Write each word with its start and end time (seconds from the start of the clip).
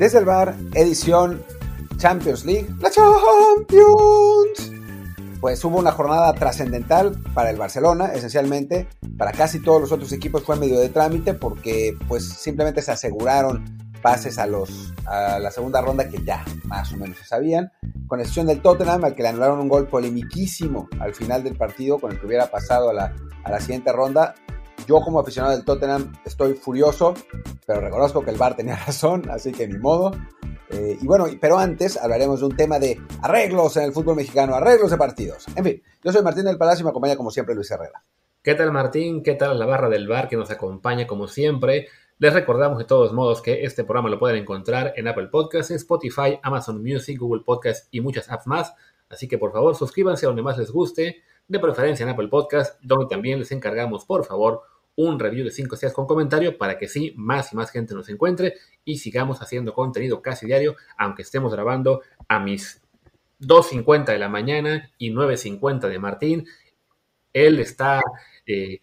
Desde 0.00 0.18
el 0.18 0.24
bar, 0.24 0.56
edición 0.72 1.44
Champions 1.98 2.46
League. 2.46 2.66
¡La 2.80 2.90
Champions! 2.90 4.72
Pues 5.42 5.62
hubo 5.62 5.78
una 5.78 5.92
jornada 5.92 6.32
trascendental 6.32 7.20
para 7.34 7.50
el 7.50 7.58
Barcelona, 7.58 8.06
esencialmente. 8.14 8.88
Para 9.18 9.32
casi 9.32 9.60
todos 9.60 9.78
los 9.78 9.92
otros 9.92 10.10
equipos 10.12 10.42
fue 10.42 10.56
medio 10.56 10.80
de 10.80 10.88
trámite 10.88 11.34
porque 11.34 11.98
pues 12.08 12.26
simplemente 12.26 12.80
se 12.80 12.92
aseguraron 12.92 13.62
pases 14.00 14.38
a, 14.38 14.46
los, 14.46 14.94
a 15.04 15.38
la 15.38 15.50
segunda 15.50 15.82
ronda 15.82 16.08
que 16.08 16.24
ya 16.24 16.46
más 16.64 16.90
o 16.94 16.96
menos 16.96 17.18
se 17.18 17.26
sabían. 17.26 17.70
Con 18.06 18.20
excepción 18.20 18.46
del 18.46 18.62
Tottenham, 18.62 19.04
al 19.04 19.14
que 19.14 19.22
le 19.22 19.28
anularon 19.28 19.60
un 19.60 19.68
gol 19.68 19.86
polemiquísimo 19.86 20.88
al 20.98 21.14
final 21.14 21.44
del 21.44 21.58
partido, 21.58 21.98
con 21.98 22.12
el 22.12 22.18
que 22.18 22.24
hubiera 22.24 22.50
pasado 22.50 22.88
a 22.88 22.94
la, 22.94 23.14
a 23.44 23.50
la 23.50 23.60
siguiente 23.60 23.92
ronda. 23.92 24.34
Yo 24.90 25.00
como 25.02 25.20
aficionado 25.20 25.54
del 25.54 25.64
Tottenham 25.64 26.12
estoy 26.24 26.54
furioso, 26.54 27.14
pero 27.64 27.80
reconozco 27.80 28.24
que 28.24 28.32
el 28.32 28.36
VAR 28.36 28.56
tenía 28.56 28.74
razón, 28.86 29.30
así 29.30 29.52
que 29.52 29.68
ni 29.68 29.78
modo. 29.78 30.10
Eh, 30.68 30.98
y 31.00 31.06
bueno, 31.06 31.26
pero 31.40 31.60
antes 31.60 31.96
hablaremos 31.96 32.40
de 32.40 32.46
un 32.46 32.56
tema 32.56 32.80
de 32.80 33.00
arreglos 33.22 33.76
en 33.76 33.84
el 33.84 33.92
fútbol 33.92 34.16
mexicano, 34.16 34.56
arreglos 34.56 34.90
de 34.90 34.96
partidos. 34.96 35.46
En 35.54 35.62
fin, 35.62 35.82
yo 36.02 36.10
soy 36.10 36.24
Martín 36.24 36.42
del 36.42 36.58
Palacio 36.58 36.82
y 36.82 36.84
me 36.86 36.90
acompaña 36.90 37.14
como 37.14 37.30
siempre 37.30 37.54
Luis 37.54 37.70
Herrera. 37.70 38.02
¿Qué 38.42 38.56
tal 38.56 38.72
Martín? 38.72 39.22
¿Qué 39.22 39.34
tal 39.34 39.60
la 39.60 39.66
barra 39.66 39.88
del 39.88 40.08
bar 40.08 40.26
que 40.26 40.36
nos 40.36 40.50
acompaña 40.50 41.06
como 41.06 41.28
siempre? 41.28 41.86
Les 42.18 42.34
recordamos 42.34 42.76
de 42.78 42.84
todos 42.84 43.12
modos 43.12 43.42
que 43.42 43.62
este 43.62 43.84
programa 43.84 44.10
lo 44.10 44.18
pueden 44.18 44.42
encontrar 44.42 44.94
en 44.96 45.06
Apple 45.06 45.28
Podcasts, 45.28 45.70
Spotify, 45.70 46.40
Amazon 46.42 46.82
Music, 46.82 47.16
Google 47.16 47.44
Podcasts 47.46 47.86
y 47.92 48.00
muchas 48.00 48.28
apps 48.28 48.48
más. 48.48 48.74
Así 49.08 49.28
que 49.28 49.38
por 49.38 49.52
favor 49.52 49.76
suscríbanse 49.76 50.26
a 50.26 50.30
donde 50.30 50.42
más 50.42 50.58
les 50.58 50.72
guste, 50.72 51.22
de 51.46 51.58
preferencia 51.60 52.02
en 52.02 52.10
Apple 52.10 52.26
Podcasts, 52.26 52.76
donde 52.82 53.06
también 53.06 53.38
les 53.38 53.52
encargamos 53.52 54.04
por 54.04 54.24
favor 54.24 54.62
un 54.96 55.18
review 55.18 55.44
de 55.44 55.50
5 55.50 55.74
estrellas 55.74 55.94
con 55.94 56.06
comentario 56.06 56.58
para 56.58 56.78
que 56.78 56.88
sí, 56.88 57.14
más 57.16 57.52
y 57.52 57.56
más 57.56 57.70
gente 57.70 57.94
nos 57.94 58.08
encuentre 58.08 58.54
y 58.84 58.98
sigamos 58.98 59.40
haciendo 59.40 59.72
contenido 59.72 60.20
casi 60.22 60.46
diario, 60.46 60.76
aunque 60.98 61.22
estemos 61.22 61.52
grabando 61.52 62.02
a 62.28 62.38
mis 62.38 62.82
2.50 63.40 64.06
de 64.06 64.18
la 64.18 64.28
mañana 64.28 64.90
y 64.98 65.10
9.50 65.10 65.88
de 65.88 65.98
Martín. 65.98 66.46
Él 67.32 67.60
está 67.60 68.00
eh, 68.46 68.80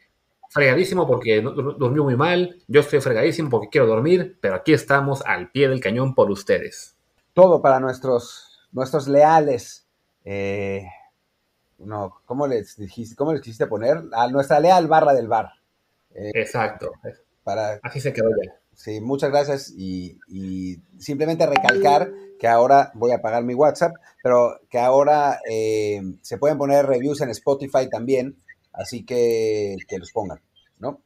fregadísimo 0.49 1.05
porque 1.05 1.41
durmió 1.41 2.03
muy 2.03 2.15
mal, 2.15 2.61
yo 2.67 2.81
estoy 2.81 3.01
fregadísimo 3.01 3.49
porque 3.49 3.69
quiero 3.69 3.87
dormir, 3.87 4.37
pero 4.41 4.55
aquí 4.55 4.73
estamos 4.73 5.23
al 5.25 5.51
pie 5.51 5.69
del 5.69 5.79
cañón 5.79 6.15
por 6.15 6.31
ustedes. 6.31 6.95
Todo 7.33 7.61
para 7.61 7.79
nuestros, 7.79 8.67
nuestros 8.71 9.07
leales. 9.07 9.87
Eh, 10.23 10.87
no, 11.79 12.21
¿cómo 12.25 12.47
les 12.47 12.75
dijiste, 12.77 13.15
cómo 13.15 13.33
les 13.33 13.41
quisiste 13.41 13.67
poner? 13.67 14.03
A 14.13 14.27
nuestra 14.29 14.59
leal 14.59 14.87
barra 14.87 15.13
del 15.13 15.27
bar. 15.27 15.51
Eh, 16.17 16.31
Exacto. 16.33 16.91
Para, 17.43 17.79
Así 17.83 18.01
se 18.01 18.11
quedó 18.11 18.29
ya. 18.43 18.53
Sí, 18.73 19.01
muchas 19.01 19.31
gracias 19.31 19.73
y, 19.75 20.19
simplemente 20.99 21.47
recalcar 21.47 22.11
que 22.39 22.47
ahora 22.47 22.91
voy 22.93 23.11
a 23.11 23.21
pagar 23.21 23.43
mi 23.43 23.55
WhatsApp, 23.55 23.95
pero 24.21 24.59
que 24.69 24.77
ahora 24.77 25.39
eh, 25.49 25.99
se 26.21 26.37
pueden 26.37 26.59
poner 26.59 26.85
reviews 26.85 27.21
en 27.21 27.29
Spotify 27.29 27.89
también, 27.89 28.37
así 28.71 29.03
que 29.03 29.77
que 29.87 29.97
los 29.97 30.11
pongan, 30.11 30.41
¿no? 30.77 31.01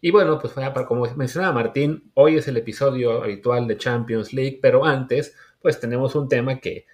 Y 0.00 0.10
bueno, 0.10 0.40
pues 0.40 0.52
como 0.88 1.06
mencionaba 1.14 1.54
Martín, 1.54 2.10
hoy 2.14 2.38
es 2.38 2.48
el 2.48 2.56
episodio 2.56 3.22
habitual 3.22 3.68
de 3.68 3.78
Champions 3.78 4.32
League, 4.32 4.58
pero 4.60 4.84
antes, 4.84 5.34
pues 5.62 5.78
tenemos 5.78 6.16
un 6.16 6.28
tema 6.28 6.58
que, 6.58 6.86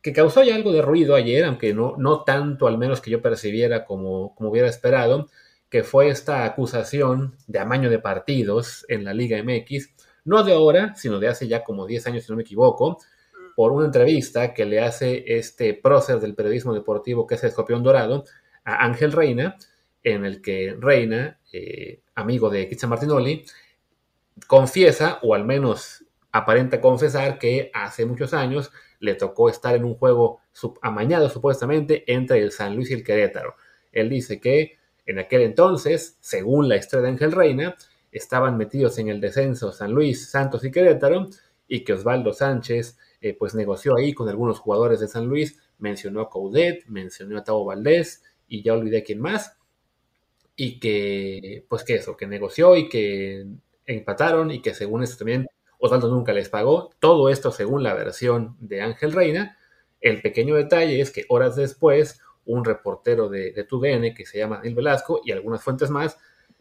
que 0.00 0.14
causó 0.14 0.42
ya 0.42 0.54
algo 0.54 0.72
de 0.72 0.80
ruido 0.80 1.14
ayer, 1.14 1.44
aunque 1.44 1.74
no, 1.74 1.94
no 1.98 2.24
tanto 2.24 2.66
al 2.66 2.78
menos 2.78 3.02
que 3.02 3.10
yo 3.10 3.20
percibiera 3.20 3.84
como, 3.84 4.34
como 4.34 4.50
hubiera 4.50 4.68
esperado, 4.68 5.28
que 5.70 5.82
fue 5.82 6.08
esta 6.08 6.44
acusación 6.44 7.36
de 7.46 7.58
amaño 7.58 7.90
de 7.90 7.98
partidos 7.98 8.86
en 8.88 9.04
la 9.04 9.12
Liga 9.12 9.42
MX, 9.42 9.94
no 10.24 10.42
de 10.42 10.52
ahora, 10.52 10.94
sino 10.94 11.18
de 11.18 11.28
hace 11.28 11.48
ya 11.48 11.64
como 11.64 11.86
10 11.86 12.06
años, 12.06 12.24
si 12.24 12.32
no 12.32 12.36
me 12.36 12.42
equivoco, 12.42 12.98
por 13.56 13.72
una 13.72 13.86
entrevista 13.86 14.54
que 14.54 14.64
le 14.64 14.80
hace 14.80 15.24
este 15.26 15.74
prócer 15.74 16.20
del 16.20 16.34
periodismo 16.34 16.72
deportivo, 16.72 17.26
que 17.26 17.34
es 17.34 17.42
el 17.42 17.48
Escorpión 17.48 17.82
Dorado, 17.82 18.24
a 18.64 18.84
Ángel 18.84 19.12
Reina, 19.12 19.56
en 20.02 20.24
el 20.24 20.40
que 20.40 20.76
Reina, 20.78 21.40
eh, 21.52 22.02
amigo 22.14 22.50
de 22.50 22.68
Kitsa 22.68 22.86
Martinoli, 22.86 23.44
confiesa, 24.46 25.18
o 25.22 25.34
al 25.34 25.44
menos 25.44 26.04
aparenta 26.30 26.80
confesar, 26.80 27.38
que 27.38 27.70
hace 27.74 28.06
muchos 28.06 28.32
años 28.32 28.70
le 29.00 29.14
tocó 29.14 29.48
estar 29.48 29.74
en 29.74 29.84
un 29.84 29.94
juego 29.94 30.40
amañado 30.82 31.28
supuestamente 31.28 32.04
entre 32.12 32.40
el 32.40 32.52
San 32.52 32.76
Luis 32.76 32.90
y 32.90 32.94
el 32.94 33.04
Querétaro. 33.04 33.56
Él 33.92 34.08
dice 34.08 34.40
que 34.40 34.78
en 35.08 35.18
aquel 35.18 35.40
entonces, 35.40 36.18
según 36.20 36.68
la 36.68 36.76
historia 36.76 37.04
de 37.04 37.08
Ángel 37.08 37.32
Reina, 37.32 37.76
estaban 38.12 38.58
metidos 38.58 38.98
en 38.98 39.08
el 39.08 39.22
descenso 39.22 39.72
San 39.72 39.92
Luis, 39.92 40.30
Santos 40.30 40.62
y 40.64 40.70
Querétaro, 40.70 41.28
y 41.66 41.82
que 41.82 41.94
Osvaldo 41.94 42.34
Sánchez 42.34 42.98
eh, 43.22 43.34
pues 43.34 43.54
negoció 43.54 43.96
ahí 43.96 44.12
con 44.12 44.28
algunos 44.28 44.58
jugadores 44.58 45.00
de 45.00 45.08
San 45.08 45.26
Luis, 45.26 45.58
mencionó 45.78 46.20
a 46.20 46.28
Coudet, 46.28 46.84
mencionó 46.88 47.38
a 47.38 47.42
Tavo 47.42 47.64
Valdés, 47.64 48.22
y 48.48 48.62
ya 48.62 48.74
olvidé 48.74 49.02
quién 49.02 49.20
más, 49.20 49.56
y 50.54 50.78
que, 50.78 51.64
pues 51.70 51.84
que 51.84 51.94
eso, 51.94 52.14
que 52.14 52.26
negoció 52.26 52.76
y 52.76 52.90
que 52.90 53.46
empataron, 53.86 54.50
y 54.50 54.60
que 54.60 54.74
según 54.74 55.02
esto 55.02 55.16
también 55.16 55.46
Osvaldo 55.78 56.10
nunca 56.10 56.34
les 56.34 56.50
pagó, 56.50 56.90
todo 56.98 57.30
esto 57.30 57.50
según 57.50 57.82
la 57.82 57.94
versión 57.94 58.58
de 58.60 58.82
Ángel 58.82 59.12
Reina, 59.12 59.56
el 60.02 60.20
pequeño 60.20 60.54
detalle 60.56 61.00
es 61.00 61.10
que 61.10 61.24
horas 61.30 61.56
después 61.56 62.20
un 62.48 62.64
reportero 62.64 63.28
de, 63.28 63.52
de 63.52 63.64
TUDN 63.64 64.14
que 64.14 64.26
se 64.26 64.38
llama 64.38 64.56
Daniel 64.56 64.74
Velasco 64.74 65.20
y 65.24 65.32
algunas 65.32 65.62
fuentes 65.62 65.88
más 65.90 66.18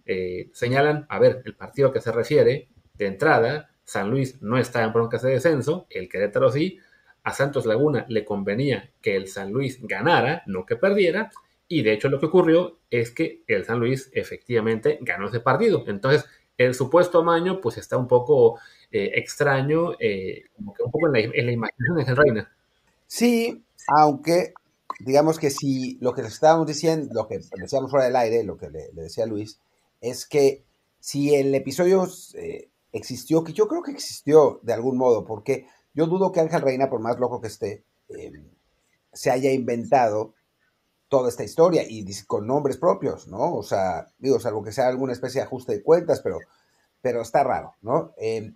eh, 0.08 0.50
señalan, 0.54 1.06
a 1.10 1.20
ver, 1.20 1.42
el 1.46 1.56
partido 1.56 1.92
que 1.92 2.00
se 2.00 2.14
refiere, 2.14 2.70
de 2.94 3.06
entrada, 3.06 3.70
San 3.84 4.10
Luis 4.10 4.42
no 4.42 4.58
está 4.58 4.84
en 4.84 4.94
broncas 4.94 5.22
de 5.22 5.32
descenso, 5.32 5.86
el 5.90 6.08
Querétaro 6.08 6.50
sí, 6.50 6.80
a 7.24 7.34
Santos 7.34 7.66
Laguna 7.66 8.06
le 8.08 8.24
convenía 8.24 8.90
que 9.02 9.18
el 9.18 9.28
San 9.28 9.52
Luis 9.52 9.80
ganara, 9.82 10.44
no 10.48 10.66
que 10.66 10.78
perdiera, 10.78 11.30
y 11.68 11.84
de 11.84 11.92
hecho 11.92 12.08
lo 12.08 12.20
que 12.20 12.28
ocurrió 12.28 12.80
es 12.90 13.12
que 13.12 13.44
el 13.48 13.66
San 13.66 13.80
Luis 13.80 14.10
efectivamente 14.14 14.98
ganó 15.02 15.28
ese 15.28 15.42
partido. 15.42 15.84
Entonces, 15.88 16.26
el 16.58 16.74
supuesto 16.74 17.20
amaño 17.20 17.60
pues 17.60 17.78
está 17.78 17.98
un 17.98 18.08
poco 18.08 18.60
eh, 18.90 19.12
extraño, 19.16 19.92
eh, 20.00 20.46
como 20.56 20.74
que 20.74 20.84
un 20.84 20.92
poco 20.92 21.08
en 21.08 21.46
la, 21.46 21.52
imaginación 21.52 21.98
de 21.98 22.16
Reina. 22.16 22.52
Sí, 23.06 23.62
aunque 23.88 24.54
digamos 25.00 25.40
que 25.40 25.50
si 25.50 25.98
lo 26.02 26.14
que 26.14 26.24
les 26.24 26.34
estábamos 26.34 26.68
diciendo, 26.68 27.14
lo 27.14 27.28
que 27.28 27.40
decíamos 27.58 27.92
fuera 27.92 28.06
del 28.06 28.16
aire, 28.16 28.44
lo 28.44 28.58
que 28.58 28.70
le, 28.70 28.90
decía 28.94 29.26
Luis, 29.26 29.60
es 30.02 30.26
que 30.26 30.66
si 31.00 31.36
el 31.36 31.54
episodio 31.54 32.08
eh, 32.36 32.70
existió, 32.92 33.44
que 33.44 33.54
yo 33.54 33.68
creo 33.68 33.84
que 33.84 33.92
existió 33.92 34.60
de 34.64 34.74
algún 34.74 34.98
modo, 34.98 35.26
porque 35.26 35.68
yo 35.94 36.08
dudo 36.08 36.32
que 36.32 36.40
Ángel 36.40 36.62
Reina, 36.62 36.90
por 36.90 37.00
más 37.00 37.20
loco 37.20 37.42
que 37.42 37.48
esté, 37.48 37.84
em, 38.10 38.50
se 39.14 39.32
haya 39.32 39.52
inventado 39.52 40.34
toda 41.10 41.30
esta 41.30 41.44
historia 41.44 41.84
y 41.88 42.06
con 42.26 42.46
nombres 42.46 42.78
propios, 42.78 43.28
¿no? 43.28 43.56
O 43.56 43.64
sea, 43.64 44.08
digo, 44.20 44.40
salvo 44.40 44.64
que 44.64 44.72
sea 44.72 44.88
alguna 44.88 45.14
especie 45.14 45.40
de 45.42 45.46
ajuste 45.46 45.74
de 45.74 45.84
cuentas, 45.84 46.22
pero, 46.22 46.40
pero 47.02 47.22
está 47.22 47.44
raro, 47.44 47.76
¿no? 47.82 48.14
Em, 48.18 48.56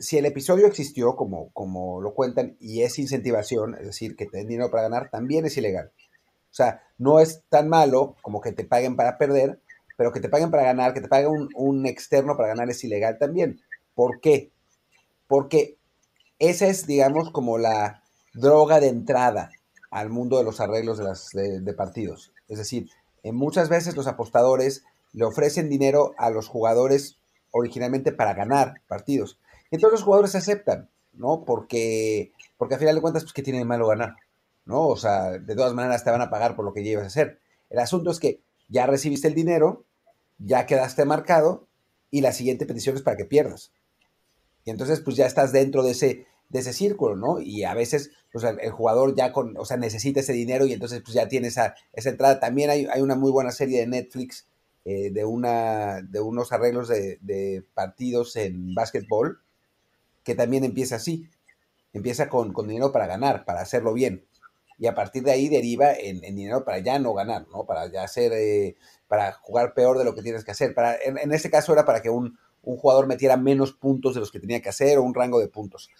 si 0.00 0.16
el 0.16 0.24
episodio 0.24 0.66
existió, 0.66 1.14
como, 1.14 1.50
como 1.52 2.00
lo 2.00 2.14
cuentan, 2.14 2.56
y 2.58 2.82
es 2.82 2.98
incentivación, 2.98 3.74
es 3.74 3.86
decir, 3.86 4.16
que 4.16 4.26
te 4.26 4.38
den 4.38 4.48
dinero 4.48 4.70
para 4.70 4.84
ganar, 4.84 5.10
también 5.10 5.44
es 5.44 5.56
ilegal. 5.58 5.92
O 6.50 6.54
sea, 6.54 6.82
no 6.96 7.20
es 7.20 7.44
tan 7.50 7.68
malo 7.68 8.16
como 8.22 8.40
que 8.40 8.52
te 8.52 8.64
paguen 8.64 8.96
para 8.96 9.18
perder, 9.18 9.60
pero 9.98 10.10
que 10.10 10.20
te 10.20 10.30
paguen 10.30 10.50
para 10.50 10.62
ganar, 10.62 10.94
que 10.94 11.02
te 11.02 11.08
paguen 11.08 11.48
un, 11.54 11.86
externo 11.86 12.36
para 12.36 12.48
ganar 12.48 12.70
es 12.70 12.82
ilegal 12.82 13.18
también. 13.18 13.60
¿Por 13.94 14.20
qué? 14.20 14.50
Porque 15.28 15.76
esa 16.38 16.66
es, 16.66 16.86
digamos, 16.86 17.30
como 17.30 17.58
la 17.58 18.02
droga 18.32 18.80
de 18.80 18.88
entrada 18.88 19.50
al 19.90 20.08
mundo 20.08 20.38
de 20.38 20.44
los 20.44 20.60
arreglos 20.60 20.96
de, 20.96 21.04
las, 21.04 21.28
de 21.32 21.74
partidos. 21.74 22.32
Es 22.48 22.56
decir, 22.56 22.88
muchas 23.24 23.68
veces 23.68 23.94
los 23.96 24.06
apostadores 24.06 24.82
le 25.12 25.24
ofrecen 25.24 25.68
dinero 25.68 26.14
a 26.16 26.30
los 26.30 26.48
jugadores 26.48 27.18
originalmente 27.50 28.12
para 28.12 28.32
ganar 28.32 28.80
partidos 28.88 29.38
entonces 29.70 30.00
los 30.00 30.02
jugadores 30.02 30.34
aceptan, 30.34 30.90
¿no? 31.12 31.44
Porque, 31.44 32.32
porque 32.56 32.74
al 32.74 32.80
final 32.80 32.94
de 32.96 33.00
cuentas, 33.00 33.22
pues, 33.22 33.32
¿qué 33.32 33.42
tiene 33.42 33.60
de 33.60 33.64
malo 33.64 33.86
ganar? 33.86 34.16
¿No? 34.64 34.88
O 34.88 34.96
sea, 34.96 35.38
de 35.38 35.54
todas 35.54 35.74
maneras 35.74 36.04
te 36.04 36.10
van 36.10 36.22
a 36.22 36.30
pagar 36.30 36.56
por 36.56 36.64
lo 36.64 36.72
que 36.72 36.82
llevas 36.82 37.04
a 37.04 37.08
hacer. 37.08 37.40
El 37.70 37.78
asunto 37.78 38.10
es 38.10 38.18
que 38.18 38.40
ya 38.68 38.86
recibiste 38.86 39.28
el 39.28 39.34
dinero, 39.34 39.84
ya 40.38 40.66
quedaste 40.66 41.04
marcado 41.04 41.68
y 42.10 42.20
la 42.20 42.32
siguiente 42.32 42.66
petición 42.66 42.96
es 42.96 43.02
para 43.02 43.16
que 43.16 43.24
pierdas. 43.24 43.72
Y 44.64 44.70
entonces, 44.70 45.00
pues 45.00 45.16
ya 45.16 45.26
estás 45.26 45.52
dentro 45.52 45.82
de 45.82 45.92
ese, 45.92 46.26
de 46.48 46.58
ese 46.58 46.72
círculo, 46.72 47.16
¿no? 47.16 47.40
Y 47.40 47.64
a 47.64 47.74
veces, 47.74 48.10
pues 48.32 48.44
el, 48.44 48.70
jugador 48.70 49.14
ya 49.14 49.32
con, 49.32 49.56
o 49.56 49.64
sea, 49.64 49.76
necesita 49.76 50.20
ese 50.20 50.32
dinero 50.32 50.66
y 50.66 50.72
entonces, 50.72 51.00
pues 51.02 51.14
ya 51.14 51.28
tiene 51.28 51.48
esa, 51.48 51.74
esa 51.92 52.10
entrada. 52.10 52.40
También 52.40 52.70
hay, 52.70 52.86
hay 52.86 53.00
una 53.00 53.14
muy 53.14 53.30
buena 53.30 53.52
serie 53.52 53.80
de 53.80 53.86
Netflix 53.86 54.48
eh, 54.84 55.10
de, 55.10 55.24
una, 55.24 56.02
de 56.02 56.20
unos 56.20 56.52
arreglos 56.52 56.88
de, 56.88 57.18
de 57.20 57.64
partidos 57.74 58.36
en 58.36 58.74
básquetbol 58.74 59.40
que 60.24 60.34
también 60.34 60.64
empieza 60.64 60.96
así. 60.96 61.28
Empieza 61.92 62.28
con, 62.28 62.52
dinero 62.66 62.92
para 62.92 63.06
ganar, 63.06 63.44
para 63.44 63.60
hacerlo 63.60 63.92
bien. 63.92 64.26
Y 64.78 64.86
a 64.86 64.94
partir 64.94 65.22
de 65.22 65.32
ahí 65.32 65.48
deriva 65.48 65.92
en, 65.92 66.20
dinero 66.20 66.64
para 66.64 66.78
ya 66.78 66.98
no 66.98 67.12
ganar, 67.12 67.46
¿no? 67.48 67.64
Para 67.66 67.90
ya 67.90 68.02
hacer, 68.02 68.32
eh, 68.32 68.76
para 69.08 69.32
jugar 69.32 69.74
peor 69.74 69.98
de 69.98 70.04
lo 70.04 70.14
que 70.14 70.22
tienes 70.22 70.44
que 70.44 70.52
hacer. 70.52 70.74
Para, 70.74 70.96
en, 70.96 71.32
este 71.32 71.50
caso 71.50 71.72
era 71.72 71.84
para 71.84 72.00
que 72.00 72.10
un, 72.10 72.38
jugador 72.62 73.06
metiera 73.06 73.36
menos 73.36 73.72
puntos 73.72 74.14
de 74.14 74.20
los 74.20 74.30
que 74.30 74.40
tenía 74.40 74.62
que 74.62 74.68
hacer 74.68 74.98
o 74.98 75.02
un 75.02 75.14
rango 75.14 75.40
de 75.40 75.48
puntos. 75.48 75.90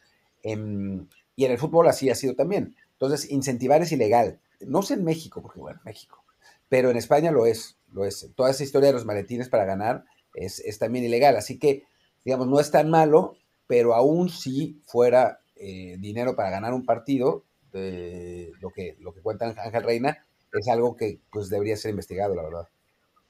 Em, 0.43 1.09
y 1.37 1.45
en 1.45 1.53
el 1.53 1.59
fútbol 1.59 1.89
así 1.89 2.11
ha 2.11 2.15
sido 2.15 2.35
también. 2.35 2.77
Entonces, 2.93 3.31
incentivar 3.31 3.83
es 3.83 3.93
ilegal. 3.93 4.41
No 4.61 4.83
sé 4.83 4.95
en 4.95 5.05
México, 5.05 5.41
porque 5.43 5.59
bueno, 5.59 5.81
México, 5.85 6.23
pero 6.69 6.91
en 6.91 6.97
España 6.97 7.31
lo 7.31 7.47
es, 7.47 7.79
lo 7.93 8.05
es. 8.05 8.31
Toda 8.37 8.51
esa 8.51 8.63
historia 8.63 8.89
de 8.89 8.93
los 8.93 9.05
maletines 9.05 9.49
para 9.49 9.65
ganar 9.65 10.05
es, 10.35 10.79
también 10.79 11.05
ilegal. 11.05 11.37
Así 11.37 11.59
que, 11.59 11.85
digamos, 12.25 12.47
no 12.47 12.61
es 12.61 12.71
tan 12.71 12.91
malo, 12.91 13.37
pero 13.71 13.95
aún 13.95 14.31
si 14.31 14.81
fuera 14.85 15.43
eh, 15.55 15.95
dinero 16.01 16.35
para 16.35 16.51
ganar 16.51 16.75
un 16.75 16.85
partido, 16.85 17.45
lo, 17.71 18.71
que, 18.71 18.97
lo 18.99 19.15
que 19.15 19.21
cuenta 19.21 19.47
Ángel 19.47 19.85
Reina, 19.85 20.27
es 20.53 20.67
algo 20.67 20.97
que 20.97 21.21
pues 21.31 21.49
debería 21.49 21.77
ser 21.77 21.91
investigado, 21.91 22.35
la 22.35 22.43
verdad. 22.43 22.69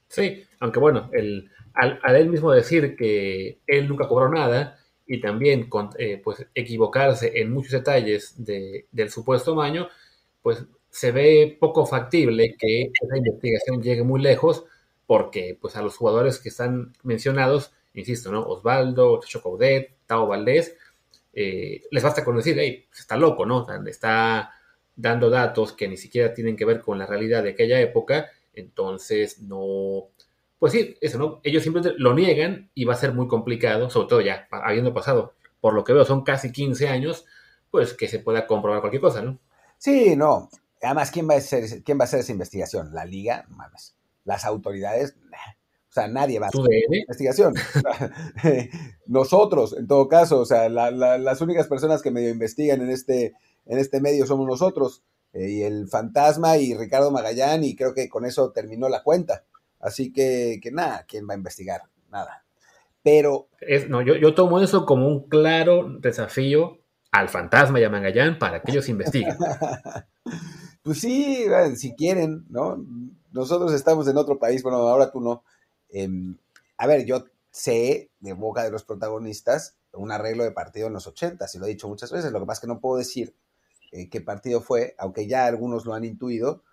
Sí, 0.07 0.43
aunque 0.59 0.79
bueno, 0.79 1.11
el, 1.13 1.51
al, 1.75 1.99
él 2.15 2.27
mismo 2.31 2.51
decir 2.51 2.95
que 2.95 3.59
él 3.67 3.87
nunca 3.87 4.07
cobró 4.07 4.29
nada 4.29 4.79
y 5.05 5.21
también 5.21 5.69
eh, 5.99 6.19
pues 6.23 6.43
equivocarse 6.55 7.39
en 7.39 7.53
muchos 7.53 7.73
detalles 7.73 8.33
del 8.43 9.11
supuesto 9.11 9.53
maño, 9.53 9.89
pues 10.41 10.65
se 10.89 11.11
ve 11.11 11.55
poco 11.59 11.85
factible 11.85 12.55
que 12.57 12.89
esa 12.99 13.15
investigación 13.15 13.83
llegue 13.83 14.03
muy 14.03 14.19
lejos 14.23 14.65
porque 15.05 15.55
pues 15.61 15.75
a 15.75 15.83
los 15.83 15.97
jugadores 15.97 16.39
que 16.39 16.49
están 16.49 16.93
mencionados, 17.03 17.73
insisto, 17.93 18.31
¿no? 18.31 18.41
Osvaldo, 18.41 19.19
Chocaudet, 19.23 20.00
Tao 20.11 20.27
Valdés, 20.27 20.75
eh, 21.31 21.83
les 21.89 22.03
basta 22.03 22.25
con 22.25 22.35
decir, 22.35 22.57
hey, 22.59 22.85
pues, 22.89 22.99
está 22.99 23.15
loco, 23.15 23.45
¿no? 23.45 23.65
Está 23.87 24.51
dando 24.93 25.29
datos 25.29 25.71
que 25.71 25.87
ni 25.87 25.95
siquiera 25.95 26.33
tienen 26.33 26.57
que 26.57 26.65
ver 26.65 26.81
con 26.81 26.99
la 26.99 27.05
realidad 27.05 27.43
de 27.43 27.51
aquella 27.51 27.79
época, 27.79 28.29
entonces 28.53 29.39
no, 29.39 30.09
pues 30.59 30.73
sí, 30.73 30.97
eso, 30.99 31.17
¿no? 31.17 31.39
Ellos 31.43 31.63
simplemente 31.63 31.97
lo 31.97 32.13
niegan 32.13 32.69
y 32.73 32.83
va 32.83 32.93
a 32.93 32.97
ser 32.97 33.13
muy 33.13 33.29
complicado, 33.29 33.89
sobre 33.89 34.09
todo 34.09 34.19
ya 34.19 34.49
habiendo 34.51 34.93
pasado, 34.93 35.33
por 35.61 35.73
lo 35.75 35.85
que 35.85 35.93
veo, 35.93 36.03
son 36.03 36.25
casi 36.25 36.51
15 36.51 36.89
años, 36.89 37.25
pues 37.69 37.93
que 37.93 38.09
se 38.09 38.19
pueda 38.19 38.45
comprobar 38.47 38.81
cualquier 38.81 39.01
cosa, 39.01 39.21
¿no? 39.21 39.39
Sí, 39.77 40.17
no. 40.17 40.49
Además, 40.81 41.09
¿quién 41.09 41.29
va 41.29 41.35
a 41.35 41.37
hacer, 41.37 41.83
quién 41.85 41.97
va 41.97 42.03
a 42.03 42.05
hacer 42.05 42.19
esa 42.19 42.33
investigación? 42.33 42.93
¿La 42.93 43.05
liga? 43.05 43.45
Mames. 43.47 43.95
¿Las 44.25 44.43
autoridades? 44.43 45.15
O 45.91 45.93
sea, 45.93 46.07
nadie 46.07 46.39
va 46.39 46.45
a 46.45 46.49
hacer 46.49 46.63
investigación. 46.89 47.53
nosotros, 49.07 49.75
en 49.77 49.87
todo 49.87 50.07
caso, 50.07 50.39
o 50.39 50.45
sea, 50.45 50.69
las 50.69 51.41
únicas 51.41 51.67
personas 51.67 52.01
que 52.01 52.11
medio 52.11 52.29
investigan 52.29 52.81
en 52.81 52.89
este, 52.89 53.33
en 53.65 53.77
este 53.77 53.99
medio 53.99 54.25
somos 54.25 54.47
nosotros. 54.47 55.03
Eh, 55.33 55.49
y 55.49 55.63
el 55.63 55.89
fantasma 55.89 56.57
y 56.57 56.73
Ricardo 56.75 57.11
Magallán, 57.11 57.65
y 57.65 57.75
creo 57.75 57.93
que 57.93 58.07
con 58.07 58.25
eso 58.25 58.51
terminó 58.51 58.87
la 58.87 59.03
cuenta. 59.03 59.43
Así 59.81 60.13
que, 60.13 60.61
que 60.63 60.71
nada, 60.71 61.05
¿quién 61.09 61.27
va 61.27 61.33
a 61.33 61.37
investigar? 61.37 61.81
Nada. 62.09 62.45
Pero. 63.03 63.49
Es, 63.59 63.89
no, 63.89 64.01
yo, 64.01 64.15
yo 64.15 64.33
tomo 64.33 64.61
eso 64.61 64.85
como 64.85 65.09
un 65.09 65.27
claro 65.27 65.97
desafío 65.99 66.79
al 67.11 67.27
fantasma 67.27 67.81
y 67.81 67.83
a 67.83 67.89
Magallán 67.89 68.39
para 68.39 68.61
que 68.61 68.71
ellos 68.71 68.87
investiguen. 68.87 69.35
pues 70.83 71.01
sí, 71.01 71.45
si 71.75 71.95
quieren, 71.95 72.45
¿no? 72.49 72.81
Nosotros 73.33 73.73
estamos 73.73 74.07
en 74.07 74.15
otro 74.15 74.39
país, 74.39 74.63
bueno, 74.63 74.77
ahora 74.77 75.11
tú 75.11 75.19
no. 75.19 75.43
Em, 75.91 76.37
a 76.77 76.87
ver, 76.87 77.05
yo 77.05 77.25
sé 77.51 78.09
de 78.19 78.33
boca 78.33 78.63
de 78.63 78.71
los 78.71 78.83
protagonistas 78.83 79.75
un 79.93 80.11
arreglo 80.11 80.43
de 80.43 80.51
partido 80.51 80.87
en 80.87 80.93
los 80.93 81.07
80, 81.07 81.45
y 81.53 81.57
lo 81.57 81.65
he 81.65 81.69
dicho 81.69 81.87
muchas 81.87 82.11
veces, 82.11 82.31
lo 82.31 82.39
que 82.39 82.45
pasa 82.45 82.59
es 82.59 82.61
que 82.61 82.67
no 82.67 82.79
puedo 82.79 82.97
decir 82.97 83.35
eh, 83.91 84.09
qué 84.09 84.21
partido 84.21 84.61
fue, 84.61 84.95
aunque 84.97 85.27
ya 85.27 85.45
algunos 85.45 85.85
lo 85.85 85.93
han 85.93 86.05
intuido, 86.05 86.63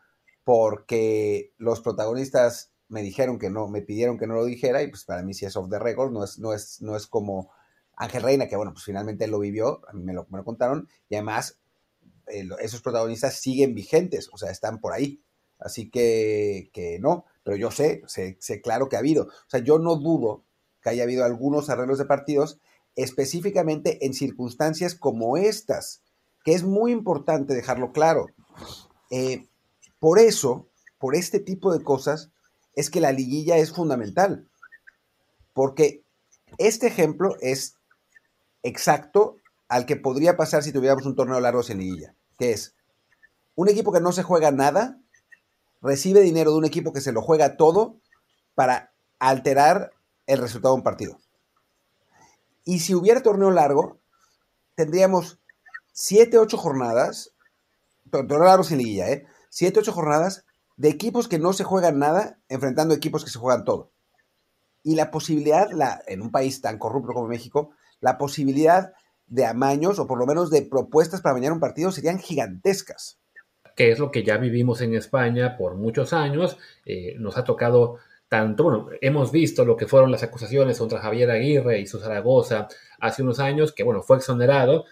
porque 0.44 1.52
los 1.58 1.80
protagonistas 1.80 2.72
me 2.88 3.02
dijeron 3.02 3.38
que 3.38 3.50
no, 3.50 3.68
me 3.68 3.82
pidieron 3.82 4.18
que 4.18 4.26
no 4.26 4.34
lo 4.34 4.44
dijera, 4.44 4.82
y 4.82 4.88
pues 4.88 5.04
para 5.04 5.22
mí 5.22 5.34
sí 5.34 5.44
es 5.44 5.56
off 5.56 5.68
the 5.68 5.78
record, 5.78 6.12
no 6.12 6.24
es, 6.24 6.38
no 6.38 6.52
es, 6.52 6.80
no 6.80 6.96
es 6.96 7.06
como 7.06 7.50
Ángel 7.96 8.22
Reina, 8.22 8.46
que 8.46 8.56
bueno, 8.56 8.72
pues 8.72 8.84
finalmente 8.84 9.26
lo 9.26 9.40
vivió, 9.40 9.82
a 9.88 9.92
mí 9.92 10.02
me 10.04 10.12
lo, 10.12 10.26
me 10.30 10.38
lo 10.38 10.44
contaron, 10.44 10.88
y 11.08 11.16
además 11.16 11.58
eh, 12.28 12.48
esos 12.60 12.80
protagonistas 12.80 13.34
siguen 13.34 13.74
vigentes, 13.74 14.28
o 14.32 14.38
sea, 14.38 14.50
están 14.50 14.80
por 14.80 14.92
ahí. 14.92 15.22
Así 15.58 15.90
que, 15.90 16.70
que 16.72 17.00
no, 17.00 17.24
pero 17.48 17.56
yo 17.56 17.70
sé, 17.70 18.02
sé, 18.06 18.36
sé 18.40 18.60
claro 18.60 18.90
que 18.90 18.96
ha 18.96 18.98
habido. 18.98 19.22
O 19.24 19.48
sea, 19.48 19.60
yo 19.60 19.78
no 19.78 19.96
dudo 19.96 20.44
que 20.82 20.90
haya 20.90 21.04
habido 21.04 21.24
algunos 21.24 21.70
arreglos 21.70 21.96
de 21.96 22.04
partidos 22.04 22.60
específicamente 22.94 24.04
en 24.04 24.12
circunstancias 24.12 24.94
como 24.94 25.38
estas, 25.38 26.02
que 26.44 26.52
es 26.52 26.62
muy 26.62 26.92
importante 26.92 27.54
dejarlo 27.54 27.92
claro. 27.92 28.26
Eh, 29.10 29.48
por 29.98 30.18
eso, 30.18 30.68
por 30.98 31.14
este 31.14 31.40
tipo 31.40 31.72
de 31.72 31.82
cosas, 31.82 32.32
es 32.74 32.90
que 32.90 33.00
la 33.00 33.12
liguilla 33.12 33.56
es 33.56 33.72
fundamental, 33.72 34.46
porque 35.54 36.02
este 36.58 36.86
ejemplo 36.86 37.34
es 37.40 37.76
exacto 38.62 39.36
al 39.68 39.86
que 39.86 39.96
podría 39.96 40.36
pasar 40.36 40.62
si 40.62 40.70
tuviéramos 40.70 41.06
un 41.06 41.16
torneo 41.16 41.40
largo 41.40 41.62
sin 41.62 41.78
liguilla, 41.78 42.14
que 42.38 42.52
es 42.52 42.76
un 43.54 43.70
equipo 43.70 43.90
que 43.90 44.02
no 44.02 44.12
se 44.12 44.22
juega 44.22 44.50
nada, 44.50 45.00
recibe 45.80 46.20
dinero 46.20 46.50
de 46.52 46.58
un 46.58 46.64
equipo 46.64 46.92
que 46.92 47.00
se 47.00 47.12
lo 47.12 47.22
juega 47.22 47.56
todo 47.56 47.96
para 48.54 48.92
alterar 49.18 49.92
el 50.26 50.38
resultado 50.38 50.74
de 50.74 50.78
un 50.78 50.84
partido. 50.84 51.18
Y 52.64 52.80
si 52.80 52.94
hubiera 52.94 53.22
torneo 53.22 53.50
largo, 53.50 53.98
tendríamos 54.74 55.40
7, 55.92 56.38
8 56.38 56.56
jornadas, 56.58 57.32
torneo 58.10 58.38
largo 58.38 58.64
sin 58.64 58.78
liguilla, 58.78 59.10
¿eh? 59.10 59.26
7, 59.50 59.80
8 59.80 59.92
jornadas 59.92 60.44
de 60.76 60.88
equipos 60.88 61.28
que 61.28 61.38
no 61.38 61.52
se 61.52 61.64
juegan 61.64 61.98
nada 61.98 62.38
enfrentando 62.48 62.94
equipos 62.94 63.24
que 63.24 63.30
se 63.30 63.38
juegan 63.38 63.64
todo. 63.64 63.90
Y 64.82 64.94
la 64.94 65.10
posibilidad, 65.10 65.70
la, 65.72 66.00
en 66.06 66.22
un 66.22 66.30
país 66.30 66.60
tan 66.60 66.78
corrupto 66.78 67.12
como 67.12 67.26
México, 67.26 67.70
la 68.00 68.16
posibilidad 68.18 68.92
de 69.26 69.44
amaños 69.44 69.98
o 69.98 70.06
por 70.06 70.18
lo 70.18 70.26
menos 70.26 70.50
de 70.50 70.62
propuestas 70.62 71.20
para 71.20 71.34
mañana 71.34 71.54
un 71.54 71.60
partido 71.60 71.90
serían 71.90 72.18
gigantescas. 72.18 73.17
Que 73.78 73.92
es 73.92 74.00
lo 74.00 74.10
que 74.10 74.24
ya 74.24 74.38
vivimos 74.38 74.80
en 74.80 74.96
España 74.96 75.56
por 75.56 75.76
muchos 75.76 76.12
años. 76.12 76.56
Eh, 76.84 77.14
nos 77.20 77.38
ha 77.38 77.44
tocado 77.44 77.98
tanto, 78.28 78.64
bueno, 78.64 78.88
hemos 79.00 79.30
visto 79.30 79.64
lo 79.64 79.76
que 79.76 79.86
fueron 79.86 80.10
las 80.10 80.24
acusaciones 80.24 80.80
contra 80.80 80.98
Javier 80.98 81.30
Aguirre 81.30 81.78
y 81.78 81.86
su 81.86 82.00
Zaragoza 82.00 82.66
hace 82.98 83.22
unos 83.22 83.38
años, 83.38 83.72
que 83.72 83.84
bueno, 83.84 84.02
fue 84.02 84.16
exonerado, 84.16 84.84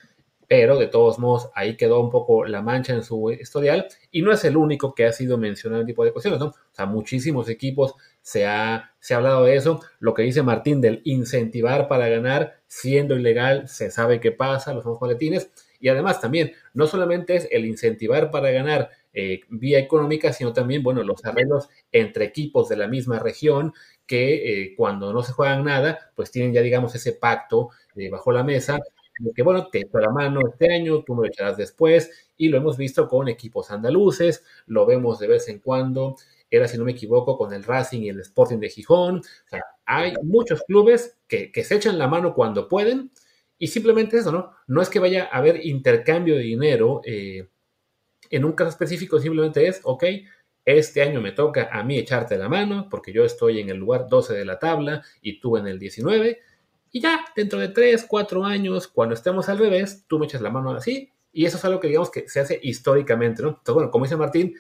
pero 0.47 0.79
de 0.79 0.87
todos 0.87 1.19
modos 1.19 1.51
ahí 1.57 1.77
quedó 1.77 2.01
un 2.01 2.11
poco 2.11 2.47
la 2.47 2.63
mancha 2.63 2.95
en 2.95 3.03
su 3.03 3.33
historial 3.33 3.89
y 4.13 4.23
no 4.23 4.31
es 4.31 4.45
el 4.45 4.57
único 4.57 4.95
que 4.95 5.05
ha 5.05 5.13
sido 5.13 5.37
mencionado 5.37 5.81
en 5.81 5.89
tipo 5.89 6.05
de 6.05 6.13
cuestiones, 6.13 6.39
¿no? 6.39 6.47
O 6.47 6.55
sea, 6.71 6.87
muchísimos 6.87 7.49
equipos 7.49 7.95
se 8.23 8.47
ha, 8.47 8.93
se 9.01 9.15
ha 9.15 9.17
hablado 9.17 9.45
de 9.47 9.57
eso, 9.57 9.81
lo 9.99 10.15
que 10.15 10.23
dice 10.23 10.45
Martín 10.45 10.81
del 10.81 11.03
incentivar 11.05 11.89
para 11.89 12.09
ganar 12.09 12.61
siendo 12.69 13.17
ilegal, 13.17 13.67
se 13.67 13.91
sabe 13.91 14.21
qué 14.21 14.31
pasa, 14.31 14.73
los 14.73 14.85
famosos 14.85 15.01
boletines, 15.01 15.51
y 15.81 15.89
además 15.89 16.21
también, 16.21 16.53
no 16.75 16.87
solamente 16.87 17.37
es 17.37 17.49
el 17.51 17.65
incentivar 17.65 18.31
para 18.31 18.51
ganar 18.51 18.91
eh, 19.13 19.41
vía 19.49 19.79
económica, 19.79 20.33
sino 20.33 20.53
también, 20.53 20.83
bueno, 20.83 21.03
los 21.03 21.25
arreglos 21.25 21.69
entre 21.91 22.27
equipos 22.27 22.69
de 22.69 22.77
la 22.77 22.87
misma 22.87 23.19
región 23.19 23.73
que 24.07 24.65
eh, 24.65 24.75
cuando 24.77 25.13
no 25.13 25.23
se 25.23 25.33
juegan 25.33 25.65
nada, 25.65 26.11
pues 26.15 26.31
tienen 26.31 26.53
ya, 26.53 26.61
digamos, 26.61 26.95
ese 26.95 27.15
pacto 27.15 27.71
eh, 27.97 28.11
bajo 28.11 28.31
la 28.31 28.45
mesa, 28.45 28.79
de 29.19 29.33
que, 29.33 29.43
bueno, 29.43 29.69
te 29.69 29.81
echo 29.81 29.99
la 29.99 30.11
mano 30.11 30.41
este 30.47 30.73
año, 30.73 31.03
tú 31.03 31.15
me 31.15 31.23
lo 31.23 31.29
echarás 31.29 31.57
después, 31.57 32.29
y 32.37 32.49
lo 32.49 32.59
hemos 32.59 32.77
visto 32.77 33.09
con 33.09 33.29
equipos 33.29 33.71
andaluces, 33.71 34.45
lo 34.67 34.85
vemos 34.85 35.19
de 35.19 35.29
vez 35.29 35.49
en 35.49 35.61
cuando, 35.61 36.17
era, 36.51 36.69
si 36.69 36.77
no 36.79 36.85
me 36.85 36.93
equivoco, 36.93 37.39
con 37.39 37.53
el 37.53 37.65
Racing 37.65 38.03
y 38.03 38.11
el 38.11 38.21
Sporting 38.21 38.59
de 38.59 38.69
Gijón, 38.69 39.19
o 39.19 39.49
sea, 39.49 39.63
hay 39.87 40.13
muchos 40.23 40.63
clubes 40.63 41.17
que, 41.27 41.51
que 41.51 41.65
se 41.65 41.77
echan 41.77 41.99
la 41.99 42.07
mano 42.07 42.35
cuando 42.35 42.69
pueden, 42.69 43.11
y 43.59 43.69
simplemente 43.69 44.19
eso, 44.19 44.33
¿no? 44.33 44.53
No 44.67 44.83
es 44.83 44.89
que 44.89 44.99
vaya 44.99 45.29
a 45.31 45.39
haber 45.39 45.65
intercambio 45.65 46.37
de 46.37 46.43
dinero, 46.43 47.01
eh, 47.05 47.49
en 48.31 48.45
un 48.45 48.53
caso 48.53 48.71
específico 48.71 49.19
simplemente 49.19 49.67
es, 49.67 49.81
ok, 49.85 50.05
este 50.65 51.03
año 51.03 51.21
me 51.21 51.33
toca 51.33 51.69
a 51.73 51.85
mí 51.85 51.97
echarte 51.97 52.37
la 52.37 52.49
mano 52.49 52.89
porque 52.91 53.13
yo 53.13 53.25
estoy 53.25 53.61
en 53.61 53.71
el 53.71 53.77
lugar 53.77 54.09
12 54.09 54.35
de 54.35 54.45
la 54.45 54.59
tabla 54.59 55.03
y 55.21 55.39
tú 55.41 55.57
en 55.57 55.69
el 55.69 55.79
19. 55.79 56.41
Y 56.91 57.01
ya, 57.01 57.25
dentro 57.37 57.61
de 57.61 57.69
3, 57.69 58.05
4 58.09 58.45
años, 58.45 58.89
cuando 58.89 59.15
estemos 59.15 59.49
al 59.49 59.59
revés, 59.59 60.05
tú 60.09 60.19
me 60.19 60.27
echas 60.27 60.41
la 60.41 60.51
mano 60.51 60.73
así. 60.73 61.13
Y 61.33 61.45
eso 61.45 61.57
es 61.57 61.65
algo 61.65 61.79
que 61.79 61.89
digamos 61.89 62.11
que 62.11 62.29
se 62.29 62.41
hace 62.41 62.59
históricamente, 62.63 63.43
¿no? 63.43 63.51
Entonces, 63.51 63.75
bueno, 63.75 63.91
como 63.91 64.07
dice 64.07 64.17
Martín, 64.17 64.55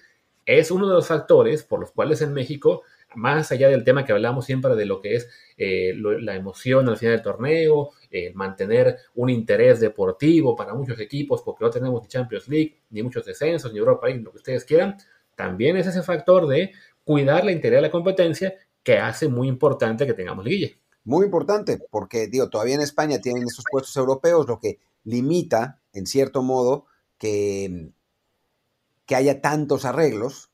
es 0.45 0.71
uno 0.71 0.87
de 0.87 0.95
los 0.95 1.09
factores 1.09 1.65
por 1.65 1.81
los 1.81 1.91
cuales 1.91 2.23
en 2.23 2.33
México, 2.33 2.83
más 3.17 3.51
allá 3.51 3.69
del 3.69 3.85
tema 3.85 4.05
que 4.05 4.13
hablamos 4.13 4.45
siempre 4.45 4.75
de 4.77 4.85
lo 4.85 5.01
que 5.01 5.17
es 5.17 5.29
eh, 5.57 5.95
la 5.97 6.35
emoción 6.35 6.89
al 6.89 6.97
final 6.97 7.17
del 7.17 7.23
torneo, 7.23 7.91
eh, 8.11 8.33
mantener 8.35 8.99
un 9.15 9.31
interés 9.31 9.81
deportivo 9.81 10.55
para 10.55 10.75
muchos 10.75 11.01
equipos, 11.01 11.43
porque 11.43 11.65
no 11.65 11.71
tenemos 11.71 12.03
ni 12.03 12.09
Champions 12.09 12.49
League, 12.49 12.77
ni 12.91 13.03
muchos 13.03 13.25
descensos, 13.25 13.73
ni 13.73 13.79
Europa 13.79 14.07
League, 14.07 14.23
lo 14.23 14.31
que 14.31 14.39
ustedes 14.39 14.65
quieran, 14.65 14.97
también 15.35 15.77
es 15.77 15.87
ese 15.87 16.03
factor 16.03 16.47
de 16.47 16.73
cuidar 17.05 17.45
la 17.45 17.53
integridad 17.53 17.79
de 17.79 17.89
la 17.89 17.93
competencia 17.93 18.55
que 18.83 18.99
hace 18.99 19.29
muy 19.29 19.49
importante 19.49 20.07
que 20.07 20.15
tengamos 20.15 20.45
liguilla. 20.45 20.77
Muy 21.05 21.25
importante, 21.25 21.79
porque 21.91 22.27
digo, 22.27 22.51
todavía 22.51 22.75
en 22.75 22.81
España 22.81 23.21
tienen 23.21 23.45
esos 23.45 23.65
puestos 23.71 23.97
europeos, 23.97 24.47
lo 24.47 24.59
que 24.59 24.81
limita, 25.05 25.81
en 25.93 26.07
cierto 26.07 26.43
modo, 26.43 26.87
que, 27.19 27.93
que 29.07 29.15
haya 29.15 29.41
tantos 29.41 29.85
arreglos, 29.85 30.51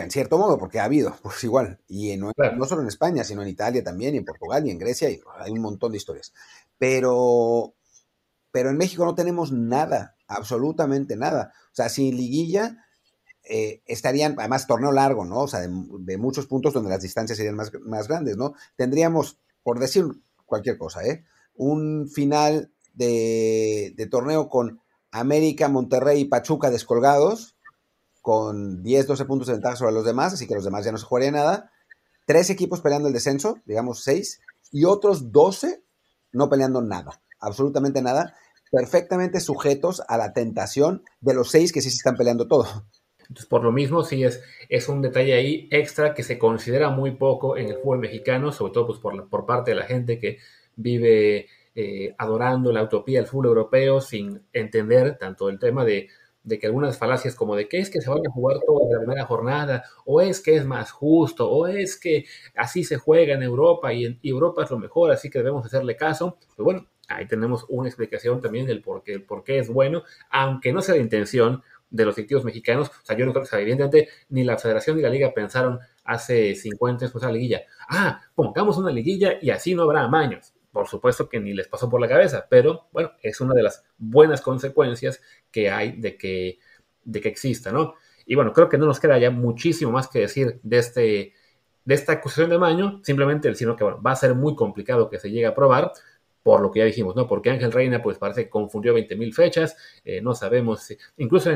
en 0.00 0.10
cierto 0.10 0.38
modo, 0.38 0.58
porque 0.58 0.80
ha 0.80 0.84
habido, 0.84 1.16
pues 1.22 1.42
igual, 1.44 1.78
y 1.88 2.16
no, 2.16 2.32
no, 2.56 2.64
solo 2.66 2.82
en 2.82 2.88
España, 2.88 3.24
sino 3.24 3.42
en 3.42 3.48
Italia 3.48 3.82
también, 3.82 4.14
y 4.14 4.18
en 4.18 4.24
Portugal, 4.24 4.66
y 4.66 4.70
en 4.70 4.78
Grecia, 4.78 5.10
y 5.10 5.20
hay 5.38 5.52
un 5.52 5.60
montón 5.60 5.92
de 5.92 5.98
historias. 5.98 6.32
Pero 6.78 7.74
pero 8.52 8.68
en 8.68 8.76
México 8.76 9.04
no 9.04 9.14
tenemos 9.14 9.50
nada, 9.50 10.16
absolutamente 10.28 11.16
nada. 11.16 11.52
O 11.72 11.74
sea, 11.74 11.88
sin 11.88 12.14
liguilla 12.14 12.84
eh, 13.42 13.82
estarían, 13.86 14.36
además 14.38 14.66
torneo 14.66 14.92
largo, 14.92 15.24
¿no? 15.24 15.40
O 15.40 15.48
sea, 15.48 15.60
de, 15.60 16.18
muchos 16.18 16.46
puntos 16.46 16.74
donde 16.74 16.90
las 16.90 17.02
distancias 17.02 17.38
serían 17.38 17.56
más, 17.56 17.72
más 17.80 18.06
grandes, 18.06 18.36
¿no? 18.36 18.54
Tendríamos, 18.76 19.38
por 19.62 19.80
decir 19.80 20.04
cualquier 20.44 20.76
cosa, 20.76 21.02
¿eh? 21.04 21.24
Un 21.54 22.08
final 22.08 22.70
de, 22.92 23.94
de 23.96 24.06
torneo 24.06 24.50
con 24.50 24.80
América, 25.10 25.68
Monterrey 25.68 26.20
y 26.20 26.24
Pachuca 26.26 26.70
descolgados, 26.70 27.56
con 28.22 28.82
10, 28.82 29.06
12 29.08 29.24
puntos 29.26 29.48
de 29.48 29.54
ventaja 29.54 29.76
sobre 29.76 29.92
los 29.92 30.04
demás, 30.06 30.32
así 30.32 30.46
que 30.46 30.54
los 30.54 30.64
demás 30.64 30.84
ya 30.84 30.92
no 30.92 30.98
se 30.98 31.04
jugaría 31.04 31.32
nada. 31.32 31.72
Tres 32.24 32.48
equipos 32.50 32.80
peleando 32.80 33.08
el 33.08 33.14
descenso, 33.14 33.58
digamos 33.66 34.04
seis, 34.04 34.40
y 34.70 34.84
otros 34.84 35.32
12 35.32 35.82
no 36.32 36.48
peleando 36.48 36.80
nada, 36.80 37.20
absolutamente 37.40 38.00
nada, 38.00 38.34
perfectamente 38.70 39.40
sujetos 39.40 40.02
a 40.08 40.16
la 40.16 40.32
tentación 40.32 41.02
de 41.20 41.34
los 41.34 41.50
seis 41.50 41.72
que 41.72 41.82
sí 41.82 41.90
se 41.90 41.96
están 41.96 42.16
peleando 42.16 42.46
todo. 42.48 42.86
Entonces, 43.18 43.46
por 43.46 43.64
lo 43.64 43.72
mismo, 43.72 44.02
sí 44.02 44.24
es, 44.24 44.88
un 44.88 45.02
detalle 45.02 45.34
ahí 45.34 45.68
extra 45.70 46.14
que 46.14 46.22
se 46.22 46.38
considera 46.38 46.90
muy 46.90 47.12
poco 47.12 47.56
en 47.56 47.68
el 47.68 47.76
fútbol 47.76 47.98
mexicano, 47.98 48.52
sobre 48.52 48.72
todo 48.72 48.86
pues, 48.86 48.98
por, 48.98 49.28
por 49.28 49.46
parte 49.46 49.72
de 49.72 49.76
la 49.76 49.84
gente 49.84 50.18
que 50.18 50.38
vive 50.76 51.48
eh, 51.74 52.14
adorando 52.18 52.72
la 52.72 52.82
utopía 52.82 53.18
del 53.18 53.28
fútbol 53.28 53.46
europeo 53.46 54.00
sin 54.00 54.42
entender 54.52 55.18
tanto 55.18 55.48
el 55.48 55.58
tema 55.58 55.84
de, 55.84 56.08
de, 56.44 56.58
que 56.58 56.66
algunas 56.66 56.98
falacias 56.98 57.34
como 57.34 57.56
de 57.56 57.68
que 57.68 57.78
es 57.78 57.90
que 57.90 58.00
se 58.00 58.10
van 58.10 58.20
a 58.26 58.32
jugar 58.32 58.58
toda 58.66 58.88
la 58.90 59.00
primera 59.00 59.26
jornada, 59.26 59.84
o 60.04 60.20
es 60.20 60.40
que 60.40 60.56
es 60.56 60.64
más 60.64 60.90
justo, 60.90 61.50
o 61.50 61.66
es 61.66 61.98
que 61.98 62.24
así 62.54 62.84
se 62.84 62.96
juega 62.96 63.34
en 63.34 63.42
Europa 63.42 63.92
y, 63.92 64.06
en, 64.06 64.20
Europa 64.22 64.64
es 64.64 64.70
lo 64.70 64.78
mejor, 64.78 65.10
así 65.10 65.30
que 65.30 65.38
debemos 65.38 65.64
hacerle 65.66 65.96
caso. 65.96 66.38
Pues 66.56 66.64
bueno, 66.64 66.86
ahí 67.08 67.26
tenemos 67.26 67.66
una 67.68 67.88
explicación 67.88 68.40
también 68.40 68.66
del 68.66 68.82
por 68.82 69.02
qué, 69.02 69.20
por 69.20 69.44
qué 69.44 69.58
es 69.58 69.68
bueno, 69.68 70.02
aunque 70.30 70.72
no 70.72 70.82
sea 70.82 70.96
la 70.96 71.02
intención 71.02 71.62
de 71.92 72.04
los 72.04 72.16
directivos 72.16 72.44
mexicanos. 72.44 72.88
O 72.88 73.04
sea, 73.04 73.16
yo 73.16 73.26
no 73.26 73.32
creo 73.32 73.44
que, 73.44 73.56
evidentemente, 73.56 74.08
ni 74.30 74.44
la 74.44 74.58
federación 74.58 74.96
ni 74.96 75.02
la 75.02 75.10
liga 75.10 75.32
pensaron 75.34 75.78
hace 76.04 76.54
50 76.54 77.04
años 77.04 77.12
pues, 77.12 77.22
la 77.22 77.30
liguilla. 77.30 77.62
Ah, 77.88 78.22
pongamos 78.34 78.76
una 78.78 78.90
liguilla 78.90 79.34
y 79.40 79.50
así 79.50 79.74
no 79.74 79.82
habrá 79.82 80.02
amaños. 80.02 80.54
Por 80.72 80.88
supuesto 80.88 81.28
que 81.28 81.38
ni 81.38 81.52
les 81.52 81.68
pasó 81.68 81.88
por 81.88 82.00
la 82.00 82.08
cabeza, 82.08 82.46
pero 82.48 82.88
bueno, 82.92 83.12
es 83.22 83.40
una 83.40 83.54
de 83.54 83.62
las 83.62 83.84
buenas 83.98 84.40
consecuencias 84.40 85.20
que 85.50 85.70
hay 85.70 85.92
de 85.92 86.16
que, 86.16 86.58
de 87.04 87.20
que 87.20 87.28
exista, 87.28 87.70
¿no? 87.72 87.94
Y 88.26 88.34
bueno, 88.34 88.52
creo 88.52 88.68
que 88.68 88.78
no 88.78 88.86
nos 88.86 89.00
queda 89.00 89.18
ya 89.18 89.30
muchísimo 89.30 89.92
más 89.92 90.08
que 90.08 90.20
decir 90.20 90.60
de, 90.62 90.78
este, 90.78 91.34
de 91.84 91.94
esta 91.94 92.12
acusación 92.14 92.50
de 92.50 92.56
amaño, 92.56 93.00
simplemente 93.04 93.54
sino 93.54 93.76
que 93.76 93.84
bueno, 93.84 94.00
va 94.02 94.12
a 94.12 94.16
ser 94.16 94.34
muy 94.34 94.54
complicado 94.56 95.10
que 95.10 95.18
se 95.18 95.30
llegue 95.30 95.46
a 95.46 95.50
aprobar 95.50 95.92
por 96.42 96.60
lo 96.60 96.70
que 96.70 96.80
ya 96.80 96.84
dijimos, 96.84 97.14
¿no? 97.14 97.26
Porque 97.28 97.50
Ángel 97.50 97.72
Reina, 97.72 98.02
pues 98.02 98.18
parece 98.18 98.44
que 98.44 98.50
confundió 98.50 98.94
20.000 98.94 99.32
fechas, 99.32 99.76
eh, 100.04 100.20
no 100.20 100.34
sabemos, 100.34 100.82
si, 100.82 100.98
incluso 101.18 101.50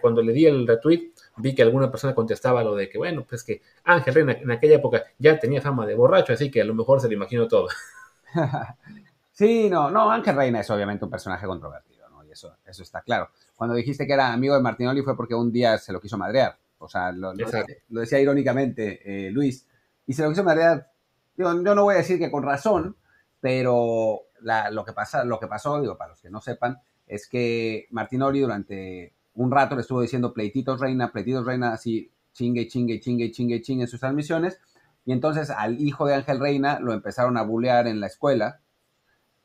cuando 0.00 0.22
le 0.22 0.32
di 0.32 0.46
el 0.46 0.66
retweet, 0.66 1.10
vi 1.38 1.54
que 1.54 1.62
alguna 1.62 1.90
persona 1.90 2.14
contestaba 2.14 2.62
lo 2.62 2.74
de 2.76 2.88
que, 2.88 2.98
bueno, 2.98 3.26
pues 3.28 3.42
que 3.42 3.62
Ángel 3.84 4.14
Reina 4.14 4.32
en 4.32 4.50
aquella 4.50 4.76
época 4.76 5.04
ya 5.18 5.38
tenía 5.38 5.60
fama 5.60 5.86
de 5.86 5.94
borracho, 5.94 6.32
así 6.32 6.50
que 6.50 6.60
a 6.62 6.64
lo 6.64 6.74
mejor 6.74 7.00
se 7.00 7.08
lo 7.08 7.14
imaginó 7.14 7.48
todo. 7.48 7.68
sí, 9.32 9.68
no, 9.70 9.90
no, 9.90 10.10
Ángel 10.10 10.36
Reina 10.36 10.60
es 10.60 10.70
obviamente 10.70 11.04
un 11.04 11.10
personaje 11.10 11.46
controvertido, 11.46 12.08
¿no? 12.10 12.24
Y 12.24 12.32
eso, 12.32 12.56
eso 12.66 12.82
está 12.82 13.02
claro. 13.02 13.30
Cuando 13.56 13.74
dijiste 13.74 14.06
que 14.06 14.12
era 14.12 14.32
amigo 14.32 14.54
de 14.54 14.62
Martinoli 14.62 15.02
fue 15.02 15.16
porque 15.16 15.34
un 15.34 15.52
día 15.52 15.78
se 15.78 15.92
lo 15.92 16.00
quiso 16.00 16.18
madrear, 16.18 16.58
o 16.78 16.88
sea, 16.88 17.12
lo, 17.12 17.32
decía 17.32 18.20
irónicamente 18.20 19.00
eh, 19.04 19.30
Luis, 19.30 19.66
y 20.06 20.12
se 20.12 20.22
lo 20.22 20.30
quiso 20.30 20.44
madrear, 20.44 20.90
yo 21.36 21.54
no 21.54 21.82
voy 21.84 21.94
a 21.94 21.98
decir 21.98 22.18
que 22.18 22.30
con 22.30 22.42
razón, 22.42 22.96
pero 23.40 24.22
lo, 24.40 24.84
que 24.84 24.92
pasa, 24.92 25.24
lo 25.24 25.38
que 25.38 25.46
pasó, 25.46 25.80
digo, 25.80 25.96
para 25.96 26.10
los 26.10 26.20
que 26.20 26.30
no 26.30 26.40
sepan, 26.40 26.80
es 27.06 27.28
que 27.28 27.86
Martinoli 27.90 28.40
durante 28.40 29.14
un 29.34 29.50
rato 29.50 29.74
le 29.74 29.82
estuvo 29.82 30.00
diciendo 30.00 30.32
pleititos 30.32 30.80
reina, 30.80 31.10
pleititos 31.12 31.46
reina, 31.46 31.72
así 31.72 32.10
chingue, 32.32 32.68
chingue, 32.68 33.00
chingue, 33.00 33.30
chingue, 33.30 33.60
chingue 33.62 33.84
en 33.84 33.88
sus 33.88 34.00
transmisiones. 34.00 34.60
Y 35.08 35.12
entonces 35.12 35.48
al 35.48 35.80
hijo 35.80 36.06
de 36.06 36.12
Ángel 36.12 36.38
Reina 36.38 36.80
lo 36.80 36.92
empezaron 36.92 37.38
a 37.38 37.42
bulear 37.42 37.86
en 37.86 37.98
la 37.98 38.08
escuela, 38.08 38.60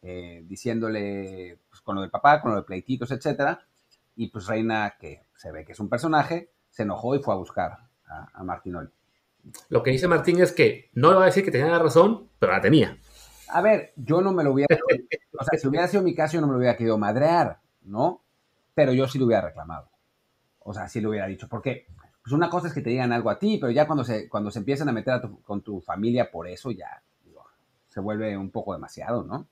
eh, 0.01 0.43
diciéndole 0.45 1.57
pues, 1.69 1.79
con 1.79 1.95
lo 1.95 2.01
del 2.01 2.09
papá, 2.09 2.41
con 2.41 2.51
lo 2.51 2.57
de 2.57 2.63
pleititos, 2.63 3.11
etcétera. 3.11 3.65
Y 4.17 4.27
pues 4.27 4.47
Reina, 4.47 4.95
que 4.99 5.23
se 5.37 5.53
ve 5.53 5.63
que 5.63 5.71
es 5.71 5.79
un 5.79 5.87
personaje, 5.87 6.51
se 6.69 6.83
enojó 6.83 7.15
y 7.15 7.19
fue 7.19 7.33
a 7.33 7.37
buscar 7.37 7.77
a, 8.05 8.27
a 8.33 8.43
Martinoli. 8.43 8.89
Lo 9.69 9.81
que 9.83 9.91
dice 9.91 10.09
Martín 10.09 10.41
es 10.41 10.51
que 10.51 10.89
no 10.95 11.11
le 11.11 11.15
va 11.15 11.23
a 11.23 11.27
decir 11.27 11.45
que 11.45 11.51
tenía 11.51 11.69
la 11.69 11.79
razón, 11.79 12.27
pero 12.39 12.51
la 12.51 12.59
tenía. 12.59 12.97
A 13.47 13.61
ver, 13.61 13.93
yo 13.95 14.19
no 14.19 14.33
me 14.33 14.43
lo 14.43 14.51
hubiera. 14.51 14.67
o 15.39 15.43
sea, 15.45 15.57
si 15.57 15.65
hubiera 15.65 15.87
sido 15.87 16.03
mi 16.03 16.13
caso, 16.13 16.33
yo 16.33 16.41
no 16.41 16.47
me 16.47 16.53
lo 16.53 16.59
hubiera 16.59 16.75
querido 16.75 16.97
madrear, 16.97 17.61
¿no? 17.83 18.21
Pero 18.73 18.91
yo 18.91 19.07
sí 19.07 19.17
lo 19.17 19.27
hubiera 19.27 19.47
reclamado. 19.47 19.89
O 20.59 20.73
sea, 20.73 20.89
sí 20.89 20.99
lo 20.99 21.11
hubiera 21.11 21.27
dicho. 21.27 21.47
Porque 21.47 21.87
pues 22.23 22.31
una 22.33 22.49
cosa 22.49 22.67
es 22.67 22.73
que 22.73 22.81
te 22.81 22.89
digan 22.89 23.11
algo 23.11 23.29
a 23.29 23.37
ti, 23.37 23.57
pero 23.59 23.71
ya 23.71 23.85
cuando 23.85 24.05
se, 24.05 24.29
cuando 24.29 24.49
se 24.49 24.59
empiezan 24.59 24.87
a 24.87 24.93
meter 24.93 25.21
con 25.43 25.61
tu 25.61 25.81
familia 25.81 26.31
por 26.31 26.47
eso, 26.47 26.71
ya 26.71 27.03
se 27.89 27.99
vuelve 27.99 28.35
un 28.37 28.49
poco 28.49 28.73
demasiado, 28.73 29.23
¿no? 29.23 29.47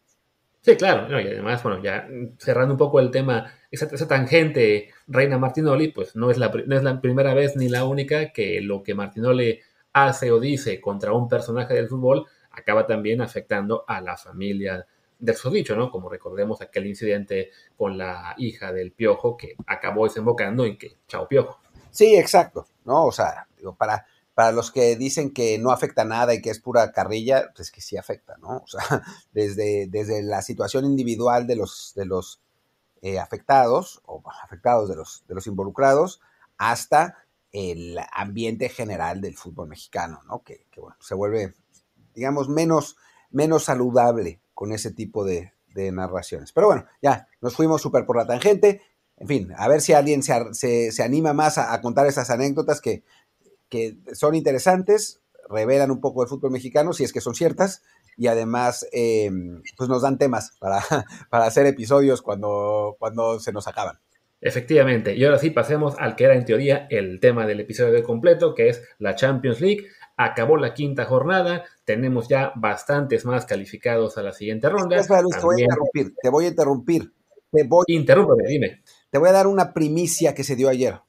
Sí, 0.61 0.75
claro, 0.75 1.19
y 1.19 1.27
además, 1.27 1.61
bueno, 1.63 1.81
ya 1.83 2.07
cerrando 2.37 2.75
un 2.75 2.77
poco 2.77 2.99
el 2.99 3.11
tema, 3.11 3.51
esa, 3.71 3.87
esa 3.87 4.07
tangente 4.07 4.89
Reina 5.07 5.37
Martinoli, 5.37 5.89
pues 5.89 6.15
no 6.15 6.31
es, 6.31 6.37
la, 6.37 6.49
no 6.49 6.75
es 6.75 6.83
la 6.83 7.01
primera 7.01 7.33
vez 7.33 7.55
ni 7.55 7.67
la 7.67 7.83
única 7.83 8.31
que 8.31 8.61
lo 8.61 8.83
que 8.83 8.93
Martinoli 8.93 9.59
hace 9.93 10.31
o 10.31 10.39
dice 10.39 10.79
contra 10.79 11.13
un 11.13 11.27
personaje 11.27 11.73
del 11.73 11.87
fútbol 11.87 12.25
acaba 12.51 12.85
también 12.87 13.21
afectando 13.21 13.83
a 13.87 14.01
la 14.01 14.17
familia 14.17 14.85
del 15.19 15.35
susodicho, 15.35 15.75
¿no? 15.75 15.89
Como 15.91 16.09
recordemos 16.09 16.61
aquel 16.61 16.87
incidente 16.87 17.51
con 17.75 17.97
la 17.97 18.35
hija 18.37 18.71
del 18.71 18.91
piojo 18.91 19.37
que 19.37 19.55
acabó 19.67 20.05
desembocando 20.05 20.65
en 20.65 20.77
que 20.77 20.97
chao 21.07 21.27
piojo. 21.27 21.59
Sí, 21.91 22.15
exacto, 22.15 22.67
¿no? 22.85 23.05
O 23.05 23.11
sea, 23.11 23.47
digo, 23.57 23.75
para, 23.75 24.05
para 24.33 24.51
los 24.51 24.71
que 24.71 24.95
dicen 24.95 25.31
que 25.33 25.57
no 25.59 25.71
afecta 25.71 26.05
nada 26.05 26.33
y 26.33 26.41
que 26.41 26.49
es 26.49 26.59
pura 26.59 26.91
carrilla, 26.91 27.51
pues 27.55 27.71
que 27.71 27.81
sí 27.81 27.97
afecta, 27.97 28.37
¿no? 28.37 28.57
O 28.57 28.67
sea, 28.67 28.81
desde, 29.33 29.87
desde 29.87 30.23
la 30.23 30.41
situación 30.41 30.85
individual 30.85 31.47
de 31.47 31.55
los, 31.57 31.93
de 31.95 32.05
los 32.05 32.41
eh, 33.01 33.19
afectados 33.19 34.01
o 34.05 34.23
afectados 34.43 34.89
de 34.89 34.95
los, 34.95 35.23
de 35.27 35.35
los 35.35 35.47
involucrados 35.47 36.21
hasta 36.57 37.17
el 37.51 37.99
ambiente 38.13 38.69
general 38.69 39.19
del 39.19 39.35
fútbol 39.35 39.67
mexicano, 39.67 40.21
¿no? 40.25 40.41
Que, 40.41 40.65
que 40.71 40.79
bueno, 40.79 40.95
se 41.01 41.15
vuelve 41.15 41.53
digamos, 42.13 42.49
menos, 42.49 42.97
menos 43.29 43.65
saludable 43.65 44.41
con 44.53 44.71
ese 44.71 44.91
tipo 44.91 45.23
de, 45.23 45.53
narraciones. 45.73 46.51
Pero 46.51 46.67
bueno, 46.67 46.85
ya 47.01 47.29
nos 47.39 47.55
fuimos 47.55 47.81
súper 47.81 48.05
por 48.05 48.17
la 48.17 48.27
tangente. 48.27 48.81
En 49.21 49.27
fin, 49.27 49.53
a 49.55 49.67
ver 49.67 49.81
si 49.81 49.93
alguien 49.93 50.23
se, 50.23 50.91
se, 50.91 51.03
anima 51.03 51.31
más 51.31 51.59
a, 51.59 51.79
contar 51.79 52.07
esas 52.07 52.31
anécdotas 52.31 52.81
que, 52.81 53.03
que, 53.69 53.95
son 54.13 54.33
interesantes, 54.33 55.21
revelan 55.47 55.91
un 55.91 56.01
poco 56.01 56.21
del 56.21 56.29
fútbol 56.29 56.49
mexicano, 56.49 56.91
si 56.91 57.03
es 57.03 57.13
que 57.13 57.21
son 57.21 57.35
ciertas, 57.35 57.83
y 58.17 58.25
además 58.25 58.87
em, 58.91 59.61
pues 59.77 59.87
nos 59.87 60.01
dan 60.01 60.17
temas 60.17 60.57
para, 60.59 60.79
para 61.29 61.45
hacer 61.45 61.67
episodios 61.67 62.23
cuando, 62.23 62.95
cuando 62.97 63.39
se 63.39 63.53
nos 63.53 63.67
acaban. 63.67 63.99
Efectivamente, 64.41 65.15
y 65.15 65.23
ahora 65.23 65.37
sí 65.37 65.51
pasemos 65.51 65.93
al 65.99 66.15
que 66.15 66.23
era 66.23 66.33
en 66.33 66.45
teoría 66.45 66.87
el 66.89 67.19
tema 67.19 67.45
del 67.45 67.59
episodio 67.59 67.93
de 67.93 68.01
completo, 68.01 68.55
que 68.55 68.69
es 68.69 68.81
la 68.97 69.13
Champions 69.13 69.61
League. 69.61 69.85
Acabó 70.17 70.57
la 70.57 70.73
quinta 70.73 71.05
jornada, 71.05 71.65
tenemos 71.85 72.27
ya 72.27 72.53
bastantes 72.55 73.23
más 73.23 73.45
calificados 73.45 74.17
a 74.17 74.23
la 74.23 74.33
siguiente 74.33 74.67
ronda. 74.67 74.99
te 74.99 75.07
voy 75.43 75.61
a 75.61 75.65
interrumpir, 75.65 76.15
te 76.19 76.29
voy 76.29 76.45
a 76.45 76.47
interrumpir. 76.47 77.13
Te 77.51 77.63
voy, 77.65 77.85
dime. 78.47 78.81
Te 79.11 79.17
voy 79.17 79.29
a 79.29 79.33
dar 79.33 79.47
una 79.47 79.73
primicia 79.73 80.33
que 80.33 80.43
se 80.43 80.55
dio 80.55 80.69
ayer. 80.69 81.01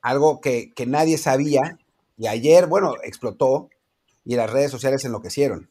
Algo 0.00 0.40
que, 0.40 0.72
que 0.72 0.86
nadie 0.86 1.18
sabía 1.18 1.78
y 2.16 2.28
ayer, 2.28 2.66
bueno, 2.66 2.94
explotó 3.02 3.68
y 4.24 4.36
las 4.36 4.50
redes 4.50 4.70
sociales 4.70 5.04
enloquecieron. 5.04 5.70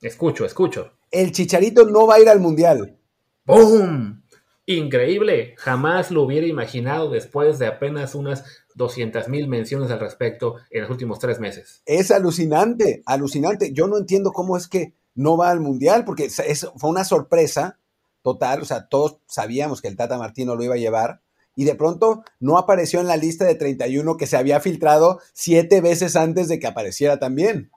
Escucho, 0.00 0.44
escucho. 0.44 0.92
El 1.10 1.32
Chicharito 1.32 1.86
no 1.86 2.06
va 2.06 2.16
a 2.16 2.20
ir 2.20 2.28
al 2.28 2.40
Mundial. 2.40 2.98
¡Boom! 3.44 4.22
Increíble, 4.66 5.54
jamás 5.58 6.10
lo 6.10 6.22
hubiera 6.22 6.48
imaginado 6.48 7.08
después 7.10 7.60
de 7.60 7.68
apenas 7.68 8.16
unas 8.16 8.44
200 8.74 9.28
mil 9.28 9.46
menciones 9.46 9.92
al 9.92 10.00
respecto 10.00 10.56
en 10.70 10.82
los 10.82 10.90
últimos 10.90 11.20
tres 11.20 11.38
meses. 11.38 11.82
Es 11.86 12.10
alucinante, 12.10 13.02
alucinante. 13.06 13.72
Yo 13.72 13.86
no 13.86 13.96
entiendo 13.96 14.32
cómo 14.32 14.56
es 14.56 14.66
que 14.66 14.94
no 15.14 15.36
va 15.36 15.50
al 15.50 15.60
Mundial, 15.60 16.04
porque 16.04 16.24
es, 16.24 16.68
fue 16.76 16.90
una 16.90 17.04
sorpresa 17.04 17.78
total, 18.26 18.60
o 18.60 18.64
sea, 18.64 18.88
todos 18.88 19.18
sabíamos 19.26 19.80
que 19.80 19.86
el 19.86 19.94
Tata 19.94 20.18
Martino 20.18 20.56
lo 20.56 20.64
iba 20.64 20.74
a 20.74 20.78
llevar, 20.78 21.20
y 21.54 21.64
de 21.64 21.76
pronto 21.76 22.24
no 22.40 22.58
apareció 22.58 22.98
en 22.98 23.06
la 23.06 23.16
lista 23.16 23.44
de 23.44 23.54
31 23.54 24.16
que 24.16 24.26
se 24.26 24.36
había 24.36 24.58
filtrado 24.58 25.20
siete 25.32 25.80
veces 25.80 26.16
antes 26.16 26.48
de 26.48 26.58
que 26.58 26.66
apareciera 26.66 27.20
también. 27.20 27.70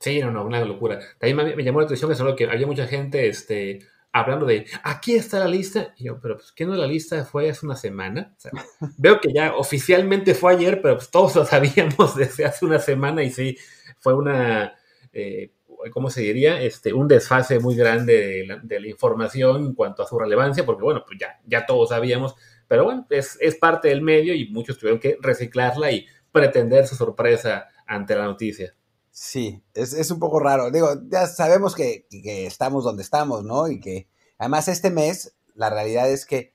Sí, 0.00 0.20
no, 0.20 0.30
no, 0.30 0.44
una 0.44 0.62
locura. 0.62 1.00
También 1.18 1.56
me, 1.56 1.64
llamó 1.64 1.80
la 1.80 1.86
atención 1.86 2.10
que 2.10 2.16
solo 2.16 2.36
que 2.36 2.44
había 2.44 2.66
mucha 2.66 2.86
gente, 2.86 3.26
este, 3.30 3.78
hablando 4.12 4.44
de, 4.44 4.66
aquí 4.82 5.14
está 5.14 5.38
la 5.38 5.48
lista. 5.48 5.94
Y 5.96 6.04
yo, 6.04 6.20
pero 6.20 6.36
pues, 6.36 6.52
¿qué 6.52 6.66
no 6.66 6.74
la 6.74 6.86
lista 6.86 7.24
fue 7.24 7.48
hace 7.48 7.64
una 7.64 7.76
semana? 7.76 8.36
veo 8.98 9.22
que 9.22 9.32
ya 9.32 9.56
oficialmente 9.56 10.34
fue 10.34 10.52
ayer, 10.52 10.82
pero 10.82 10.96
pues 10.96 11.10
todos 11.10 11.34
lo 11.34 11.46
sabíamos 11.46 12.14
desde 12.18 12.44
hace 12.44 12.66
una 12.66 12.78
semana 12.78 13.22
y 13.22 13.30
sí, 13.30 13.56
fue 14.00 14.12
una, 14.12 14.74
eh, 15.14 15.53
¿cómo 15.92 16.10
se 16.10 16.22
diría? 16.22 16.60
Este, 16.60 16.92
un 16.92 17.08
desfase 17.08 17.58
muy 17.58 17.76
grande 17.76 18.46
de 18.62 18.80
la, 18.80 18.88
información 18.88 19.66
en 19.66 19.74
cuanto 19.74 20.02
a 20.02 20.06
su 20.06 20.18
relevancia, 20.18 20.64
porque 20.64 20.82
bueno, 20.82 21.04
pues 21.06 21.18
ya, 21.20 21.40
ya 21.46 21.66
todos 21.66 21.90
sabíamos, 21.90 22.34
pero 22.68 22.84
bueno, 22.84 23.06
es, 23.10 23.36
es 23.40 23.56
parte 23.56 23.88
del 23.88 24.02
medio 24.02 24.34
y 24.34 24.48
muchos 24.48 24.78
tuvieron 24.78 25.00
que 25.00 25.16
reciclarla 25.20 25.90
y 25.90 26.06
pretender 26.32 26.86
su 26.86 26.96
sorpresa 26.96 27.68
ante 27.86 28.14
la 28.14 28.24
noticia. 28.24 28.74
Sí, 29.16 29.62
es, 29.74 30.10
un 30.10 30.18
poco 30.18 30.40
raro. 30.40 30.72
Digo, 30.72 30.88
ya 31.08 31.28
sabemos 31.28 31.76
que, 31.76 32.08
estamos 32.10 32.82
donde 32.82 33.04
estamos, 33.04 33.44
¿no? 33.44 33.68
Y 33.68 33.78
que 33.78 34.08
además 34.38 34.66
este 34.66 34.90
mes, 34.90 35.36
la 35.54 35.70
realidad 35.70 36.10
es 36.10 36.26
que 36.26 36.52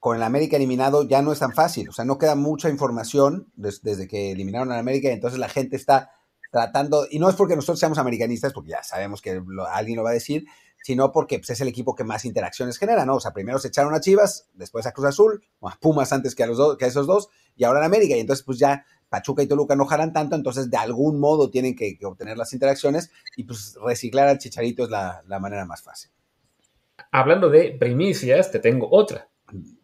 con 0.00 0.16
el 0.16 0.24
América 0.24 0.56
eliminado 0.56 1.06
ya 1.06 1.22
no 1.22 1.30
es 1.30 1.38
tan 1.38 1.52
fácil. 1.52 1.88
O 1.88 1.92
sea, 1.92 2.04
no 2.04 2.18
queda 2.18 2.34
mucha 2.34 2.68
información 2.68 3.52
desde 3.54 4.08
que 4.08 4.32
eliminaron 4.32 4.72
al 4.72 4.80
América 4.80 5.10
y 5.10 5.12
entonces 5.12 5.38
la 5.38 5.48
gente 5.48 5.76
está 5.76 6.10
tratando, 6.50 7.06
y 7.10 7.18
no 7.18 7.28
es 7.28 7.36
porque 7.36 7.56
nosotros 7.56 7.78
seamos 7.78 7.98
americanistas, 7.98 8.52
porque 8.52 8.70
ya 8.70 8.82
sabemos 8.82 9.22
que 9.22 9.40
alguien 9.72 9.96
lo 9.96 10.02
va 10.02 10.10
a 10.10 10.14
decir, 10.14 10.46
sino 10.82 11.12
porque 11.12 11.38
pues, 11.38 11.50
es 11.50 11.60
el 11.60 11.68
equipo 11.68 11.94
que 11.94 12.04
más 12.04 12.24
interacciones 12.24 12.78
genera, 12.78 13.04
¿no? 13.04 13.16
O 13.16 13.20
sea, 13.20 13.32
primero 13.32 13.58
se 13.58 13.68
echaron 13.68 13.94
a 13.94 14.00
Chivas, 14.00 14.48
después 14.54 14.86
a 14.86 14.92
Cruz 14.92 15.08
Azul, 15.08 15.44
más 15.60 15.76
Pumas 15.76 16.12
antes 16.12 16.34
que 16.34 16.42
a, 16.42 16.46
los 16.46 16.76
que 16.76 16.84
a 16.84 16.88
esos 16.88 17.06
dos, 17.06 17.28
y 17.56 17.64
ahora 17.64 17.80
en 17.80 17.86
América, 17.86 18.16
y 18.16 18.20
entonces 18.20 18.44
pues 18.44 18.58
ya 18.58 18.84
Pachuca 19.08 19.42
y 19.42 19.46
Toluca 19.46 19.76
no 19.76 19.84
jalan 19.84 20.12
tanto, 20.12 20.36
entonces 20.36 20.70
de 20.70 20.76
algún 20.76 21.18
modo 21.18 21.50
tienen 21.50 21.74
que, 21.76 21.98
obtener 22.04 22.38
las 22.38 22.52
interacciones 22.52 23.10
y 23.36 23.44
pues 23.44 23.76
reciclar 23.84 24.28
al 24.28 24.38
Chicharito 24.38 24.84
es 24.84 24.90
la, 24.90 25.22
manera 25.40 25.66
más 25.66 25.82
fácil. 25.82 26.10
Hablando 27.10 27.50
de 27.50 27.72
primicias, 27.72 28.50
te 28.50 28.60
tengo 28.60 28.88
otra. 28.90 29.28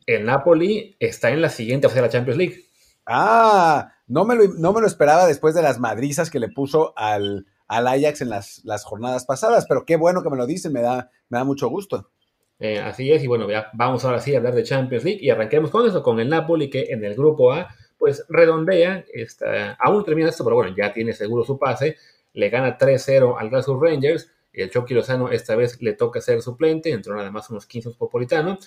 El 0.07 0.25
Napoli 0.25 0.97
está 1.01 1.31
en 1.31 1.43
la 1.43 1.51
siguiente 1.51 1.89
fase 1.89 2.01
de 2.01 2.07
la 2.07 2.13
Champions 2.13 2.39
League. 2.39 2.65
Ah, 3.05 3.96
no 4.07 4.25
me, 4.25 4.35
lo, 4.35 4.45
no 4.55 4.73
me 4.73 4.81
lo 4.81 4.87
esperaba 4.87 5.27
después 5.27 5.55
de 5.55 5.63
las 5.63 5.79
madrizas 5.79 6.31
que 6.31 6.41
le 6.41 6.49
puso 6.49 6.93
al, 6.97 7.47
al 7.69 7.87
Ajax 7.87 8.21
en 8.23 8.31
las, 8.31 8.65
las, 8.65 8.85
jornadas 8.85 9.25
pasadas, 9.25 9.67
pero 9.69 9.85
qué 9.85 9.97
bueno 9.97 10.23
que 10.23 10.31
me 10.31 10.37
lo 10.37 10.47
dicen, 10.47 10.73
me 10.73 10.83
da, 10.83 11.11
me 11.29 11.39
da 11.39 11.45
mucho 11.45 11.69
gusto. 11.69 12.11
Eh, 12.59 12.79
así 12.79 13.13
es, 13.13 13.23
y 13.23 13.27
bueno, 13.27 13.51
ya 13.51 13.69
vamos 13.75 14.05
ahora 14.05 14.21
sí 14.21 14.35
a 14.35 14.39
hablar 14.39 14.55
de 14.55 14.63
Champions 14.63 15.05
League 15.05 15.21
y 15.21 15.31
arranquemos 15.31 15.71
con 15.71 15.87
eso, 15.87 16.03
con 16.03 16.21
el 16.21 16.29
Napoli 16.29 16.71
que 16.71 16.87
en 16.91 17.05
el 17.05 17.15
grupo 17.15 17.53
A 17.53 17.69
pues 17.99 18.25
redondea, 18.29 19.05
está, 19.13 19.73
aún 19.75 20.05
termina 20.05 20.29
esto, 20.29 20.45
pero 20.45 20.57
bueno, 20.57 20.75
ya 20.77 20.93
tiene 20.93 21.13
seguro 21.13 21.45
su 21.45 21.59
pase, 21.59 21.97
le 22.35 22.49
gana 22.51 22.79
3-0 22.79 23.37
al 23.39 23.51
Glasgow 23.51 23.81
Rangers, 23.81 24.31
el 24.53 24.71
Chucky 24.71 24.95
Lozano 24.95 25.31
esta 25.31 25.57
vez 25.57 25.81
le 25.83 25.95
toca 25.95 26.21
ser 26.21 26.41
suplente, 26.43 26.91
entró 26.91 27.15
nada 27.15 27.31
más 27.31 27.51
unos 27.51 27.67
15 27.67 27.91
Popolitano, 27.99 28.59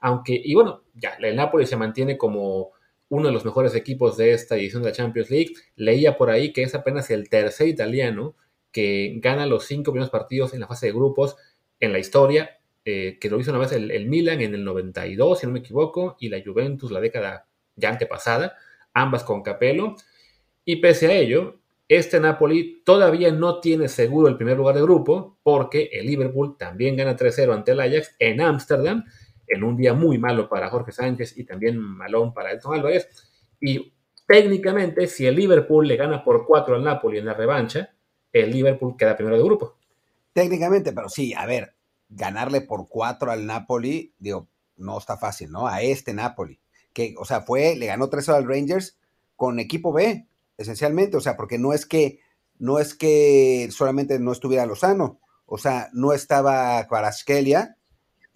aunque, 0.00 0.40
y 0.42 0.54
bueno, 0.54 0.82
ya, 0.94 1.16
el 1.20 1.36
Napoli 1.36 1.66
se 1.66 1.76
mantiene 1.76 2.16
como 2.16 2.72
uno 3.08 3.28
de 3.28 3.32
los 3.32 3.44
mejores 3.44 3.74
equipos 3.74 4.16
de 4.16 4.32
esta 4.32 4.56
edición 4.56 4.82
de 4.82 4.90
la 4.90 4.94
Champions 4.94 5.30
League, 5.30 5.54
leía 5.76 6.16
por 6.16 6.30
ahí 6.30 6.52
que 6.52 6.62
es 6.62 6.74
apenas 6.74 7.10
el 7.10 7.28
tercer 7.28 7.68
italiano 7.68 8.34
que 8.72 9.14
gana 9.18 9.46
los 9.46 9.64
cinco 9.64 9.92
primeros 9.92 10.10
partidos 10.10 10.54
en 10.54 10.60
la 10.60 10.66
fase 10.66 10.86
de 10.86 10.92
grupos 10.92 11.36
en 11.80 11.92
la 11.92 11.98
historia, 11.98 12.58
eh, 12.84 13.18
que 13.20 13.30
lo 13.30 13.38
hizo 13.38 13.50
una 13.50 13.60
vez 13.60 13.72
el, 13.72 13.90
el 13.90 14.06
Milan 14.06 14.40
en 14.40 14.54
el 14.54 14.64
92, 14.64 15.40
si 15.40 15.46
no 15.46 15.52
me 15.52 15.60
equivoco, 15.60 16.16
y 16.20 16.28
la 16.28 16.42
Juventus 16.44 16.90
la 16.90 17.00
década 17.00 17.46
ya 17.76 17.90
antepasada 17.90 18.56
ambas 18.96 19.22
con 19.22 19.42
Capello. 19.42 19.94
Y 20.64 20.76
pese 20.76 21.06
a 21.06 21.12
ello, 21.12 21.60
este 21.86 22.18
Napoli 22.18 22.82
todavía 22.84 23.30
no 23.30 23.60
tiene 23.60 23.88
seguro 23.88 24.28
el 24.28 24.36
primer 24.36 24.56
lugar 24.56 24.74
de 24.74 24.82
grupo 24.82 25.38
porque 25.42 25.90
el 25.92 26.06
Liverpool 26.06 26.56
también 26.58 26.96
gana 26.96 27.16
3-0 27.16 27.52
ante 27.52 27.72
el 27.72 27.80
Ajax 27.80 28.16
en 28.18 28.40
Ámsterdam, 28.40 29.04
en 29.48 29.64
un 29.64 29.76
día 29.76 29.94
muy 29.94 30.18
malo 30.18 30.48
para 30.48 30.70
Jorge 30.70 30.92
Sánchez 30.92 31.36
y 31.36 31.44
también 31.44 31.78
malón 31.78 32.32
para 32.34 32.52
Elton 32.52 32.74
Álvarez. 32.74 33.08
Y 33.60 33.92
técnicamente, 34.26 35.06
si 35.06 35.26
el 35.26 35.36
Liverpool 35.36 35.86
le 35.86 35.96
gana 35.96 36.24
por 36.24 36.46
4 36.46 36.76
al 36.76 36.84
Napoli 36.84 37.18
en 37.18 37.26
la 37.26 37.34
revancha, 37.34 37.94
el 38.32 38.50
Liverpool 38.50 38.96
queda 38.96 39.16
primero 39.16 39.36
de 39.36 39.44
grupo. 39.44 39.76
Técnicamente, 40.32 40.92
pero 40.92 41.08
sí, 41.08 41.32
a 41.34 41.46
ver, 41.46 41.74
ganarle 42.08 42.60
por 42.60 42.88
4 42.88 43.30
al 43.30 43.46
Napoli, 43.46 44.12
digo, 44.18 44.48
no 44.76 44.98
está 44.98 45.16
fácil, 45.16 45.50
¿no? 45.50 45.66
A 45.66 45.80
este 45.82 46.12
Napoli 46.12 46.60
que, 46.96 47.14
o 47.18 47.26
sea, 47.26 47.42
fue, 47.42 47.76
le 47.76 47.84
ganó 47.84 48.08
3 48.08 48.30
al 48.30 48.48
Rangers 48.48 48.96
con 49.36 49.60
equipo 49.60 49.92
B, 49.92 50.26
esencialmente, 50.56 51.18
o 51.18 51.20
sea, 51.20 51.36
porque 51.36 51.58
no 51.58 51.74
es 51.74 51.84
que, 51.84 52.20
no 52.58 52.78
es 52.78 52.94
que 52.94 53.68
solamente 53.70 54.18
no 54.18 54.32
estuviera 54.32 54.64
Lozano, 54.64 55.20
o 55.44 55.58
sea, 55.58 55.90
no 55.92 56.14
estaba 56.14 56.82
Kvaraskelia, 56.88 57.75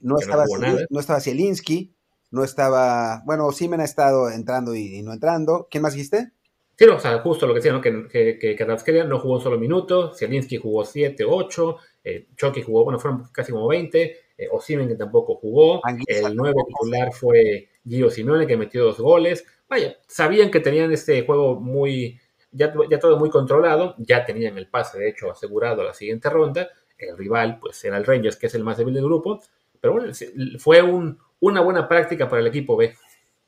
no 0.00 0.18
estaba, 0.18 0.44
no, 0.90 1.00
estaba 1.00 1.20
Zielinski, 1.20 1.94
no 2.30 2.44
estaba, 2.44 3.22
bueno, 3.24 3.50
Simen 3.52 3.80
ha 3.80 3.84
estado 3.84 4.30
entrando 4.30 4.74
y, 4.74 5.02
no 5.02 5.12
entrando. 5.12 5.68
¿Quién 5.70 5.82
más 5.82 5.94
dijiste? 5.94 6.32
Sí, 6.76 6.86
o 6.86 6.98
sea, 6.98 7.18
justo 7.18 7.46
lo 7.46 7.52
que 7.52 7.58
decía, 7.58 7.72
¿no? 7.72 7.80
Que, 7.80 8.08
que, 8.08 9.04
no 9.06 9.18
jugó 9.18 9.34
un 9.34 9.40
solo 9.40 9.58
minuto, 9.58 10.14
Zielinski 10.14 10.56
jugó 10.56 10.84
7, 10.84 11.24
8, 11.28 11.76
eh, 12.04 12.28
Chucky 12.36 12.62
jugó, 12.62 12.84
bueno, 12.84 12.98
fueron 12.98 13.28
casi 13.32 13.52
como 13.52 13.68
20, 13.68 14.16
eh, 14.38 14.48
Osimen 14.50 14.88
que 14.88 14.94
tampoco 14.94 15.34
jugó, 15.34 15.82
el 16.06 16.34
nuevo 16.34 16.64
titular 16.66 17.12
fue 17.12 17.68
Gio 17.86 18.08
Simeone 18.10 18.46
que 18.46 18.56
metió 18.56 18.84
dos 18.84 18.98
goles. 18.98 19.44
Vaya, 19.68 19.96
sabían 20.06 20.50
que 20.50 20.60
tenían 20.60 20.90
este 20.92 21.26
juego 21.26 21.60
muy, 21.60 22.18
ya, 22.50 22.72
ya 22.88 22.98
todo 22.98 23.18
muy 23.18 23.28
controlado, 23.28 23.94
ya 23.98 24.24
tenían 24.24 24.56
el 24.56 24.68
pase 24.68 24.98
de 24.98 25.10
hecho 25.10 25.30
asegurado 25.30 25.82
a 25.82 25.84
la 25.84 25.94
siguiente 25.94 26.30
ronda. 26.30 26.70
El 26.96 27.18
rival 27.18 27.58
pues 27.60 27.84
era 27.84 27.98
el 27.98 28.04
Rangers 28.04 28.36
que 28.36 28.46
es 28.46 28.54
el 28.54 28.64
más 28.64 28.78
débil 28.78 28.94
del 28.94 29.04
grupo, 29.04 29.42
pero 29.80 29.94
bueno, 29.94 30.12
fue 30.58 30.82
un, 30.82 31.18
una 31.40 31.60
buena 31.60 31.88
práctica 31.88 32.28
para 32.28 32.40
el 32.40 32.48
equipo 32.48 32.76
B. 32.76 32.94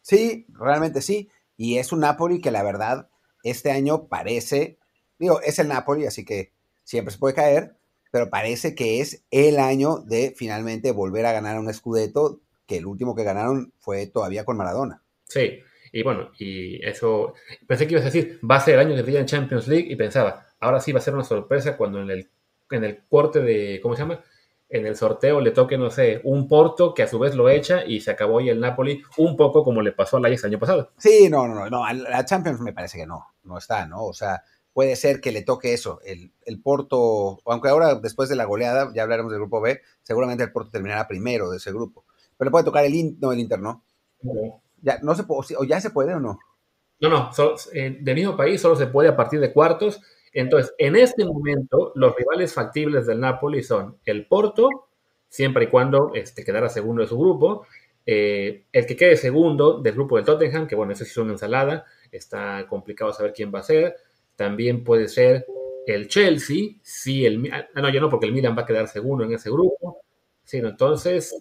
Sí, 0.00 0.46
realmente 0.48 1.00
sí, 1.00 1.30
y 1.56 1.78
es 1.78 1.92
un 1.92 2.00
Napoli 2.00 2.40
que 2.40 2.50
la 2.50 2.62
verdad 2.62 3.08
este 3.44 3.70
año 3.70 4.08
parece, 4.08 4.78
digo, 5.18 5.40
es 5.40 5.58
el 5.58 5.68
Napoli, 5.68 6.06
así 6.06 6.24
que 6.24 6.52
siempre 6.84 7.12
se 7.12 7.18
puede 7.18 7.34
caer, 7.34 7.76
pero 8.10 8.30
parece 8.30 8.74
que 8.74 9.00
es 9.00 9.24
el 9.30 9.58
año 9.58 9.98
de 9.98 10.34
finalmente 10.36 10.92
volver 10.92 11.26
a 11.26 11.32
ganar 11.32 11.58
un 11.58 11.72
Scudetto 11.72 12.40
el 12.76 12.86
último 12.86 13.14
que 13.14 13.24
ganaron 13.24 13.72
fue 13.78 14.06
todavía 14.06 14.44
con 14.44 14.56
Maradona. 14.56 15.02
Sí, 15.24 15.60
y 15.92 16.02
bueno, 16.02 16.30
y 16.38 16.84
eso, 16.86 17.34
pensé 17.66 17.86
que 17.86 17.94
ibas 17.94 18.02
a 18.02 18.10
decir, 18.10 18.38
va 18.48 18.56
a 18.56 18.60
ser 18.60 18.74
el 18.74 18.80
año 18.80 19.04
que 19.04 19.18
en 19.18 19.26
Champions 19.26 19.68
League 19.68 19.86
y 19.90 19.96
pensaba, 19.96 20.46
ahora 20.60 20.80
sí 20.80 20.92
va 20.92 20.98
a 20.98 21.02
ser 21.02 21.14
una 21.14 21.24
sorpresa 21.24 21.76
cuando 21.76 22.00
en 22.02 22.10
el, 22.10 22.30
en 22.70 22.84
el 22.84 23.04
corte 23.08 23.40
de, 23.40 23.80
¿cómo 23.82 23.94
se 23.94 24.02
llama? 24.02 24.22
En 24.74 24.86
el 24.86 24.96
sorteo 24.96 25.38
le 25.42 25.50
toque, 25.50 25.76
no 25.76 25.90
sé, 25.90 26.22
un 26.24 26.48
Porto 26.48 26.94
que 26.94 27.02
a 27.02 27.06
su 27.06 27.18
vez 27.18 27.34
lo 27.34 27.50
echa 27.50 27.84
y 27.84 28.00
se 28.00 28.10
acabó 28.10 28.38
ahí 28.38 28.48
el 28.48 28.58
Napoli, 28.58 29.02
un 29.18 29.36
poco 29.36 29.62
como 29.64 29.82
le 29.82 29.92
pasó 29.92 30.16
al 30.16 30.24
Ajax 30.24 30.44
el 30.44 30.50
año 30.52 30.58
pasado. 30.58 30.92
Sí, 30.96 31.28
no, 31.28 31.46
no, 31.46 31.68
no, 31.68 31.84
a 31.84 31.92
la 31.92 32.24
Champions 32.24 32.58
me 32.60 32.72
parece 32.72 32.96
que 32.96 33.06
no, 33.06 33.26
no 33.44 33.58
está, 33.58 33.84
¿no? 33.84 34.02
O 34.02 34.14
sea, 34.14 34.42
puede 34.72 34.96
ser 34.96 35.20
que 35.20 35.30
le 35.30 35.42
toque 35.42 35.74
eso, 35.74 36.00
el, 36.06 36.32
el 36.46 36.62
Porto, 36.62 37.40
aunque 37.44 37.68
ahora 37.68 37.96
después 37.96 38.30
de 38.30 38.36
la 38.36 38.46
goleada, 38.46 38.90
ya 38.94 39.02
hablaremos 39.02 39.30
del 39.30 39.40
grupo 39.40 39.60
B, 39.60 39.82
seguramente 40.00 40.42
el 40.42 40.52
Porto 40.52 40.70
terminará 40.70 41.06
primero 41.06 41.50
de 41.50 41.58
ese 41.58 41.70
grupo. 41.70 42.06
Pero 42.38 42.48
le 42.48 42.50
puede 42.50 42.64
tocar 42.64 42.86
el 42.86 42.94
Inter, 42.94 43.18
no, 43.20 43.32
el 43.32 43.40
Inter 43.40 43.60
no. 43.60 43.84
Ya, 44.80 45.00
no 45.02 45.14
se 45.14 45.24
puede, 45.24 45.54
o 45.58 45.64
ya 45.64 45.82
se 45.82 45.90
puede 45.90 46.14
o 46.14 46.20
no. 46.20 46.38
No, 46.98 47.10
no, 47.10 47.30
eh, 47.74 47.98
del 48.00 48.14
mismo 48.14 48.36
país 48.36 48.60
solo 48.60 48.76
se 48.76 48.86
puede 48.86 49.10
a 49.10 49.16
partir 49.16 49.40
de 49.40 49.52
cuartos. 49.52 50.00
Entonces, 50.32 50.74
en 50.78 50.96
este 50.96 51.24
momento, 51.24 51.92
los 51.94 52.14
rivales 52.16 52.54
factibles 52.54 53.06
del 53.06 53.20
Napoli 53.20 53.62
son 53.62 53.98
el 54.04 54.26
Porto, 54.26 54.68
siempre 55.28 55.64
y 55.64 55.66
cuando 55.68 56.12
este, 56.14 56.44
quedara 56.44 56.68
segundo 56.68 57.02
de 57.02 57.08
su 57.08 57.18
grupo, 57.18 57.66
eh, 58.04 58.64
el 58.72 58.86
que 58.86 58.96
quede 58.96 59.16
segundo 59.16 59.80
del 59.80 59.94
grupo 59.94 60.16
del 60.16 60.24
Tottenham, 60.24 60.66
que 60.66 60.74
bueno, 60.74 60.92
ese 60.92 61.04
sí 61.04 61.12
es 61.12 61.16
una 61.18 61.32
ensalada, 61.32 61.84
está 62.10 62.66
complicado 62.68 63.12
saber 63.12 63.32
quién 63.32 63.52
va 63.54 63.60
a 63.60 63.62
ser. 63.62 63.96
También 64.36 64.82
puede 64.82 65.08
ser 65.08 65.46
el 65.86 66.08
Chelsea, 66.08 66.76
sí, 66.82 67.26
el, 67.26 67.48
ah, 67.52 67.66
no, 67.74 67.90
ya 67.90 68.00
no, 68.00 68.08
porque 68.08 68.26
el 68.26 68.32
Milan 68.32 68.56
va 68.56 68.62
a 68.62 68.66
quedar 68.66 68.88
segundo 68.88 69.24
en 69.24 69.32
ese 69.32 69.50
grupo. 69.50 70.02
Sino 70.44 70.68
entonces, 70.68 71.34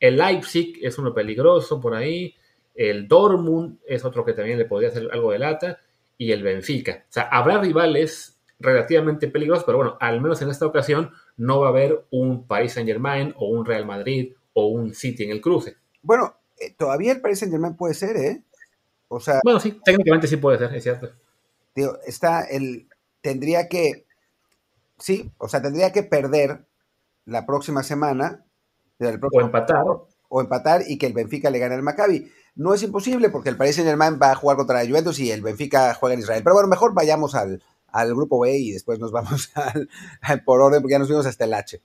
el 0.00 0.16
Leipzig 0.16 0.78
es 0.82 0.98
uno 0.98 1.14
peligroso 1.14 1.80
por 1.80 1.94
ahí. 1.94 2.34
El 2.74 3.08
Dortmund 3.08 3.78
es 3.86 4.04
otro 4.04 4.24
que 4.24 4.32
también 4.34 4.58
le 4.58 4.64
podría 4.64 4.90
hacer 4.90 5.08
algo 5.10 5.32
de 5.32 5.38
lata. 5.38 5.80
Y 6.18 6.32
el 6.32 6.42
Benfica. 6.42 7.04
O 7.08 7.12
sea, 7.12 7.22
habrá 7.22 7.58
rivales 7.58 8.38
relativamente 8.58 9.28
peligrosos, 9.28 9.64
pero 9.64 9.78
bueno, 9.78 9.96
al 10.00 10.20
menos 10.20 10.42
en 10.42 10.50
esta 10.50 10.66
ocasión 10.66 11.12
no 11.36 11.60
va 11.60 11.68
a 11.68 11.70
haber 11.70 12.04
un 12.10 12.46
Paris 12.46 12.72
Saint 12.72 12.88
Germain 12.88 13.32
o 13.36 13.48
un 13.48 13.64
Real 13.64 13.86
Madrid 13.86 14.34
o 14.52 14.66
un 14.66 14.94
City 14.94 15.24
en 15.24 15.30
el 15.30 15.40
cruce. 15.40 15.76
Bueno, 16.02 16.36
eh, 16.58 16.74
todavía 16.76 17.12
el 17.12 17.20
Paris 17.20 17.38
Saint 17.38 17.52
Germain 17.52 17.76
puede 17.76 17.94
ser, 17.94 18.16
¿eh? 18.16 18.42
O 19.08 19.20
sea. 19.20 19.40
Bueno, 19.42 19.60
sí, 19.60 19.80
técnicamente 19.84 20.26
sí 20.26 20.36
puede 20.36 20.58
ser, 20.58 20.74
es 20.74 20.82
cierto. 20.82 21.10
Tío, 21.72 21.98
está 22.06 22.42
el. 22.42 22.88
Tendría 23.20 23.68
que. 23.68 24.06
Sí, 24.98 25.30
o 25.38 25.48
sea, 25.48 25.62
tendría 25.62 25.92
que 25.92 26.02
perder 26.02 26.66
la 27.24 27.46
próxima 27.46 27.82
semana 27.82 28.44
o 29.00 29.40
empatar. 29.40 29.84
O 30.30 30.40
empatar 30.40 30.82
y 30.86 30.98
que 30.98 31.06
el 31.06 31.12
Benfica 31.12 31.50
le 31.50 31.58
gane 31.58 31.74
al 31.74 31.82
Maccabi. 31.82 32.30
No 32.58 32.74
es 32.74 32.82
imposible 32.82 33.30
porque 33.30 33.48
el 33.48 33.56
Paris 33.56 33.76
Saint 33.76 33.88
Germain 33.88 34.18
va 34.20 34.32
a 34.32 34.34
jugar 34.34 34.56
contra 34.56 34.82
la 34.82 34.88
Juventus 34.88 35.20
y 35.20 35.30
el 35.30 35.42
Benfica 35.42 35.94
juega 35.94 36.14
en 36.14 36.20
Israel. 36.20 36.42
Pero 36.42 36.54
bueno, 36.54 36.68
mejor 36.68 36.92
vayamos 36.92 37.34
al, 37.36 37.62
grupo 38.08 38.40
B 38.40 38.58
y 38.58 38.72
después 38.72 38.98
nos 38.98 39.12
vamos 39.12 39.50
al, 39.54 40.42
por 40.44 40.60
orden 40.60 40.82
porque 40.82 40.92
ya 40.92 40.98
nos 40.98 41.08
vimos 41.08 41.24
hasta 41.24 41.44
el 41.44 41.54
H. 41.54 41.80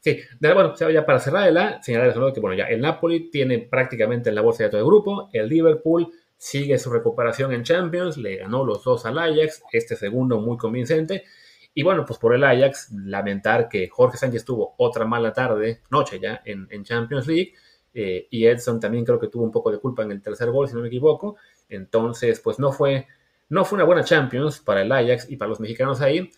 Sí, 0.00 0.20
bueno, 0.38 0.74
ya 0.76 1.06
para 1.06 1.18
cerrar 1.18 1.48
el 1.48 1.56
A, 1.56 1.82
señalar 1.82 2.12
que 2.34 2.40
bueno, 2.40 2.54
ya 2.54 2.64
el 2.64 2.82
Napoli 2.82 3.30
tiene 3.30 3.58
prácticamente 3.58 4.30
la 4.30 4.42
bolsa 4.42 4.64
de 4.64 4.68
todo 4.68 4.80
el 4.82 4.86
grupo, 4.86 5.30
el 5.32 5.48
Liverpool 5.48 6.12
sigue 6.36 6.78
su 6.78 6.90
recuperación 6.90 7.54
en 7.54 7.62
Champions, 7.62 8.18
le 8.18 8.36
ganó 8.36 8.66
los 8.66 8.84
dos 8.84 9.06
al 9.06 9.18
Ajax, 9.18 9.62
este 9.72 9.96
segundo 9.96 10.40
muy 10.40 10.58
convincente, 10.58 11.24
Y 11.72 11.82
bueno, 11.82 12.04
pues 12.06 12.18
por 12.18 12.34
el 12.34 12.44
Ajax, 12.44 12.92
lamentar 12.92 13.68
que 13.70 13.88
Jorge 13.88 14.18
Sánchez 14.18 14.44
tuvo 14.44 14.74
otra 14.76 15.06
mala 15.06 15.32
tarde, 15.32 15.80
noche 15.90 16.20
ya, 16.20 16.42
en, 16.44 16.84
Champions 16.84 17.26
League. 17.26 17.54
Eh, 17.94 18.26
y 18.28 18.46
Edson 18.46 18.80
también 18.80 19.04
creo 19.04 19.20
que 19.20 19.28
tuvo 19.28 19.44
un 19.44 19.52
poco 19.52 19.70
de 19.70 19.78
culpa 19.78 20.02
en 20.02 20.10
el 20.10 20.20
tercer 20.20 20.50
gol, 20.50 20.68
si 20.68 20.74
no 20.74 20.80
me 20.80 20.88
equivoco. 20.88 21.36
Entonces, 21.68 22.40
pues 22.40 22.58
no 22.58 22.72
fue, 22.72 23.06
no 23.48 23.64
fue 23.64 23.76
una 23.76 23.84
buena 23.84 24.04
Champions 24.04 24.58
para 24.58 24.82
el 24.82 24.92
Ajax 24.92 25.30
y 25.30 25.36
para 25.36 25.48
los 25.48 25.60
mexicanos 25.60 26.00
ahí. 26.00 26.30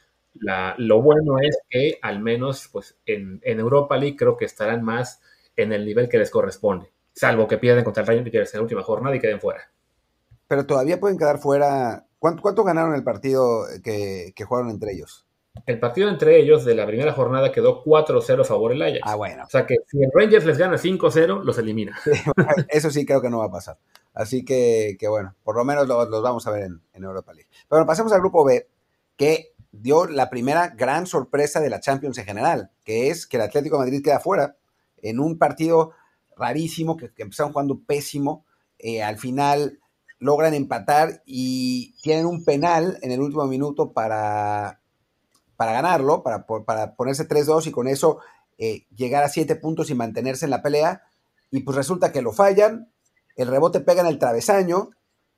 lo 0.77 1.03
bueno 1.03 1.39
es 1.41 1.59
que 1.71 1.99
al 2.03 2.21
menos 2.21 2.69
pues 2.71 2.99
en, 3.07 3.41
Europa 3.43 3.97
League 3.97 4.17
creo 4.17 4.37
que 4.37 4.45
estarán 4.45 4.83
más 4.83 5.23
en 5.57 5.73
el 5.73 5.87
nivel 5.87 6.09
que 6.09 6.19
les 6.19 6.31
corresponde, 6.31 6.93
salvo 7.15 7.49
que 7.49 7.57
pierdan 7.57 7.85
contra 7.85 8.03
el 8.03 8.07
Rayo 8.07 8.21
en 8.21 8.47
la 8.53 8.61
última 8.61 8.83
jornada 8.83 9.17
y 9.17 9.21
queden 9.21 9.41
fuera. 9.41 9.71
Pero 10.49 10.67
todavía 10.67 11.01
pueden 11.01 11.19
quedar 11.19 11.39
fuera. 11.39 12.07
¿Cuánto, 12.19 12.65
ganaron 12.65 12.95
el 12.95 13.05
partido 13.05 13.65
que, 13.83 14.33
jugaron 14.47 14.71
entre 14.71 14.93
ellos? 14.93 15.26
El 15.65 15.81
partido 15.81 16.09
entre 16.09 16.39
ellos 16.39 16.65
de 16.65 16.75
la 16.75 16.87
primera 16.87 17.13
jornada 17.13 17.51
quedó 17.51 17.83
4-0 17.83 18.41
a 18.41 18.45
favor 18.45 18.73
del 18.73 18.83
Ajax. 18.83 19.01
Ah, 19.03 19.15
bueno. 19.15 19.45
O 19.45 19.51
sea 19.51 19.67
que 19.67 19.77
si 19.87 20.03
el 20.03 20.11
Rangers 20.13 20.45
les 20.45 20.59
gana 20.59 20.77
5-0, 20.77 21.43
los 21.43 21.59
elimina. 21.59 21.99
eso 22.69 22.91
sí 22.91 23.07
creo 23.07 23.23
que 23.23 23.31
no 23.31 23.39
va 23.39 23.47
a 23.47 23.51
pasar. 23.51 23.79
Así 24.13 24.45
que, 24.45 24.97
bueno, 25.09 25.35
por 25.45 25.57
lo 25.57 25.65
menos 25.65 25.87
los, 25.87 26.23
vamos 26.23 26.47
a 26.47 26.51
ver 26.51 26.71
en, 26.93 27.05
Europa 27.05 27.33
League. 27.33 27.49
Pero 27.51 27.81
bueno, 27.81 27.87
pasemos 27.87 28.13
al 28.13 28.21
grupo 28.21 28.45
B, 28.45 28.67
que 29.17 29.53
dio 29.73 30.07
la 30.07 30.31
primera 30.31 30.69
gran 30.69 31.07
sorpresa 31.07 31.61
de 31.61 31.71
la 31.71 31.81
Champions 31.81 32.17
en 32.19 32.25
general, 32.25 32.71
que 32.85 33.11
es 33.11 33.27
que 33.27 33.37
el 33.37 33.43
Atlético 33.43 33.77
de 33.77 33.85
Madrid 33.85 34.03
queda 34.03 34.21
fuera 34.21 34.57
en 35.03 35.21
un 35.21 35.39
partido 35.39 35.93
rarísimo, 36.37 36.97
que, 36.97 37.11
empezaron 37.19 37.53
jugando 37.53 37.81
pésimo. 37.81 38.45
Eh, 38.79 39.03
al 39.03 39.19
final 39.19 39.81
logran 40.19 40.55
empatar 40.55 41.23
y 41.27 41.95
tienen 42.03 42.27
un 42.27 42.45
penal 42.45 42.99
en 43.03 43.13
el 43.13 43.21
último 43.21 43.47
minuto 43.47 43.93
para, 43.93 44.81
para 45.57 45.73
ganarlo, 45.73 46.23
para, 46.23 46.47
para 46.47 46.95
ponerse 46.95 47.29
3-2 47.29 47.67
y 47.67 47.71
con 47.71 47.89
eso 47.89 48.19
eh, 48.59 48.87
llegar 48.95 49.25
a 49.25 49.29
7 49.29 49.57
puntos 49.57 49.91
y 49.91 49.95
mantenerse 49.95 50.47
en 50.47 50.51
la 50.51 50.63
pelea. 50.63 51.03
Y 51.51 51.61
pues 51.61 51.77
resulta 51.77 52.13
que 52.13 52.23
lo 52.23 52.33
fallan, 52.33 52.91
el 53.37 53.49
rebote 53.49 53.81
pega 53.81 54.03
en 54.03 54.09
el 54.09 54.19
travesaño 54.19 54.91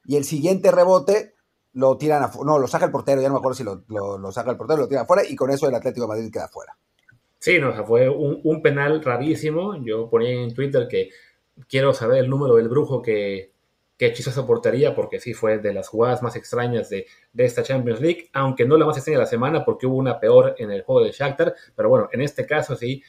y 0.04 0.16
el 0.16 0.24
siguiente 0.24 0.70
rebote 0.70 1.34
lo 1.72 1.96
tiran 1.98 2.22
afuera. 2.22 2.50
No, 2.50 2.58
lo 2.58 2.66
saca 2.66 2.86
el 2.86 2.92
portero, 2.92 3.20
ya 3.20 3.28
no 3.28 3.34
me 3.34 3.38
acuerdo 3.38 3.56
si 3.56 3.64
lo, 3.64 4.32
saca 4.32 4.50
el 4.50 4.56
portero, 4.56 4.80
lo 4.80 4.88
tira 4.88 5.02
afuera 5.02 5.22
y 5.28 5.36
con 5.36 5.50
eso 5.50 5.68
el 5.68 5.74
Atlético 5.74 6.08
Madrid 6.08 6.32
queda 6.32 6.48
fuera. 6.48 6.76
Sí, 7.38 7.58
no, 7.60 7.70
o 7.70 7.72
sea, 7.72 7.84
fue 7.84 8.08
un 8.08 8.62
penal 8.62 9.02
rarísimo. 9.02 9.76
Yo 9.84 10.10
ponía 10.10 10.30
en 10.30 10.52
Twitter 10.54 10.88
que 10.88 11.10
quiero 11.68 11.92
saber 11.92 12.18
el 12.18 12.30
número 12.30 12.56
del 12.56 12.68
brujo 12.68 13.00
que, 13.00 13.52
que 13.98 14.06
hechizó 14.06 14.30
esa 14.30 14.46
portería, 14.46 14.94
porque 14.94 15.18
sí 15.18 15.34
fue 15.34 15.58
de 15.58 15.74
las 15.74 15.88
jugadas 15.88 16.22
más 16.22 16.36
extrañas 16.36 16.88
de, 16.88 17.06
esta 17.36 17.64
Champions 17.64 18.00
League, 18.00 18.30
aunque 18.32 18.64
no 18.64 18.76
la 18.76 18.86
más 18.86 18.96
extraña 18.96 19.18
de 19.18 19.24
la 19.24 19.30
semana, 19.30 19.64
porque 19.64 19.86
hubo 19.86 19.96
una 19.96 20.20
peor 20.20 20.54
en 20.58 20.70
el 20.70 20.82
juego 20.82 21.04
de 21.04 21.10
Shakhtar, 21.10 21.54
pero 21.74 21.88
bueno, 21.88 22.08
en 22.12 22.22
este 22.22 22.46
caso 22.46 22.76
sí, 22.76 23.02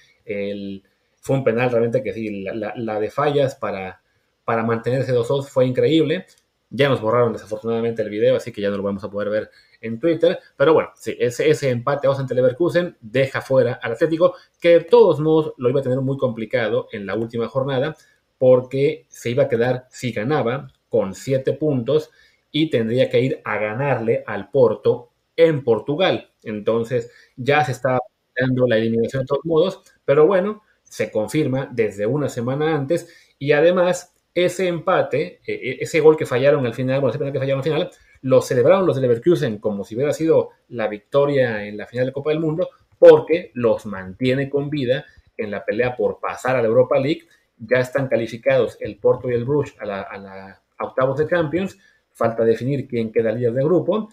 fue 1.21 1.35
un 1.35 1.43
penal 1.43 1.69
realmente 1.69 2.01
que 2.01 2.11
sí, 2.11 2.43
la, 2.43 2.99
de 2.99 3.11
fallas 3.11 3.55
para, 3.55 4.01
para 4.43 4.63
mantenerse 4.63 5.13
2-2 5.13 5.47
fue 5.47 5.65
increíble. 5.65 6.25
Ya 6.71 6.87
nos 6.87 7.01
borraron 7.01 7.33
desafortunadamente 7.33 8.01
el 8.01 8.09
video, 8.09 8.35
así 8.35 8.51
que 8.51 8.61
ya 8.61 8.69
no 8.69 8.77
lo 8.77 8.83
vamos 8.83 9.03
a 9.03 9.09
poder 9.09 9.29
ver 9.29 9.49
en 9.81 9.99
Twitter. 9.99 10.39
Pero 10.55 10.73
bueno, 10.73 10.89
sí, 10.95 11.15
ese, 11.19 11.49
ese 11.49 11.69
empate 11.69 12.07
a 12.07 12.11
ante 12.11 12.35
Leverkusen 12.35 12.95
deja 13.01 13.41
fuera 13.41 13.79
al 13.81 13.93
Atlético, 13.93 14.35
que 14.59 14.69
de 14.69 14.81
todos 14.81 15.19
modos 15.19 15.53
lo 15.57 15.69
iba 15.69 15.79
a 15.79 15.83
tener 15.83 15.99
muy 16.01 16.17
complicado 16.17 16.87
en 16.91 17.05
la 17.07 17.15
última 17.15 17.47
jornada, 17.47 17.95
porque 18.37 19.05
se 19.09 19.31
iba 19.31 19.43
a 19.43 19.47
quedar, 19.47 19.87
si 19.89 20.11
ganaba, 20.11 20.71
con 20.89 21.13
7 21.13 21.53
puntos 21.53 22.11
y 22.51 22.69
tendría 22.69 23.09
que 23.09 23.21
ir 23.21 23.41
a 23.45 23.57
ganarle 23.57 24.23
al 24.25 24.49
Porto 24.49 25.11
en 25.35 25.63
Portugal. 25.63 26.31
Entonces 26.43 27.11
ya 27.35 27.63
se 27.63 27.71
está 27.71 27.99
dando 28.39 28.67
la 28.67 28.77
eliminación 28.77 29.23
de 29.23 29.27
todos 29.27 29.45
modos, 29.45 29.81
pero 30.05 30.25
bueno, 30.25 30.63
se 30.83 31.11
confirma 31.11 31.69
desde 31.71 32.05
una 32.05 32.29
semana 32.29 32.75
antes 32.75 33.13
y 33.37 33.51
además 33.51 34.15
ese 34.33 34.67
empate, 34.67 35.41
e, 35.45 35.53
e, 35.53 35.77
ese 35.81 35.99
gol 35.99 36.17
que 36.17 36.25
fallaron 36.25 36.65
al 36.65 36.73
final, 36.73 36.99
bueno, 37.01 37.09
ese 37.09 37.19
penal 37.19 37.33
que 37.33 37.39
fallaron 37.39 37.59
al 37.59 37.63
final, 37.63 37.89
lo 38.21 38.41
celebraron 38.41 38.85
los 38.85 38.95
de 38.95 39.01
Leverkusen 39.03 39.59
como 39.59 39.83
si 39.83 39.95
hubiera 39.95 40.13
sido 40.13 40.49
la 40.69 40.87
victoria 40.87 41.65
en 41.65 41.77
la 41.77 41.87
final 41.87 42.07
de 42.07 42.13
Copa 42.13 42.31
del 42.31 42.39
Mundo, 42.39 42.69
porque 42.97 43.51
los 43.53 43.85
mantiene 43.85 44.49
con 44.49 44.69
vida 44.69 45.05
en 45.37 45.51
la 45.51 45.63
pelea 45.63 45.95
por 45.95 46.19
pasar 46.19 46.57
a 46.57 46.61
la 46.61 46.67
Europa 46.67 46.99
League. 46.99 47.23
Ya 47.57 47.79
están 47.79 48.07
calificados 48.07 48.77
el 48.81 48.97
Porto 48.97 49.29
y 49.29 49.33
el 49.33 49.45
Bruges 49.45 49.75
a 49.79 49.85
la 49.85 50.61
octavos 50.79 51.17
de 51.17 51.27
Champions, 51.27 51.77
falta 52.11 52.43
definir 52.43 52.87
quién 52.87 53.11
queda 53.11 53.31
líder 53.31 53.53
de 53.53 53.63
grupo, 53.63 54.09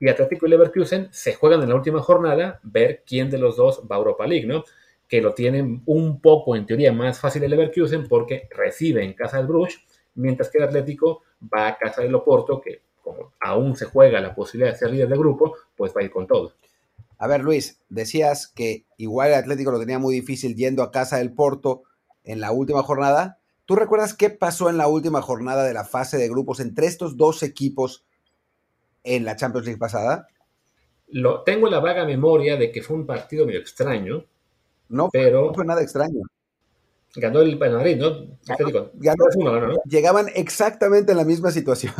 y 0.00 0.08
Atlético 0.08 0.46
y 0.46 0.50
Leverkusen 0.50 1.08
se 1.10 1.34
juegan 1.34 1.62
en 1.62 1.70
la 1.70 1.74
última 1.74 2.00
jornada 2.00 2.60
ver 2.62 3.02
quién 3.06 3.30
de 3.30 3.38
los 3.38 3.56
dos 3.56 3.82
va 3.90 3.96
a 3.96 3.98
Europa 3.98 4.26
League, 4.26 4.46
¿no? 4.46 4.64
Que 5.08 5.20
lo 5.20 5.34
tienen 5.34 5.82
un 5.86 6.20
poco, 6.20 6.54
en 6.54 6.66
teoría, 6.66 6.92
más 6.92 7.18
fácil 7.18 7.42
el 7.42 7.50
Leverkusen 7.50 8.06
porque 8.06 8.48
recibe 8.50 9.04
en 9.04 9.14
casa 9.14 9.38
del 9.38 9.46
Bruges, 9.46 9.80
mientras 10.14 10.50
que 10.50 10.58
el 10.58 10.64
Atlético 10.64 11.22
va 11.42 11.68
a 11.68 11.78
casa 11.78 12.02
del 12.02 12.14
Oporto, 12.14 12.60
que 12.60 12.82
como 13.02 13.32
aún 13.40 13.74
se 13.74 13.86
juega 13.86 14.20
la 14.20 14.34
posibilidad 14.34 14.72
de 14.72 14.78
ser 14.78 14.90
líder 14.90 15.08
de 15.08 15.16
grupo, 15.16 15.54
pues 15.76 15.92
va 15.96 16.02
a 16.02 16.04
ir 16.04 16.10
con 16.10 16.26
todo. 16.26 16.54
A 17.16 17.26
ver, 17.26 17.40
Luis, 17.40 17.80
decías 17.88 18.46
que 18.46 18.84
igual 18.96 19.30
el 19.30 19.34
Atlético 19.34 19.72
lo 19.72 19.80
tenía 19.80 19.98
muy 19.98 20.14
difícil 20.14 20.54
yendo 20.54 20.82
a 20.82 20.92
casa 20.92 21.16
del 21.16 21.32
Porto 21.32 21.82
en 22.22 22.40
la 22.40 22.52
última 22.52 22.82
jornada. 22.82 23.38
¿Tú 23.68 23.76
recuerdas 23.76 24.14
qué 24.14 24.30
pasó 24.30 24.70
en 24.70 24.78
la 24.78 24.88
última 24.88 25.20
jornada 25.20 25.62
de 25.62 25.74
la 25.74 25.84
fase 25.84 26.16
de 26.16 26.26
grupos 26.26 26.58
entre 26.58 26.86
estos 26.86 27.18
dos 27.18 27.42
equipos 27.42 28.06
en 29.04 29.26
la 29.26 29.36
Champions 29.36 29.66
League 29.66 29.78
pasada? 29.78 30.26
Lo, 31.08 31.42
tengo 31.42 31.68
la 31.68 31.78
vaga 31.78 32.06
memoria 32.06 32.56
de 32.56 32.72
que 32.72 32.82
fue 32.82 32.96
un 32.96 33.04
partido 33.04 33.44
medio 33.44 33.60
extraño. 33.60 34.24
No, 34.88 35.10
pero 35.12 35.48
no 35.48 35.54
fue 35.54 35.66
nada 35.66 35.82
extraño. 35.82 36.22
Ganó 37.14 37.42
el 37.42 37.58
Madrid, 37.58 37.98
¿no? 37.98 38.38
Llegaban 39.84 40.28
exactamente 40.34 41.12
en 41.12 41.18
la 41.18 41.24
misma 41.24 41.50
situación. 41.50 41.92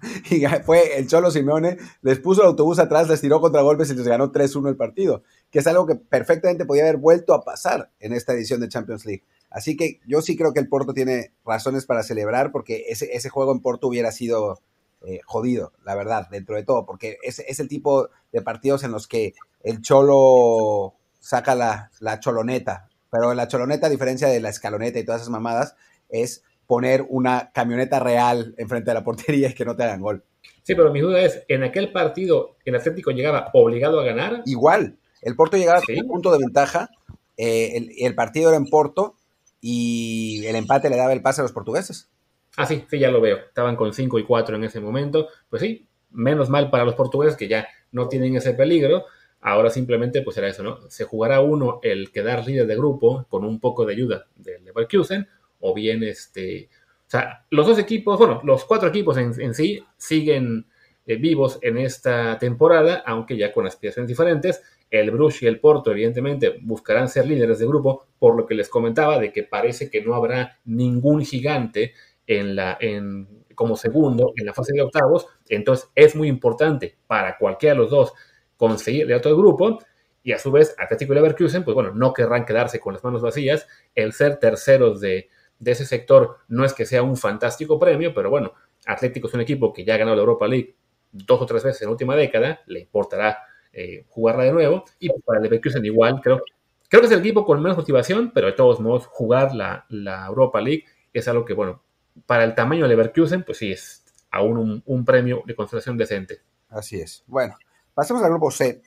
y 0.30 0.44
fue 0.64 0.96
el 0.96 1.08
Cholo 1.08 1.32
Simeone, 1.32 1.76
les 2.02 2.20
puso 2.20 2.42
el 2.42 2.48
autobús 2.48 2.78
atrás, 2.78 3.08
les 3.08 3.20
tiró 3.20 3.40
contra 3.40 3.62
golpes 3.62 3.90
y 3.90 3.96
les 3.96 4.06
ganó 4.06 4.30
3-1 4.30 4.68
el 4.68 4.76
partido. 4.76 5.24
Que 5.50 5.58
es 5.58 5.66
algo 5.66 5.86
que 5.86 5.96
perfectamente 5.96 6.66
podía 6.66 6.84
haber 6.84 6.98
vuelto 6.98 7.34
a 7.34 7.42
pasar 7.42 7.90
en 7.98 8.12
esta 8.12 8.32
edición 8.32 8.60
de 8.60 8.68
Champions 8.68 9.04
League. 9.04 9.24
Así 9.50 9.76
que 9.76 10.00
yo 10.06 10.20
sí 10.22 10.36
creo 10.36 10.52
que 10.52 10.60
el 10.60 10.68
Porto 10.68 10.92
tiene 10.92 11.32
razones 11.44 11.86
para 11.86 12.02
celebrar 12.02 12.52
porque 12.52 12.84
ese, 12.88 13.08
ese 13.12 13.30
juego 13.30 13.52
en 13.52 13.60
Porto 13.60 13.88
hubiera 13.88 14.12
sido 14.12 14.60
eh, 15.06 15.20
jodido, 15.24 15.72
la 15.84 15.94
verdad, 15.94 16.28
dentro 16.30 16.56
de 16.56 16.64
todo, 16.64 16.84
porque 16.84 17.18
es, 17.22 17.38
es, 17.38 17.60
el 17.60 17.68
tipo 17.68 18.08
de 18.32 18.42
partidos 18.42 18.82
en 18.82 18.92
los 18.92 19.06
que 19.06 19.34
el 19.62 19.80
cholo 19.82 20.94
saca 21.20 21.54
la, 21.54 21.90
la 22.00 22.18
choloneta, 22.18 22.88
pero 23.10 23.32
la 23.34 23.46
choloneta, 23.46 23.86
a 23.86 23.90
diferencia 23.90 24.28
de 24.28 24.40
la 24.40 24.48
escaloneta 24.48 24.98
y 24.98 25.04
todas 25.04 25.20
esas 25.20 25.30
mamadas, 25.30 25.76
es 26.08 26.42
poner 26.66 27.06
una 27.08 27.50
camioneta 27.52 28.00
real 28.00 28.54
enfrente 28.58 28.90
de 28.90 28.94
la 28.94 29.04
portería 29.04 29.50
y 29.50 29.54
que 29.54 29.64
no 29.64 29.76
te 29.76 29.84
hagan 29.84 30.00
gol. 30.00 30.24
Sí, 30.62 30.74
pero 30.74 30.92
mi 30.92 31.00
duda 31.00 31.20
es, 31.20 31.44
¿en 31.48 31.62
aquel 31.62 31.92
partido 31.92 32.56
el 32.64 32.74
Atlético 32.74 33.12
llegaba 33.12 33.50
obligado 33.52 34.00
a 34.00 34.04
ganar? 34.04 34.42
Igual, 34.46 34.96
el 35.22 35.36
Porto 35.36 35.56
llegaba 35.56 35.80
con 35.82 35.96
un 35.96 36.08
punto 36.08 36.32
de 36.32 36.38
ventaja, 36.38 36.90
eh, 37.36 37.76
el, 37.76 37.92
el, 37.98 38.14
partido 38.14 38.48
era 38.48 38.56
en 38.56 38.66
Porto 38.66 39.14
y 39.60 40.44
el 40.46 40.56
empate 40.56 40.90
le 40.90 40.96
daba 40.96 41.12
el 41.12 41.22
pase 41.22 41.40
a 41.40 41.44
los 41.44 41.52
portugueses. 41.52 42.10
Ah, 42.56 42.66
sí, 42.66 42.84
sí, 42.88 42.98
ya 42.98 43.10
lo 43.10 43.20
veo. 43.20 43.36
Estaban 43.36 43.76
con 43.76 43.92
5 43.92 44.18
y 44.18 44.24
4 44.24 44.56
en 44.56 44.64
ese 44.64 44.80
momento. 44.80 45.28
Pues 45.50 45.62
sí, 45.62 45.86
menos 46.10 46.48
mal 46.48 46.70
para 46.70 46.84
los 46.84 46.94
portugueses 46.94 47.36
que 47.36 47.48
ya 47.48 47.68
no 47.92 48.08
tienen 48.08 48.36
ese 48.36 48.54
peligro. 48.54 49.04
Ahora 49.40 49.70
simplemente 49.70 50.22
pues 50.22 50.34
será 50.34 50.48
eso, 50.48 50.62
¿no? 50.62 50.78
Se 50.88 51.04
jugará 51.04 51.40
uno 51.40 51.80
el 51.82 52.10
quedar 52.10 52.46
líder 52.46 52.66
de 52.66 52.76
grupo 52.76 53.26
con 53.28 53.44
un 53.44 53.60
poco 53.60 53.84
de 53.84 53.92
ayuda 53.92 54.26
del 54.34 54.64
Leverkusen 54.64 55.28
o 55.60 55.74
bien 55.74 56.02
este... 56.02 56.68
O 57.06 57.10
sea, 57.10 57.44
los 57.50 57.66
dos 57.66 57.78
equipos, 57.78 58.18
bueno, 58.18 58.40
los 58.42 58.64
cuatro 58.64 58.88
equipos 58.88 59.16
en, 59.16 59.54
sí 59.54 59.84
siguen 59.96 60.66
eh, 61.06 61.16
vivos 61.16 61.60
en 61.62 61.78
esta 61.78 62.36
temporada, 62.38 63.04
aunque 63.06 63.36
ya 63.36 63.52
con 63.52 63.66
aspiraciones 63.66 64.08
diferentes. 64.08 64.62
El 64.90 65.10
Bruges 65.10 65.42
y 65.42 65.46
el 65.46 65.60
Porto, 65.60 65.90
evidentemente, 65.90 66.58
buscarán 66.62 67.08
ser 67.08 67.26
líderes 67.26 67.58
de 67.58 67.66
grupo, 67.66 68.06
por 68.18 68.36
lo 68.36 68.46
que 68.46 68.54
les 68.54 68.68
comentaba 68.68 69.18
de 69.18 69.32
que 69.32 69.42
parece 69.42 69.90
que 69.90 70.02
no 70.02 70.14
habrá 70.14 70.58
ningún 70.64 71.24
gigante 71.24 71.94
en 72.26 72.56
la, 72.56 72.76
en, 72.80 73.44
como 73.54 73.76
segundo 73.76 74.32
en 74.36 74.46
la 74.46 74.54
fase 74.54 74.72
de 74.74 74.82
octavos. 74.82 75.26
Entonces, 75.48 75.88
es 75.94 76.14
muy 76.14 76.28
importante 76.28 76.96
para 77.06 77.36
cualquiera 77.36 77.74
de 77.74 77.80
los 77.80 77.90
dos 77.90 78.12
conseguir 78.56 79.06
de 79.06 79.14
otro 79.14 79.36
grupo. 79.36 79.80
Y 80.22 80.32
a 80.32 80.38
su 80.38 80.50
vez, 80.50 80.74
Atlético 80.78 81.12
y 81.12 81.16
Leverkusen, 81.16 81.64
pues 81.64 81.74
bueno, 81.74 81.92
no 81.92 82.12
querrán 82.12 82.44
quedarse 82.44 82.80
con 82.80 82.94
las 82.94 83.04
manos 83.04 83.22
vacías. 83.22 83.66
El 83.94 84.12
ser 84.12 84.38
terceros 84.38 85.00
de, 85.00 85.28
de 85.58 85.70
ese 85.70 85.84
sector 85.84 86.38
no 86.48 86.64
es 86.64 86.72
que 86.72 86.84
sea 86.84 87.02
un 87.02 87.16
fantástico 87.16 87.78
premio, 87.78 88.12
pero 88.14 88.30
bueno, 88.30 88.52
Atlético 88.86 89.28
es 89.28 89.34
un 89.34 89.40
equipo 89.40 89.72
que 89.72 89.84
ya 89.84 89.94
ha 89.94 89.98
ganado 89.98 90.16
la 90.16 90.22
Europa 90.22 90.46
League 90.48 90.74
dos 91.12 91.40
o 91.40 91.46
tres 91.46 91.64
veces 91.64 91.82
en 91.82 91.86
la 91.86 91.92
última 91.92 92.16
década, 92.16 92.60
le 92.66 92.80
importará 92.80 93.38
eh, 93.78 94.06
jugarla 94.08 94.44
de 94.44 94.52
nuevo. 94.52 94.84
Y 94.98 95.10
pues, 95.10 95.22
para 95.22 95.38
el 95.38 95.42
Leverkusen 95.44 95.84
igual, 95.84 96.22
creo, 96.22 96.42
creo 96.88 97.02
que 97.02 97.06
es 97.08 97.12
el 97.12 97.20
equipo 97.20 97.44
con 97.44 97.62
menos 97.62 97.76
motivación, 97.76 98.32
pero 98.34 98.46
de 98.46 98.54
todos 98.54 98.80
modos 98.80 99.06
jugar 99.06 99.54
la, 99.54 99.84
Europa 100.26 100.62
League 100.62 100.84
es 101.12 101.28
algo 101.28 101.44
que, 101.44 101.52
bueno, 101.52 101.82
para 102.24 102.44
el 102.44 102.54
tamaño 102.54 102.84
de 102.84 102.88
Leverkusen, 102.88 103.44
pues 103.44 103.58
sí, 103.58 103.72
es 103.72 104.02
aún 104.30 104.82
un, 104.84 105.04
premio 105.04 105.42
de 105.46 105.54
consideración 105.54 105.98
decente. 105.98 106.40
Así 106.70 106.98
es. 106.98 107.22
Bueno, 107.26 107.54
pasemos 107.92 108.22
al 108.22 108.30
grupo 108.30 108.50
C, 108.50 108.82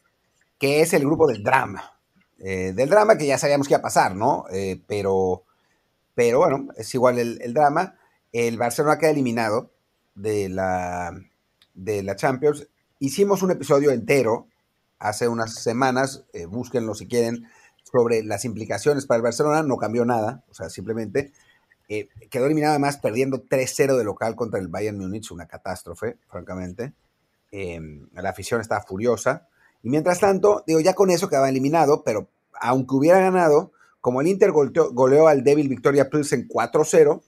que 0.57 0.81
es 0.81 0.91
el 0.93 1.05
grupo 1.05 1.27
del 1.27 1.43
drama. 1.43 1.99
Eh, 2.39 2.73
del 2.73 2.89
drama 2.89 3.15
que 3.15 3.27
ya 3.27 3.37
sabíamos 3.37 3.67
que 3.67 3.75
iba 3.75 3.79
a 3.79 3.83
pasar, 3.83 4.15
¿no? 4.15 4.45
Eh, 4.51 4.81
pero, 4.87 5.43
pero 6.15 6.39
bueno, 6.39 6.69
es 6.75 6.91
igual 6.95 7.19
el, 7.19 7.53
drama. 7.53 7.95
El 8.31 8.57
Barcelona 8.57 8.97
queda 8.97 9.11
eliminado 9.11 9.71
de 10.15 10.49
la, 10.49 11.11
de 11.75 12.01
la 12.01 12.15
Champions. 12.15 12.67
Hicimos 12.97 13.43
un 13.43 13.51
episodio 13.51 13.91
entero 13.91 14.47
hace 14.99 15.27
unas 15.27 15.55
semanas, 15.55 16.25
eh, 16.33 16.45
búsquenlo 16.45 16.93
si 16.93 17.07
quieren, 17.07 17.47
sobre 17.83 18.23
las 18.23 18.45
implicaciones 18.45 19.05
para 19.05 19.17
el 19.17 19.23
Barcelona. 19.23 19.63
No 19.63 19.77
cambió 19.77 20.05
nada, 20.05 20.43
o 20.49 20.53
sea, 20.53 20.69
simplemente 20.69 21.31
quedó 22.29 22.45
eliminado 22.45 22.73
además 22.73 22.97
perdiendo 22.97 23.43
3-0 23.43 23.97
de 23.97 24.03
local 24.03 24.35
contra 24.35 24.59
el 24.59 24.67
Bayern 24.67 24.97
Múnich, 24.97 25.31
una 25.31 25.47
catástrofe, 25.47 26.17
francamente. 26.27 26.93
la 27.51 28.29
afición 28.29 28.61
estaba 28.61 28.81
furiosa. 28.81 29.47
Y 29.81 29.89
mientras 29.89 30.19
tanto, 30.19 30.63
digo, 30.67 30.79
ya 30.79 30.93
con 30.93 31.09
eso 31.09 31.29
quedaba 31.29 31.49
eliminado, 31.49 32.03
pero 32.03 32.29
aunque 32.61 32.95
hubiera 32.95 33.19
ganado, 33.19 33.71
como 34.01 34.21
el 34.21 34.27
Inter 34.27 34.51
goleó, 34.51 35.27
al 35.27 35.43
débil 35.43 35.67
Victoria 35.67 36.09
Pilsen 36.09 36.47
4-0, 36.47 37.23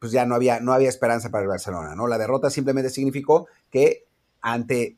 pues 0.00 0.12
ya 0.12 0.26
no 0.26 0.34
había, 0.34 0.60
no 0.60 0.72
había 0.72 0.88
esperanza 0.88 1.30
para 1.30 1.42
el 1.42 1.48
Barcelona, 1.48 1.94
¿no? 1.94 2.06
La 2.06 2.18
derrota 2.18 2.50
simplemente 2.50 2.90
significó 2.90 3.46
que 3.70 4.04
ante 4.42 4.96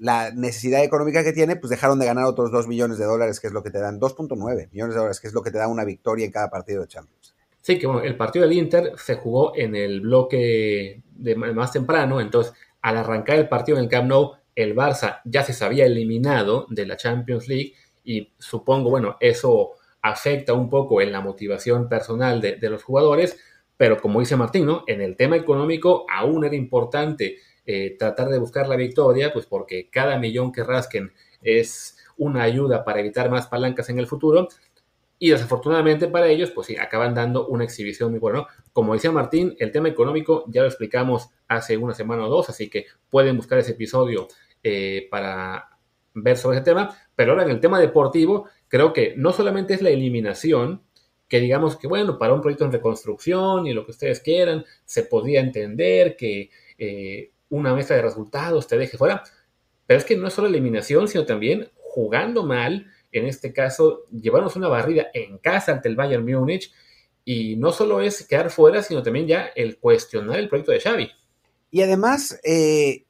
la 0.00 0.32
necesidad 0.32 0.82
económica 0.82 1.22
que 1.22 1.34
tiene, 1.34 1.56
pues 1.56 1.70
dejaron 1.70 1.98
de 1.98 2.06
ganar 2.06 2.24
otros 2.24 2.50
2 2.50 2.66
millones 2.66 2.96
de 2.96 3.04
dólares, 3.04 3.38
que 3.38 3.48
es 3.48 3.52
lo 3.52 3.62
que 3.62 3.70
te 3.70 3.78
dan, 3.78 4.00
2.9 4.00 4.70
millones 4.72 4.94
de 4.94 4.98
dólares, 4.98 5.20
que 5.20 5.28
es 5.28 5.34
lo 5.34 5.42
que 5.42 5.50
te 5.50 5.58
da 5.58 5.68
una 5.68 5.84
victoria 5.84 6.24
en 6.24 6.32
cada 6.32 6.48
partido 6.48 6.80
de 6.80 6.88
Champions. 6.88 7.34
Sí, 7.60 7.78
que 7.78 7.86
bueno, 7.86 8.02
el 8.02 8.16
partido 8.16 8.46
del 8.46 8.56
Inter 8.56 8.92
se 8.96 9.16
jugó 9.16 9.54
en 9.54 9.76
el 9.76 10.00
bloque 10.00 11.02
de 11.14 11.36
más 11.36 11.72
temprano, 11.72 12.18
entonces 12.18 12.54
al 12.80 12.96
arrancar 12.96 13.36
el 13.36 13.48
partido 13.48 13.76
en 13.76 13.84
el 13.84 13.90
Camp 13.90 14.08
Nou, 14.08 14.32
el 14.54 14.74
Barça 14.74 15.20
ya 15.24 15.44
se 15.44 15.64
había 15.64 15.84
eliminado 15.84 16.66
de 16.70 16.86
la 16.86 16.96
Champions 16.96 17.46
League 17.46 17.74
y 18.02 18.32
supongo, 18.38 18.88
bueno, 18.88 19.16
eso 19.20 19.72
afecta 20.00 20.54
un 20.54 20.70
poco 20.70 21.02
en 21.02 21.12
la 21.12 21.20
motivación 21.20 21.90
personal 21.90 22.40
de, 22.40 22.70
los 22.70 22.82
jugadores, 22.82 23.38
pero 23.76 24.00
como 24.00 24.20
dice 24.20 24.36
Martín, 24.36 24.64
¿no? 24.64 24.84
En 24.86 25.02
el 25.02 25.16
tema 25.16 25.36
económico 25.36 26.06
aún 26.10 26.44
era 26.44 26.56
importante 26.56 27.36
eh, 27.72 27.96
tratar 27.96 28.28
de 28.30 28.38
buscar 28.40 28.66
la 28.66 28.74
victoria, 28.74 29.32
pues 29.32 29.46
porque 29.46 29.88
cada 29.90 30.18
millón 30.18 30.50
que 30.50 30.64
rasquen 30.64 31.12
es 31.40 31.96
una 32.16 32.42
ayuda 32.42 32.84
para 32.84 32.98
evitar 32.98 33.30
más 33.30 33.46
palancas 33.46 33.88
en 33.90 34.00
el 34.00 34.08
futuro. 34.08 34.48
Y 35.20 35.30
desafortunadamente 35.30 36.08
para 36.08 36.26
ellos, 36.26 36.50
pues 36.50 36.66
sí, 36.66 36.76
acaban 36.76 37.14
dando 37.14 37.46
una 37.46 37.62
exhibición 37.62 38.10
muy 38.10 38.18
buena. 38.18 38.44
Como 38.72 38.94
decía 38.94 39.12
Martín, 39.12 39.54
el 39.60 39.70
tema 39.70 39.88
económico 39.88 40.46
ya 40.48 40.62
lo 40.62 40.66
explicamos 40.66 41.28
hace 41.46 41.76
una 41.76 41.94
semana 41.94 42.26
o 42.26 42.28
dos, 42.28 42.48
así 42.48 42.68
que 42.68 42.86
pueden 43.08 43.36
buscar 43.36 43.60
ese 43.60 43.70
episodio 43.70 44.26
eh, 44.64 45.06
para 45.08 45.68
ver 46.14 46.38
sobre 46.38 46.56
ese 46.56 46.64
tema. 46.64 46.92
Pero 47.14 47.32
ahora 47.32 47.44
en 47.44 47.50
el 47.50 47.60
tema 47.60 47.78
deportivo, 47.78 48.48
creo 48.66 48.92
que 48.92 49.14
no 49.16 49.32
solamente 49.32 49.74
es 49.74 49.82
la 49.82 49.90
eliminación, 49.90 50.82
que 51.28 51.38
digamos 51.38 51.76
que, 51.76 51.86
bueno, 51.86 52.18
para 52.18 52.34
un 52.34 52.40
proyecto 52.40 52.64
en 52.64 52.72
reconstrucción 52.72 53.68
y 53.68 53.74
lo 53.74 53.84
que 53.84 53.92
ustedes 53.92 54.18
quieran, 54.18 54.64
se 54.84 55.04
podría 55.04 55.40
entender 55.40 56.16
que 56.16 56.50
eh, 56.76 57.30
una 57.50 57.74
mesa 57.74 57.94
de 57.94 58.02
resultados 58.02 58.66
te 58.66 58.78
deje 58.78 58.96
fuera. 58.96 59.22
Pero 59.86 59.98
es 59.98 60.04
que 60.04 60.16
no 60.16 60.28
es 60.28 60.34
solo 60.34 60.48
eliminación, 60.48 61.06
sino 61.08 61.26
también 61.26 61.70
jugando 61.76 62.44
mal 62.44 62.86
en 63.12 63.26
este 63.26 63.52
caso, 63.52 64.04
llevarnos 64.10 64.56
una 64.56 64.68
barrida 64.68 65.06
en 65.12 65.38
casa 65.38 65.72
ante 65.72 65.88
el 65.88 65.96
Bayern 65.96 66.24
Múnich. 66.24 66.72
Y 67.24 67.56
no 67.56 67.72
solo 67.72 68.00
es 68.00 68.26
quedar 68.26 68.50
fuera, 68.50 68.82
sino 68.82 69.02
también 69.02 69.26
ya 69.26 69.46
el 69.54 69.78
cuestionar 69.78 70.38
el 70.38 70.48
proyecto 70.48 70.72
de 70.72 70.80
Xavi. 70.80 71.10
Y 71.70 71.82
además, 71.82 72.40
eh, 72.44 73.06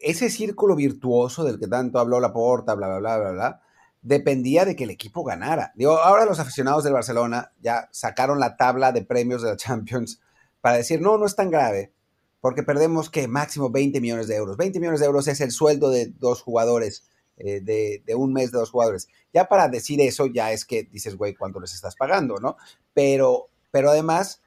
ese 0.00 0.30
círculo 0.30 0.76
virtuoso 0.76 1.44
del 1.44 1.58
que 1.58 1.66
tanto 1.66 1.98
habló 1.98 2.20
la 2.20 2.32
porta, 2.32 2.74
bla, 2.74 2.86
bla, 2.86 2.98
bla, 2.98 3.18
bla, 3.18 3.32
bla, 3.32 3.60
dependía 4.00 4.64
de 4.64 4.76
que 4.76 4.84
el 4.84 4.90
equipo 4.90 5.24
ganara. 5.24 5.72
Digo, 5.74 5.98
ahora 5.98 6.24
los 6.24 6.38
aficionados 6.38 6.84
del 6.84 6.92
Barcelona 6.92 7.52
ya 7.60 7.88
sacaron 7.90 8.38
la 8.38 8.56
tabla 8.56 8.92
de 8.92 9.02
premios 9.02 9.42
de 9.42 9.50
la 9.50 9.56
Champions 9.56 10.20
para 10.60 10.76
decir, 10.76 11.00
no, 11.00 11.18
no 11.18 11.26
es 11.26 11.36
tan 11.36 11.50
grave, 11.50 11.92
porque 12.40 12.62
perdemos 12.62 13.10
que 13.10 13.28
máximo 13.28 13.70
20 13.70 14.00
millones 14.00 14.28
de 14.28 14.36
euros. 14.36 14.56
20 14.56 14.78
millones 14.80 15.00
de 15.00 15.06
euros 15.06 15.28
es 15.28 15.40
el 15.40 15.50
sueldo 15.50 15.90
de 15.90 16.06
dos 16.06 16.42
jugadores 16.42 17.04
eh, 17.36 17.60
de, 17.60 18.14
un 18.14 18.32
mes 18.32 18.50
de 18.50 18.58
dos 18.58 18.70
jugadores. 18.70 19.08
Ya 19.32 19.48
para 19.48 19.68
decir 19.68 20.00
eso, 20.00 20.26
ya 20.26 20.52
es 20.52 20.64
que 20.64 20.84
dices, 20.84 21.16
güey, 21.16 21.34
¿cuánto 21.34 21.60
les 21.60 21.74
estás 21.74 21.96
pagando, 21.96 22.38
no? 22.38 22.56
Pero, 22.94 23.48
pero 23.70 23.90
además, 23.90 24.40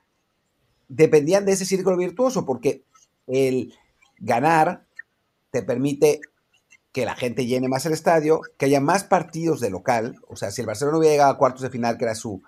dependían 0.90 1.46
de 1.46 1.54
ese 1.54 1.66
círculo 1.66 1.98
virtuoso, 1.98 2.46
porque 2.46 2.84
el 3.28 3.74
ganar 4.20 4.86
te 5.52 5.64
permite 5.64 6.20
que 6.92 7.06
la 7.06 7.16
gente 7.16 7.46
llene 7.46 7.70
más 7.70 7.86
el 7.86 7.94
estadio, 7.94 8.42
que 8.58 8.66
haya 8.66 8.82
más 8.82 9.06
partidos 9.06 9.62
de 9.62 9.70
local. 9.70 10.20
O 10.28 10.36
sea, 10.36 10.52
si 10.52 10.62
el 10.62 10.68
Barcelona 10.68 10.98
hubiera 10.98 11.14
llegado 11.14 11.32
a 11.32 11.38
cuartos 11.38 11.62
de 11.62 11.70
final, 11.70 11.98
que 11.98 12.04
era 12.04 12.16
su, 12.16 12.42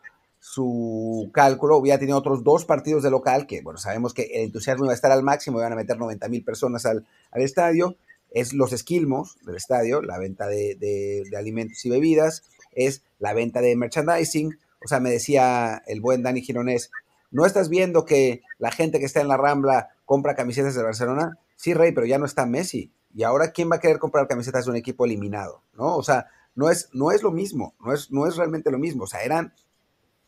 su 0.45 1.29
cálculo, 1.33 1.77
hubiera 1.77 1.97
tenido 1.97 2.17
otros 2.17 2.43
dos 2.43 2.65
partidos 2.65 3.01
de 3.01 3.09
local, 3.09 3.47
que 3.47 3.61
bueno, 3.61 3.79
sabemos 3.79 4.13
que 4.13 4.23
el 4.23 4.43
entusiasmo 4.43 4.83
iba 4.85 4.91
a 4.91 4.95
estar 4.95 5.11
al 5.11 5.23
máximo, 5.23 5.59
iban 5.59 5.71
a 5.71 5.77
meter 5.77 5.97
90 5.97 6.27
mil 6.27 6.43
personas 6.43 6.85
al, 6.85 7.05
al 7.31 7.41
estadio 7.41 7.95
es 8.33 8.53
los 8.53 8.73
esquilmos 8.73 9.37
del 9.45 9.55
estadio, 9.55 10.01
la 10.01 10.17
venta 10.17 10.47
de, 10.47 11.23
alimentos 11.37 11.85
y 11.85 11.89
bebidas, 11.89 12.43
es 12.73 13.03
la 13.19 13.33
venta 13.33 13.61
de 13.61 13.75
merchandising. 13.75 14.57
O 14.83 14.87
sea, 14.87 14.99
me 14.99 15.11
decía 15.11 15.81
el 15.85 16.01
buen 16.01 16.23
Dani 16.23 16.41
Gironés, 16.41 16.91
¿no 17.31 17.45
estás 17.45 17.69
viendo 17.69 18.05
que 18.05 18.41
la 18.57 18.71
gente 18.71 18.99
que 18.99 19.05
está 19.05 19.21
en 19.21 19.27
la 19.27 19.37
Rambla 19.37 19.89
compra 20.05 20.35
camisetas 20.35 20.75
de 20.75 20.83
Barcelona? 20.83 21.37
Sí, 21.55 21.73
Rey, 21.73 21.91
pero 21.93 22.07
ya 22.07 22.17
no 22.17 22.25
está 22.25 22.45
Messi. 22.45 22.91
Y 23.15 23.23
ahora, 23.23 23.51
¿quién 23.51 23.71
va 23.71 23.75
a 23.75 23.79
querer 23.79 23.99
comprar 23.99 24.27
camisetas 24.27 24.65
de 24.65 24.71
un 24.71 24.77
equipo 24.77 25.05
eliminado? 25.05 25.61
¿No? 25.73 25.95
O 25.95 26.03
sea, 26.03 26.27
no 26.55 26.69
es, 26.69 26.89
no 26.91 27.11
es 27.11 27.21
lo 27.21 27.31
mismo, 27.31 27.75
no 27.79 27.93
es, 27.93 28.11
no 28.11 28.27
es 28.27 28.35
realmente 28.35 28.71
lo 28.71 28.79
mismo. 28.79 29.03
O 29.03 29.07
sea, 29.07 29.21
eran, 29.21 29.53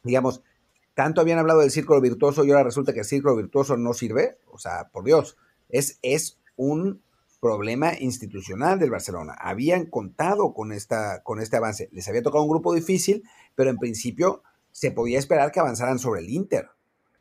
digamos, 0.06 0.42
tanto 0.94 1.20
habían 1.20 1.40
hablado 1.40 1.60
del 1.60 1.72
círculo 1.72 2.00
virtuoso 2.00 2.46
y 2.46 2.52
ahora 2.52 2.64
resulta 2.64 2.94
que 2.94 3.00
el 3.00 3.06
círculo 3.06 3.36
virtuoso 3.36 3.76
no 3.76 3.94
sirve. 3.94 4.38
O 4.52 4.58
sea, 4.58 4.90
por 4.92 5.04
Dios, 5.04 5.38
es, 5.70 6.00
es 6.02 6.40
un 6.56 7.02
problema 7.42 7.92
institucional 8.00 8.80
del 8.80 8.92
Barcelona. 8.92 9.36
Habían 9.40 9.86
contado 9.88 10.54
con, 10.54 10.72
esta, 10.72 11.22
con 11.24 11.42
este 11.42 11.58
avance. 11.58 11.90
Les 11.92 12.08
había 12.08 12.24
tocado 12.24 12.44
un 12.44 12.50
grupo 12.50 12.74
difícil, 12.74 13.24
pero 13.56 13.70
en 13.70 13.78
principio 13.78 14.42
se 14.72 14.92
podía 14.92 15.20
esperar 15.20 15.52
que 15.52 15.60
avanzaran 15.60 16.00
sobre 16.00 16.22
el 16.22 16.30
Inter. 16.30 16.70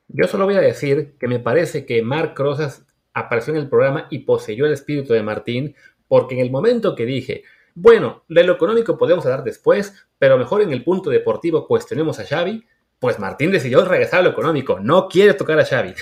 Yo 0.08 0.26
solo 0.26 0.44
voy 0.44 0.54
a 0.54 0.60
decir 0.60 1.16
que 1.18 1.28
me 1.28 1.40
parece 1.40 1.84
que 1.84 2.02
Marc 2.02 2.38
Rosas 2.38 2.84
apareció 3.12 3.54
en 3.54 3.60
el 3.60 3.68
programa 3.68 4.06
y 4.10 4.20
poseyó 4.20 4.66
el 4.66 4.72
espíritu 4.72 5.12
de 5.12 5.22
Martín, 5.22 5.74
porque 6.08 6.34
en 6.34 6.40
el 6.40 6.50
momento 6.50 6.94
que 6.94 7.06
dije, 7.06 7.42
bueno, 7.74 8.22
de 8.28 8.44
lo 8.44 8.54
económico 8.54 8.98
podemos 8.98 9.24
hablar 9.24 9.44
después, 9.44 9.94
pero 10.18 10.38
mejor 10.38 10.62
en 10.62 10.72
el 10.72 10.84
punto 10.84 11.10
deportivo 11.10 11.66
cuestionemos 11.66 12.18
a 12.18 12.24
Xavi, 12.24 12.64
pues 13.04 13.18
Martín 13.18 13.50
decidió 13.50 13.84
regresar 13.84 14.20
a 14.20 14.22
lo 14.22 14.30
económico, 14.30 14.80
no 14.80 15.08
quiere 15.08 15.34
tocar 15.34 15.60
a 15.60 15.66
Xavi. 15.66 15.92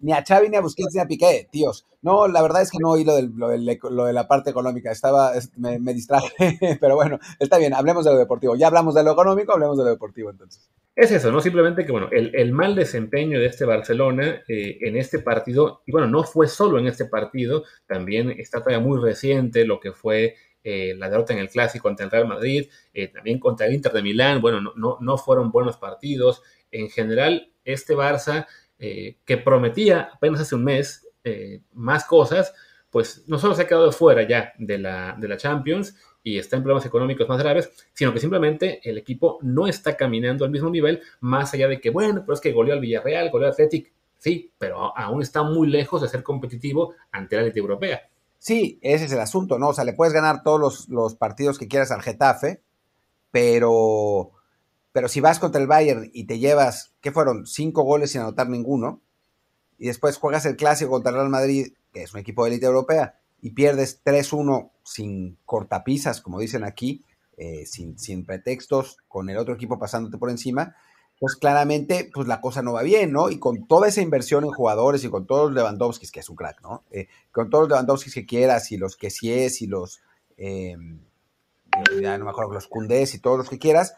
ni 0.00 0.12
a 0.12 0.24
Xavi, 0.26 0.48
ni 0.48 0.56
a 0.56 0.60
Busquets, 0.60 0.96
ni 0.96 1.00
a 1.00 1.06
Piqué, 1.06 1.46
tíos. 1.48 1.86
No, 2.02 2.26
la 2.26 2.42
verdad 2.42 2.62
es 2.62 2.72
que 2.72 2.78
no 2.80 2.90
oí 2.90 3.04
lo, 3.04 3.20
lo, 3.20 4.04
de 4.04 4.12
la 4.12 4.26
parte 4.26 4.50
económica, 4.50 4.90
estaba, 4.90 5.30
me, 5.56 5.78
me, 5.78 5.94
distraje, 5.94 6.34
pero 6.80 6.96
bueno, 6.96 7.20
está 7.38 7.58
bien, 7.58 7.72
hablemos 7.72 8.04
de 8.04 8.10
lo 8.10 8.18
deportivo. 8.18 8.56
Ya 8.56 8.66
hablamos 8.66 8.96
de 8.96 9.04
lo 9.04 9.12
económico, 9.12 9.52
hablemos 9.52 9.78
de 9.78 9.84
lo 9.84 9.90
deportivo 9.90 10.28
entonces. 10.28 10.68
Es 10.96 11.12
eso, 11.12 11.30
¿no? 11.30 11.40
Simplemente 11.40 11.84
que, 11.84 11.92
bueno, 11.92 12.08
el, 12.10 12.50
mal 12.50 12.74
desempeño 12.74 13.38
de 13.38 13.46
este 13.46 13.64
Barcelona 13.64 14.42
eh, 14.48 14.78
en 14.80 14.96
este 14.96 15.20
partido, 15.20 15.82
y 15.86 15.92
bueno, 15.92 16.08
no 16.08 16.24
fue 16.24 16.48
solo 16.48 16.80
en 16.80 16.88
este 16.88 17.04
partido, 17.04 17.62
también 17.86 18.30
está 18.30 18.58
todavía 18.58 18.84
muy 18.84 19.00
reciente 19.00 19.64
lo 19.64 19.78
que 19.78 19.92
fue 19.92 20.34
eh, 20.64 20.94
la 20.96 21.08
derrota 21.08 21.32
en 21.32 21.38
el 21.38 21.48
Clásico 21.48 21.88
ante 21.88 22.02
el 22.02 22.10
Real 22.10 22.26
Madrid, 22.26 22.68
eh, 22.92 23.08
también 23.08 23.38
contra 23.38 23.66
el 23.66 23.74
Inter 23.74 23.92
de 23.92 24.02
Milán, 24.02 24.40
bueno, 24.40 24.60
no, 24.60 24.72
no, 24.74 24.98
no 25.00 25.18
fueron 25.18 25.52
buenos 25.52 25.76
partidos. 25.76 26.42
En 26.72 26.90
general, 26.90 27.52
este 27.64 27.94
Barça 27.94 28.46
eh, 28.78 29.18
que 29.24 29.38
prometía 29.38 30.10
apenas 30.12 30.40
hace 30.40 30.54
un 30.54 30.64
mes 30.64 31.08
eh, 31.22 31.62
más 31.72 32.04
cosas, 32.04 32.52
pues 32.90 33.24
no 33.28 33.38
solo 33.38 33.54
se 33.54 33.62
ha 33.62 33.66
quedado 33.66 33.90
fuera 33.92 34.26
ya 34.26 34.52
de 34.58 34.78
la, 34.78 35.16
de 35.18 35.28
la 35.28 35.36
Champions 35.36 35.96
y 36.22 36.38
está 36.38 36.56
en 36.56 36.62
problemas 36.62 36.84
económicos 36.84 37.28
más 37.28 37.38
graves, 37.38 37.70
sino 37.92 38.12
que 38.12 38.20
simplemente 38.20 38.80
el 38.82 38.98
equipo 38.98 39.38
no 39.42 39.66
está 39.66 39.96
caminando 39.96 40.44
al 40.44 40.50
mismo 40.50 40.70
nivel, 40.70 41.02
más 41.20 41.54
allá 41.54 41.68
de 41.68 41.80
que, 41.80 41.90
bueno, 41.90 42.22
pero 42.22 42.34
es 42.34 42.40
que 42.40 42.52
goleó 42.52 42.74
al 42.74 42.80
Villarreal, 42.80 43.30
goleó 43.30 43.46
al 43.46 43.52
Athletic, 43.52 43.92
sí, 44.18 44.52
pero 44.58 44.96
aún 44.96 45.22
está 45.22 45.42
muy 45.42 45.68
lejos 45.68 46.02
de 46.02 46.08
ser 46.08 46.22
competitivo 46.22 46.94
ante 47.12 47.36
la 47.36 47.42
élite 47.42 47.60
europea. 47.60 48.02
Sí, 48.44 48.78
ese 48.82 49.06
es 49.06 49.12
el 49.12 49.20
asunto, 49.20 49.58
¿no? 49.58 49.68
O 49.68 49.72
sea, 49.72 49.84
le 49.84 49.94
puedes 49.94 50.12
ganar 50.12 50.42
todos 50.42 50.86
los, 50.90 51.14
partidos 51.14 51.58
que 51.58 51.66
quieras 51.66 51.90
al 51.90 52.02
Getafe, 52.02 52.60
pero 53.30 54.32
pero 54.92 55.08
si 55.08 55.20
vas 55.20 55.38
contra 55.38 55.62
el 55.62 55.66
Bayern 55.66 56.10
y 56.12 56.24
te 56.26 56.38
llevas, 56.38 56.92
¿qué 57.00 57.10
fueron? 57.10 57.46
Cinco 57.46 57.84
goles 57.84 58.10
sin 58.10 58.20
anotar 58.20 58.50
ninguno, 58.50 59.00
y 59.78 59.86
después 59.86 60.18
juegas 60.18 60.44
el 60.44 60.56
clásico 60.56 60.90
contra 60.90 61.08
el 61.08 61.16
Real 61.16 61.30
Madrid, 61.30 61.72
que 61.94 62.02
es 62.02 62.12
un 62.12 62.20
equipo 62.20 62.44
de 62.44 62.50
élite 62.50 62.66
europea, 62.66 63.18
y 63.40 63.52
pierdes 63.52 64.04
3-1 64.04 64.72
sin 64.84 65.38
cortapisas, 65.46 66.20
como 66.20 66.38
dicen 66.38 66.64
aquí, 66.64 67.02
eh, 67.38 67.64
sin, 67.64 67.98
sin, 67.98 68.26
pretextos, 68.26 68.98
con 69.08 69.30
el 69.30 69.38
otro 69.38 69.54
equipo 69.54 69.78
pasándote 69.78 70.18
por 70.18 70.28
encima, 70.28 70.76
pues 71.20 71.36
claramente 71.36 72.10
pues 72.12 72.26
la 72.28 72.40
cosa 72.40 72.62
no 72.62 72.72
va 72.72 72.82
bien, 72.82 73.12
¿no? 73.12 73.30
Y 73.30 73.38
con 73.38 73.66
toda 73.66 73.88
esa 73.88 74.00
inversión 74.00 74.44
en 74.44 74.50
jugadores 74.50 75.04
y 75.04 75.08
con 75.08 75.26
todos 75.26 75.46
los 75.46 75.54
Lewandowskis, 75.54 76.10
que 76.10 76.20
es 76.20 76.28
un 76.28 76.36
crack, 76.36 76.60
¿no? 76.62 76.82
Eh, 76.90 77.08
con 77.32 77.50
todos 77.50 77.62
los 77.62 77.70
Lewandowskis 77.70 78.14
que 78.14 78.26
quieras 78.26 78.70
y 78.72 78.76
los 78.76 78.96
que 78.96 79.10
sí 79.10 79.32
es 79.32 79.62
y 79.62 79.66
los 79.66 80.00
eh, 80.36 80.76
no 80.76 82.24
me 82.24 82.30
acuerdo, 82.30 82.52
los 82.52 82.68
Cundés 82.68 83.14
y 83.14 83.18
todos 83.18 83.38
los 83.38 83.48
que 83.48 83.58
quieras, 83.58 83.96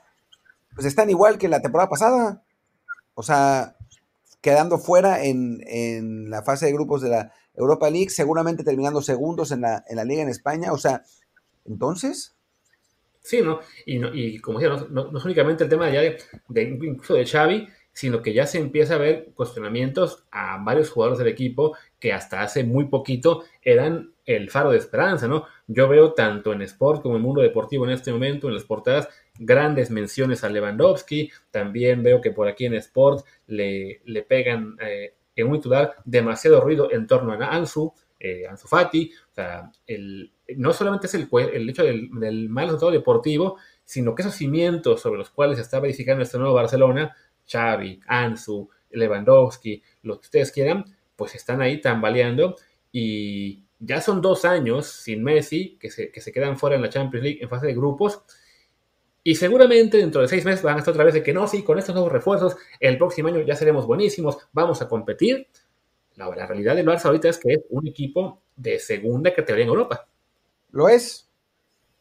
pues 0.75 0.87
están 0.87 1.11
igual 1.11 1.39
que 1.39 1.49
la 1.49 1.63
temporada 1.63 1.89
pasada. 1.89 2.43
O 3.15 3.23
sea, 3.23 3.77
quedando 4.41 4.79
fuera 4.79 5.25
en, 5.25 6.31
la 6.31 6.43
fase 6.43 6.67
de 6.67 6.73
grupos 6.73 7.03
de 7.03 7.09
la 7.09 7.33
Europa 7.55 7.91
League, 7.91 8.11
seguramente 8.11 8.65
terminando 8.65 9.03
segundos 9.03 9.51
en 9.53 9.63
la, 9.63 9.85
en 9.89 9.97
la 9.97 10.05
liga 10.05 10.23
en 10.23 10.29
España. 10.29 10.73
O 10.73 10.79
sea, 10.79 11.03
entonces... 11.65 12.36
Sí, 13.27 13.43
¿no? 13.43 13.59
Y, 13.85 13.97
y 14.15 14.39
como 14.39 14.61
decía, 14.61 14.87
no, 14.89 15.19
es 15.19 15.25
únicamente 15.25 15.65
el 15.65 15.69
tema 15.69 15.91
ya 15.91 16.01
de, 16.01 16.17
de, 16.47 16.63
incluso 16.63 17.15
de 17.15 17.27
Xavi, 17.27 17.69
sino 17.93 18.23
que 18.23 18.33
ya 18.33 18.47
se 18.47 18.59
empieza 18.59 18.95
a 18.95 18.99
ver 18.99 19.33
cuestionamientos 19.35 20.25
a 20.31 20.63
varios 20.63 20.91
jugadores 20.91 21.19
del 21.19 21.27
equipo 21.27 21.77
que 21.99 22.13
hasta 22.13 22.43
hace 22.43 22.63
muy 22.63 22.85
poquito 22.85 23.43
eran 23.63 24.13
el 24.27 24.49
faro 24.49 24.71
de 24.71 24.79
esperanza, 24.79 25.27
¿no? 25.27 25.45
Yo 25.67 25.89
veo 25.89 26.13
tanto 26.13 26.53
en 26.53 26.63
Sport 26.63 27.03
como 27.03 27.17
en 27.17 27.21
el 27.21 27.27
mundo 27.27 27.43
deportivo 27.43 27.85
en 27.85 27.91
este 27.91 28.13
momento, 28.13 28.47
en 28.47 28.55
las 28.55 28.63
portadas, 28.63 29.09
grandes 29.41 29.91
menciones 29.91 30.45
a 30.45 30.49
Lewandowski, 30.49 31.33
también 31.51 32.05
veo 32.05 32.21
que 32.21 32.31
por 32.31 32.47
aquí 32.47 32.67
en 32.67 32.75
Sport 32.75 33.27
le, 33.49 34.03
le 34.05 34.23
pegan 34.23 34.77
eh, 34.81 35.15
en 35.35 35.49
un 35.49 35.57
titular 35.57 35.97
demasiado 36.05 36.61
ruido 36.61 36.93
en 36.93 37.09
torno 37.09 37.33
a 37.33 37.57
Ansu, 37.57 37.93
eh, 38.21 38.47
Ansu 38.47 38.69
Fati, 38.69 39.11
o 39.33 39.35
sea, 39.35 39.73
el, 39.85 40.31
no 40.57 40.73
solamente 40.73 41.07
es 41.07 41.15
el, 41.15 41.29
hecho 41.69 41.83
del, 41.83 42.49
mal 42.49 42.67
resultado 42.67 42.93
deportivo, 42.93 43.57
sino 43.85 44.15
que 44.15 44.23
esos 44.23 44.35
cimientos 44.35 45.01
sobre 45.01 45.19
los 45.19 45.31
cuales 45.31 45.59
está 45.59 45.81
verificando 45.81 46.23
este 46.23 46.39
nuevo 46.39 46.55
Barcelona, 46.55 47.15
Xavi, 47.51 48.01
Ansu, 48.07 48.69
Lewandowski, 48.91 49.83
lo 50.03 50.21
que 50.21 50.27
ustedes 50.27 50.53
quieran, 50.53 50.85
pues 51.17 51.35
están 51.35 51.61
ahí 51.61 51.81
tambaleando 51.81 52.57
y 52.93 53.65
ya 53.79 54.01
son 54.01 54.21
dos 54.21 54.45
años 54.45 54.87
sin 54.87 55.23
Messi 55.23 55.77
que 55.79 55.91
se, 55.91 56.11
que 56.11 56.21
se 56.21 56.33
quedan 56.33 56.57
fuera 56.57 56.77
en 56.77 56.83
la 56.83 56.89
Champions 56.89 57.25
League 57.25 57.43
en 57.43 57.49
fase 57.49 57.67
de 57.67 57.75
grupos 57.75 58.23
y 59.23 59.35
seguramente 59.35 59.99
dentro 59.99 60.21
de 60.21 60.29
seis 60.29 60.45
meses 60.45 60.63
van 60.63 60.77
a 60.77 60.79
estar 60.79 60.93
otra 60.93 61.03
vez 61.03 61.15
de 61.15 61.23
que 61.23 61.33
no, 61.33 61.49
sí, 61.49 61.65
con 61.65 61.81
estos 61.81 61.93
nuevos 61.97 62.13
refuerzos, 62.13 62.57
el 62.79 62.97
próximo 62.97 63.27
año 63.27 63.41
ya 63.43 63.57
seremos 63.57 63.85
buenísimos, 63.85 64.39
vamos 64.53 64.81
a 64.83 64.89
competir. 64.89 65.49
La, 66.15 66.29
la 66.29 66.47
realidad 66.47 66.77
del 66.77 66.87
Barça 66.87 67.07
ahorita 67.07 67.29
es 67.31 67.39
que 67.39 67.55
es 67.55 67.61
un 67.71 67.89
equipo 67.89 68.41
de 68.55 68.79
segunda 68.79 69.35
categoría 69.35 69.65
en 69.65 69.71
Europa. 69.71 70.07
Lo 70.77 70.91
es, 70.91 71.31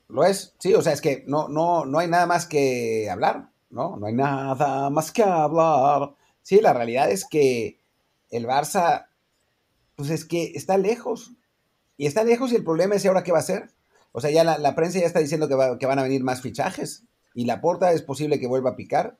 lo 0.10 0.26
es, 0.26 0.54
sí, 0.60 0.74
o 0.74 0.82
sea, 0.82 0.92
es 0.92 1.00
que 1.00 1.24
no, 1.28 1.48
no, 1.48 1.86
no 1.86 1.98
hay 1.98 2.10
nada 2.10 2.26
más 2.26 2.46
que 2.46 3.10
hablar, 3.10 3.52
¿no? 3.70 3.96
No 3.96 4.08
hay 4.08 4.14
nada 4.14 4.90
más 4.90 5.14
que 5.14 5.24
hablar. 5.24 6.14
Sí, 6.42 6.60
la 6.60 6.74
realidad 6.74 7.10
es 7.10 7.26
que 7.26 7.80
el 8.32 8.46
Barça, 8.46 9.08
pues 9.96 10.10
es 10.10 10.26
que 10.26 10.52
está 10.56 10.78
lejos. 10.78 11.32
Y 11.96 12.06
está 12.06 12.26
lejos 12.26 12.52
y 12.52 12.58
el 12.58 12.66
problema 12.66 12.96
es 12.96 13.06
ahora 13.06 13.24
qué 13.24 13.32
va 13.32 13.38
a 13.38 13.48
hacer. 13.48 13.70
O 14.12 14.20
sea, 14.20 14.30
ya 14.30 14.44
la, 14.44 14.76
prensa 14.76 15.00
ya 15.00 15.06
está 15.06 15.20
diciendo 15.20 15.48
que, 15.48 15.78
que 15.80 15.86
van 15.86 16.00
a 16.00 16.04
venir 16.04 16.22
más 16.26 16.42
fichajes 16.42 17.06
y 17.34 17.46
la 17.46 17.62
porta 17.62 17.94
es 17.94 18.02
posible 18.02 18.42
que 18.42 18.48
vuelva 18.48 18.72
a 18.72 18.76
picar. 18.76 19.18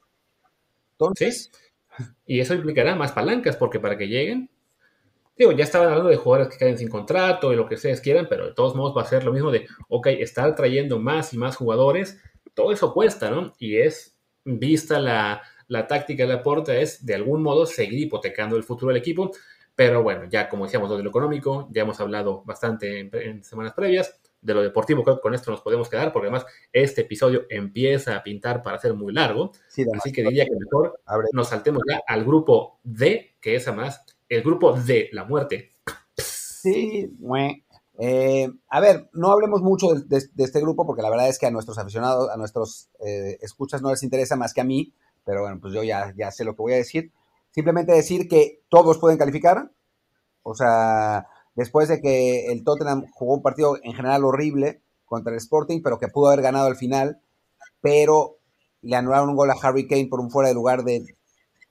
Entonces. 1.00 1.50
Y 2.26 2.42
eso 2.42 2.56
implicará 2.56 2.94
más 2.96 3.14
palancas, 3.14 3.56
porque 3.56 3.80
para 3.80 3.98
que 3.98 4.10
lleguen, 4.10 4.50
digo, 5.38 5.52
ya 5.52 5.64
estaban 5.64 5.90
hablando 5.90 6.10
de 6.10 6.16
jugadores 6.16 6.52
que 6.52 6.60
caen 6.60 6.78
sin 6.78 6.90
contrato 6.90 7.52
y 7.52 7.56
lo 7.56 7.68
que 7.68 7.76
ustedes 7.76 8.02
quieran, 8.02 8.28
pero 8.30 8.48
de 8.48 8.54
todos 8.54 8.76
modos 8.76 8.96
va 8.96 9.02
a 9.02 9.06
ser 9.06 9.24
lo 9.24 9.34
mismo 9.34 9.52
de, 9.52 9.68
ok, 9.90 10.08
estar 10.08 10.56
trayendo 10.56 11.00
más 11.00 11.34
y 11.34 11.38
más 11.38 11.56
jugadores, 11.56 12.22
todo 12.54 12.72
eso 12.72 12.94
cuesta, 12.94 13.30
¿no? 13.30 13.54
Y 13.60 13.78
es, 13.78 14.18
vista 14.46 15.00
la, 15.00 15.42
táctica 15.88 16.24
de 16.24 16.34
la 16.34 16.44
porta, 16.44 16.76
es 16.76 17.06
de 17.06 17.16
algún 17.16 17.44
modo 17.44 17.66
seguir 17.66 18.00
hipotecando 18.00 18.56
el 18.56 18.64
futuro 18.64 18.94
del 18.94 19.02
equipo. 19.02 19.32
Pero 19.76 20.04
bueno, 20.04 20.24
ya 20.30 20.48
como 20.48 20.64
decíamos, 20.66 20.90
lo 20.90 20.96
de 20.96 21.04
lo 21.04 21.10
económico, 21.10 21.68
ya 21.70 21.82
hemos 21.82 22.00
hablado 22.00 22.44
bastante 22.46 23.10
en 23.12 23.44
semanas 23.44 23.74
previas 23.74 24.18
de 24.46 24.54
lo 24.54 24.62
deportivo, 24.62 25.04
creo 25.04 25.16
que 25.16 25.22
con 25.22 25.34
esto 25.34 25.50
nos 25.52 25.62
podemos 25.62 25.90
quedar, 25.90 26.14
porque 26.14 26.28
además 26.28 26.46
este 26.72 27.02
episodio 27.02 27.46
empieza 27.50 28.16
a 28.16 28.24
pintar 28.24 28.62
para 28.62 28.78
ser 28.78 28.94
muy 28.94 29.12
largo. 29.12 29.52
así 29.98 30.12
que 30.14 30.24
diría 30.24 30.46
que 30.46 30.56
mejor 30.56 31.02
nos 31.34 31.50
saltemos 31.50 31.82
ya 31.90 32.02
al 32.08 32.24
grupo 32.24 32.80
D, 32.84 33.36
que 33.42 33.56
es 33.56 33.68
además 33.68 34.06
el 34.30 34.42
grupo 34.42 34.74
de 34.74 35.10
la 35.12 35.26
muerte. 35.26 35.72
Sí, 36.18 37.12
eh, 37.98 38.50
a 38.70 38.80
ver, 38.82 39.10
no 39.14 39.32
hablemos 39.32 39.62
mucho 39.62 39.88
de, 39.94 40.18
este 40.38 40.60
grupo 40.60 40.86
porque 40.86 41.02
la 41.02 41.10
verdad 41.10 41.30
es 41.30 41.40
que 41.40 41.46
a 41.46 41.52
nuestros 41.52 41.78
aficionados, 41.78 42.30
a 42.30 42.38
nuestros 42.38 42.90
eh, 43.06 43.38
escuchas 43.42 43.82
no 43.82 43.90
les 43.90 44.04
interesa 44.04 44.36
más 44.36 44.54
que 44.54 44.62
a 44.62 44.66
mí, 44.66 44.94
pero 45.24 45.42
bueno, 45.42 45.60
pues 45.62 45.74
yo 45.74 45.84
ya, 45.84 46.14
ya 46.18 46.32
sé 46.32 46.44
lo 46.44 46.56
que 46.56 46.62
voy 46.62 46.74
a 46.74 46.78
decir. 46.78 47.12
Simplemente 47.52 47.94
decir 47.94 48.28
que 48.28 48.62
todos 48.70 48.98
pueden 48.98 49.18
calificar, 49.18 49.72
o 50.44 50.56
sea, 50.56 51.28
después 51.56 51.88
de 51.88 52.02
que 52.02 52.52
el 52.52 52.64
Tottenham 52.64 53.06
jugó 53.14 53.36
un 53.36 53.42
partido 53.42 53.78
en 53.82 53.94
general 53.94 54.26
horrible 54.26 54.82
contra 55.06 55.32
el 55.32 55.38
Sporting, 55.38 55.82
pero 55.82 55.98
que 55.98 56.10
pudo 56.10 56.28
haber 56.28 56.42
ganado 56.42 56.68
al 56.68 56.76
final, 56.76 57.22
pero 57.80 58.38
le 58.82 58.96
anularon 58.96 59.30
un 59.30 59.36
gol 59.36 59.52
a 59.52 59.56
Harry 59.62 59.88
Kane 59.88 60.08
por 60.08 60.20
un 60.20 60.30
fuera 60.30 60.50
de 60.50 60.56
lugar 60.56 60.84
de, 60.84 61.06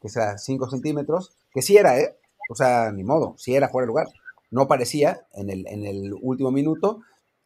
que 0.01 0.09
sea, 0.09 0.39
5 0.39 0.71
centímetros, 0.71 1.37
que 1.53 1.63
sí 1.63 1.77
era, 1.77 1.99
¿eh? 1.99 2.17
O 2.49 2.55
sea, 2.55 2.93
ni 2.93 3.05
modo, 3.05 3.35
sí 3.39 3.55
era 3.55 3.69
fuera 3.69 3.85
de 3.85 3.89
lugar. 3.89 4.09
No 4.51 4.69
parecía 4.69 5.27
en 5.33 5.51
el, 5.51 5.67
en 5.67 5.85
el 5.85 6.15
último 6.21 6.51
minuto. 6.51 7.01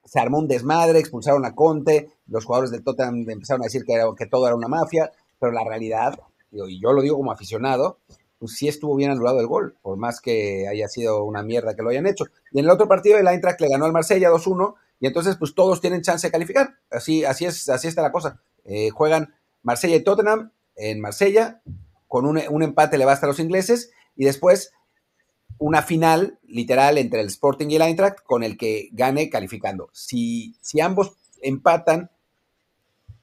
Se 0.04 0.20
armó 0.20 0.38
un 0.38 0.48
desmadre, 0.48 0.98
expulsaron 0.98 1.44
a 1.44 1.54
Conte, 1.54 2.10
los 2.26 2.44
jugadores 2.44 2.70
del 2.70 2.82
Tottenham 2.82 3.28
empezaron 3.28 3.62
a 3.62 3.64
decir 3.64 3.84
que, 3.84 4.00
que 4.16 4.26
todo 4.26 4.46
era 4.46 4.56
una 4.56 4.68
mafia, 4.68 5.10
pero 5.38 5.52
la 5.52 5.64
realidad, 5.64 6.18
y 6.50 6.80
yo 6.80 6.92
lo 6.92 7.02
digo 7.02 7.16
como 7.16 7.32
aficionado, 7.32 7.98
pues 8.38 8.52
sí 8.52 8.68
estuvo 8.68 8.94
bien 8.96 9.10
anulado 9.10 9.40
el 9.40 9.46
gol, 9.46 9.76
por 9.82 9.96
más 9.96 10.20
que 10.20 10.66
haya 10.68 10.88
sido 10.88 11.24
una 11.24 11.42
mierda 11.42 11.74
que 11.74 11.82
lo 11.82 11.90
hayan 11.90 12.06
hecho. 12.06 12.26
Y 12.52 12.60
en 12.60 12.66
el 12.66 12.70
otro 12.70 12.88
partido 12.88 13.18
el 13.18 13.26
Eintracht 13.26 13.60
le 13.60 13.68
ganó 13.68 13.84
al 13.84 13.92
Marsella 13.92 14.30
2-1 14.30 14.74
y 15.00 15.06
entonces 15.06 15.36
pues 15.36 15.54
todos 15.54 15.80
tienen 15.80 16.02
chance 16.02 16.26
de 16.26 16.32
calificar. 16.32 16.76
Así, 16.90 17.24
así, 17.24 17.44
es, 17.44 17.68
así 17.68 17.88
está 17.88 18.02
la 18.02 18.12
cosa. 18.12 18.40
Eh, 18.64 18.90
juegan 18.90 19.34
Marsella 19.62 19.96
y 19.96 20.04
Tottenham 20.04 20.52
en 20.76 21.00
Marsella, 21.00 21.60
con 22.06 22.24
un, 22.26 22.40
un, 22.48 22.62
empate 22.62 22.96
le 22.96 23.04
basta 23.04 23.26
a 23.26 23.28
los 23.28 23.40
ingleses 23.40 23.90
y 24.16 24.24
después 24.24 24.72
una 25.58 25.82
final 25.82 26.38
literal 26.46 26.98
entre 26.98 27.20
el 27.20 27.26
Sporting 27.26 27.68
y 27.68 27.76
el 27.76 27.82
Eintracht 27.82 28.22
con 28.24 28.42
el 28.42 28.56
que 28.56 28.88
gane 28.92 29.28
calificando. 29.28 29.90
Si, 29.92 30.54
si 30.60 30.80
ambos 30.80 31.16
empatan 31.42 32.10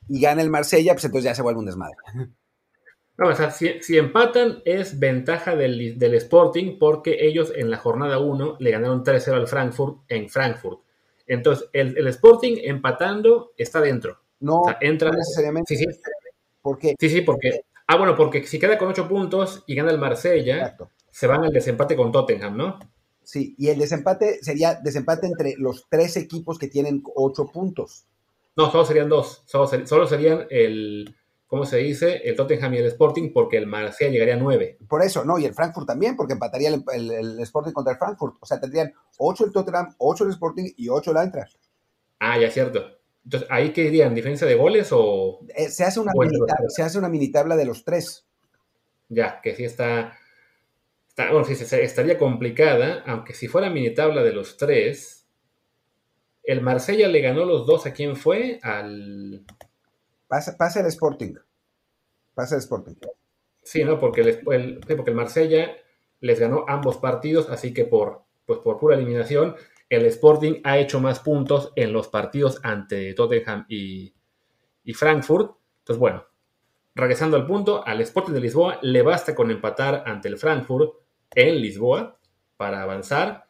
y 0.08 0.21
gana 0.21 0.41
el 0.41 0.50
Marsella, 0.50 0.93
pues 0.93 1.06
entonces 1.06 1.26
ya 1.26 1.36
se 1.36 1.41
vuelve 1.41 1.60
un 1.60 1.65
desmadre. 1.65 1.98
No, 3.17 3.30
o 3.30 3.36
sea, 3.36 3.50
si, 3.50 3.98
empatan 3.98 4.62
es 4.65 5.00
ventaja 5.00 5.56
del, 5.56 5.98
Sporting 6.15 6.78
porque 6.78 7.26
ellos 7.26 7.54
en 7.56 7.71
la 7.71 7.78
jornada 7.78 8.19
1 8.19 8.58
le 8.60 8.71
ganaron 8.71 9.06
3-0 9.06 9.34
al 9.34 9.48
Frankfurt 9.48 10.00
en 10.10 10.28
Frankfurt. 10.30 10.82
Entonces, 11.26 11.69
el, 11.71 12.08
Sporting 12.08 12.58
empatando 12.63 13.54
está 13.58 13.80
dentro. 13.80 14.19
No, 14.41 14.63
entra, 14.82 15.12
necesariamente. 15.12 15.76
Sí, 15.76 15.86
sí. 15.86 16.00
¿Por 16.62 16.78
qué? 16.78 16.95
Sí, 17.00 17.10
sí, 17.10 17.21
porque. 17.21 17.62
Ah, 17.88 17.98
bueno, 17.98 18.15
porque 18.15 18.45
si 18.45 18.60
queda 18.60 18.78
con 18.78 18.89
8 18.89 19.08
puntos 19.08 19.63
y 19.65 19.76
gana 19.76 19.91
el 19.91 19.98
Marsella, 19.98 20.76
se 21.15 21.28
van 21.28 21.45
al 21.45 21.54
desempate 21.54 21.95
con 21.95 22.12
Tottenham, 22.12 22.58
¿no? 22.58 22.78
Sí, 23.23 23.56
y 23.58 23.69
el 23.69 23.80
desempate 23.80 24.43
sería 24.43 24.75
desempate 24.75 25.28
entre 25.28 25.54
los 25.58 25.88
tres 25.89 26.17
equipos 26.17 26.60
que 26.60 26.67
tienen 26.67 27.01
8 27.15 27.51
puntos. 27.54 28.06
No, 28.58 28.69
solo 28.69 28.84
serían 28.84 29.08
dos. 29.08 29.41
solo 29.45 30.08
serían 30.08 30.45
el 30.49 31.15
¿cómo 31.47 31.65
se 31.65 31.78
dice? 31.78 32.17
El 32.25 32.36
Tottenham 32.36 32.73
y 32.73 32.78
el 32.80 32.88
Sporting, 32.88 33.32
porque 33.32 33.56
el 33.56 33.65
Marsella 33.65 34.12
llegaría 34.12 34.34
a 34.34 34.39
9. 34.39 34.80
Por 34.89 35.04
eso, 35.04 35.23
no, 35.23 35.39
y 35.39 35.45
el 35.45 35.54
Frankfurt 35.54 35.88
también, 35.88 36.17
porque 36.17 36.34
empataría 36.34 36.67
el, 36.67 37.39
Sporting 37.39 37.71
contra 37.71 37.93
el 37.93 37.99
Frankfurt. 37.99 38.36
O 38.41 38.45
sea, 38.45 38.60
tendrían 38.60 38.91
8 39.17 39.45
el 39.45 39.51
Tottenham, 39.54 39.95
8 39.97 40.25
el 40.25 40.30
Sporting 40.32 40.73
y 40.75 40.89
8 40.89 41.12
el 41.12 41.17
Eintracht. 41.17 41.56
Ah, 42.19 42.38
ya 42.38 42.51
cierto. 42.51 42.84
Entonces, 43.24 43.47
¿ahí 43.49 43.72
qué 43.72 43.84
dirían? 43.84 44.13
¿Diferencia 44.13 44.45
de 44.45 44.55
goles 44.55 44.89
o...? 44.91 45.39
Eh, 45.55 45.70
se, 45.70 45.86
hace 45.86 46.01
una 46.01 46.11
mini 46.13 46.38
tabla, 46.45 46.68
se 46.68 46.84
hace 46.84 46.97
una 46.97 47.07
mini 47.07 47.32
tabla 47.32 47.55
de 47.55 47.63
los 47.63 47.86
tres. 47.86 48.28
Ya, 49.07 49.39
que 49.41 49.55
sí 49.55 49.63
está... 49.63 50.11
bueno, 51.18 51.45
sí, 51.45 51.53
estaría 51.53 52.18
complicada, 52.18 53.03
aunque 53.05 53.34
si 53.34 53.47
fuera 53.47 53.70
mini 53.70 53.93
tabla 53.93 54.22
de 54.24 54.34
los 54.34 54.57
tres, 54.57 55.28
el 56.43 56.61
Marsella 56.61 57.07
le 57.07 57.22
ganó 57.22 57.45
los 57.45 57.66
dos 57.66 57.86
a 57.86 57.93
quién 57.93 58.16
fue, 58.16 58.59
al... 58.61 59.45
Pasa, 60.28 60.57
pasa 60.57 60.82
el 60.82 60.88
Sporting. 60.88 61.36
Pasa 62.34 62.55
el 62.55 62.61
Sporting. 62.61 62.95
Sí, 63.63 63.84
¿no? 63.84 63.99
Porque 63.99 64.22
el, 64.22 64.80
porque 64.80 65.11
el 65.11 65.16
Marsella 65.16 65.76
les 66.20 66.39
ganó 66.39 66.66
ambos 66.68 66.97
partidos, 66.97 67.49
así 67.49 67.74
que 67.74 67.86
por, 67.86 68.24
pues 68.45 68.59
por 68.59 68.78
pura 68.78 68.95
eliminación, 68.95 69.55
el 69.89 70.05
Sporting 70.05 70.61
ha 70.63 70.78
hecho 70.78 70.99
más 70.99 71.20
puntos 71.20 71.72
en 71.76 71.93
los 71.93 72.09
partidos 72.09 72.59
ante 72.63 73.13
Tottenham 73.13 73.66
y, 73.70 74.13
y 74.84 74.93
Frankfurt. 74.93 75.57
Entonces, 75.80 75.99
bueno, 75.99 76.26
regresando 76.93 77.38
al 77.38 77.45
punto, 77.45 77.86
al 77.86 78.01
Sporting 78.01 78.34
de 78.34 78.41
Lisboa 78.41 78.80
le 78.82 79.01
basta 79.01 79.34
con 79.34 79.49
empatar 79.49 80.03
ante 80.05 80.28
el 80.28 80.38
Frankfurt 80.38 81.05
en 81.34 81.61
Lisboa 81.61 82.19
para 82.57 82.82
avanzar 82.82 83.45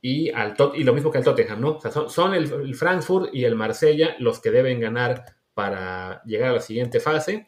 y, 0.00 0.30
al 0.30 0.54
y 0.74 0.84
lo 0.84 0.94
mismo 0.94 1.10
que 1.10 1.18
el 1.18 1.24
Tottenham, 1.24 1.60
¿no? 1.60 1.70
O 1.76 1.80
sea, 1.80 1.90
son, 1.90 2.34
el, 2.34 2.52
el, 2.52 2.74
Frankfurt 2.74 3.34
y 3.34 3.44
el 3.44 3.56
Marsella 3.56 4.14
los 4.18 4.40
que 4.40 4.50
deben 4.50 4.80
ganar 4.80 5.24
para 5.54 6.22
llegar 6.24 6.50
a 6.50 6.54
la 6.54 6.60
siguiente 6.60 7.00
fase, 7.00 7.46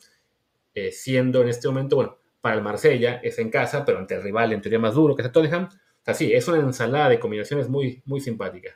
eh, 0.75 0.91
siendo 0.93 1.43
en 1.43 1.49
este 1.49 1.69
momento, 1.69 1.97
bueno, 1.97 2.19
para 2.41 2.57
el 2.57 2.63
Marsella 2.63 3.21
es 3.23 3.39
en 3.39 3.51
casa, 3.51 3.85
pero 3.85 3.99
ante 3.99 4.15
el 4.15 4.23
rival 4.23 4.53
en 4.53 4.63
teoría 4.63 4.79
más 4.79 4.95
duro 4.95 5.15
que 5.15 5.23
es 5.23 5.27
el 5.27 5.33
Tottenham. 5.33 5.65
O 5.65 6.05
sea, 6.05 6.15
sí, 6.15 6.33
es 6.33 6.49
una 6.49 6.59
ensalada 6.59 7.09
de 7.11 7.21
combinaciones 7.21 7.69
muy, 7.69 8.03
muy 8.07 8.21
simpática. 8.21 8.71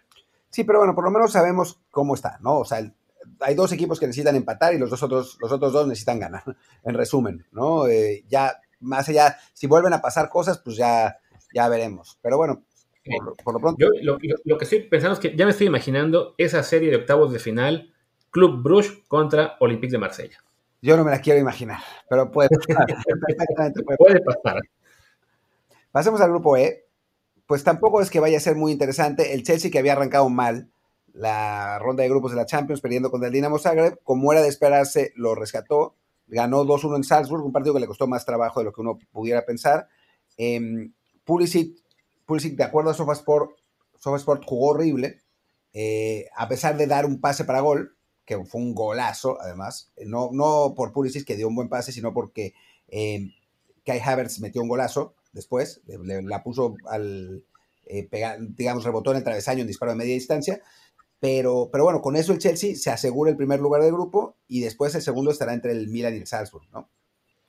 Sí, 0.51 0.65
pero 0.65 0.81
bueno, 0.81 0.95
por 0.95 1.05
lo 1.05 1.11
menos 1.11 1.33
sabemos 1.33 1.81
cómo 1.91 2.15
está, 2.15 2.39
¿no? 2.43 2.59
O 2.59 2.65
sea, 2.65 2.93
hay 3.41 3.55
dos 3.55 3.73
equipos 3.73 3.99
que 3.99 4.07
necesitan 4.07 4.37
empatar 4.37 4.75
y 4.75 4.79
los 4.79 4.91
dos 4.91 5.03
otros, 5.03 5.39
los 5.41 5.51
otros 5.51 5.73
dos 5.73 5.87
necesitan 5.87 6.21
ganar, 6.21 6.45
en 6.85 6.95
resumen, 6.95 7.47
¿no? 7.53 7.87
Eh, 7.87 8.25
ya, 8.29 8.61
más 8.83 9.09
allá, 9.09 9.39
si 9.53 9.67
vuelven 9.67 9.93
a 9.93 10.03
pasar 10.03 10.29
cosas, 10.29 10.59
pues 10.59 10.77
ya, 10.77 11.19
ya 11.55 11.69
veremos. 11.69 12.19
Pero 12.23 12.37
bueno, 12.37 12.65
por, 13.45 13.55
lo 13.55 13.61
pronto. 13.61 13.77
Yo 13.79 13.89
lo, 14.03 14.59
que 14.59 14.65
estoy 14.65 14.81
pensando 14.81 15.15
es 15.15 15.21
que 15.21 15.37
ya 15.37 15.45
me 15.45 15.51
estoy 15.51 15.67
imaginando 15.67 16.35
esa 16.39 16.63
serie 16.63 16.91
de 16.91 16.97
octavos 16.97 17.33
de 17.33 17.39
final, 17.39 17.93
Club 18.31 18.63
Bruges 18.63 18.93
contra 19.09 19.57
Olympique 19.61 19.93
de 19.93 19.99
Marsella. 19.99 20.39
Yo 20.81 20.97
no 20.97 21.05
me 21.05 21.11
la 21.11 21.21
quiero 21.21 21.39
imaginar, 21.39 21.81
pero 22.09 22.31
puede 22.31 22.49
pasar. 22.51 22.87
puede 23.99 24.21
pasar. 24.21 24.61
Pasemos 25.91 26.21
al 26.21 26.31
grupo 26.31 26.57
E. 26.57 26.87
Pues 27.47 27.65
tampoco 27.65 28.01
es 28.01 28.11
que 28.11 28.21
vaya 28.21 28.39
a 28.39 28.41
ser 28.41 28.57
muy 28.57 28.73
interesante. 28.73 29.35
El 29.35 29.43
Chelsea 29.43 29.71
que 29.71 29.79
había 29.79 29.93
arrancado 29.93 30.29
mal 30.29 30.71
la 31.13 31.79
ronda 31.79 32.03
de 32.03 32.09
grupos 32.09 32.31
de 32.31 32.39
la 32.39 32.47
Champions 32.47 32.81
perdiendo 32.81 33.11
contra 33.11 33.27
el 33.27 33.33
Dinamo 33.35 33.59
Zagreb, 33.59 33.99
como 34.03 34.33
era 34.33 34.43
de 34.43 34.49
esperarse, 34.49 35.13
lo 35.17 35.35
rescató. 35.35 35.95
Ganó 36.27 36.65
2-1 36.65 36.97
en 36.97 37.05
Salzburg, 37.05 37.45
un 37.45 37.53
partido 37.53 37.75
que 37.75 37.81
le 37.81 37.87
costó 37.87 38.07
más 38.07 38.25
trabajo 38.25 38.61
de 38.61 38.65
lo 38.65 38.73
que 38.73 38.81
uno 38.81 38.99
pudiera 39.13 39.45
pensar. 39.45 39.89
Eh, 40.37 40.91
Pulisic, 41.25 41.77
de 42.29 42.65
acuerdo 42.65 42.91
a 42.91 42.95
SofaSport, 42.95 43.53
SofaSport 43.99 44.45
jugó 44.45 44.71
horrible, 44.71 45.23
eh, 45.73 46.27
a 46.37 46.49
pesar 46.49 46.77
de 46.77 46.87
dar 46.87 47.07
un 47.07 47.21
pase 47.21 47.45
para 47.45 47.61
gol, 47.61 47.97
que 48.25 48.43
fue 48.45 48.61
un 48.61 48.75
golazo, 48.75 49.41
además, 49.41 49.93
no, 50.05 50.31
no 50.33 50.75
por 50.77 50.93
Pulisic 50.93 51.27
que 51.27 51.37
dio 51.37 51.49
un 51.49 51.57
buen 51.57 51.69
pase, 51.69 51.93
sino 51.93 52.13
porque 52.13 52.55
eh, 52.89 53.31
Kai 53.85 54.01
Havertz 54.01 54.41
metió 54.41 54.63
un 54.63 54.69
golazo 54.69 55.15
después, 55.33 55.83
la 55.87 56.43
puso 56.43 56.75
al, 56.89 57.45
eh, 57.87 58.09
digamos, 58.57 58.85
rebotó 58.85 59.11
en 59.11 59.19
el 59.19 59.25
travesaño 59.25 59.63
en 59.63 59.67
disparo 59.67 59.93
de 59.93 59.99
media 59.99 60.15
distancia, 60.15 60.61
pero, 61.23 61.69
pero 61.71 61.85
bueno, 61.85 62.03
con 62.03 62.17
eso 62.17 62.33
el 62.33 62.41
Chelsea 62.41 62.75
se 62.75 62.91
asegura 62.91 63.31
el 63.31 63.37
primer 63.37 63.61
lugar 63.61 63.81
del 63.81 63.93
grupo 63.93 64.39
y 64.49 64.61
después 64.61 64.93
el 64.97 65.03
segundo 65.03 65.31
estará 65.31 65.55
entre 65.55 65.71
el 65.71 65.87
Milan 65.87 66.15
y 66.15 66.17
el 66.17 66.27
Salzburg, 66.27 66.67
¿no? 66.73 66.91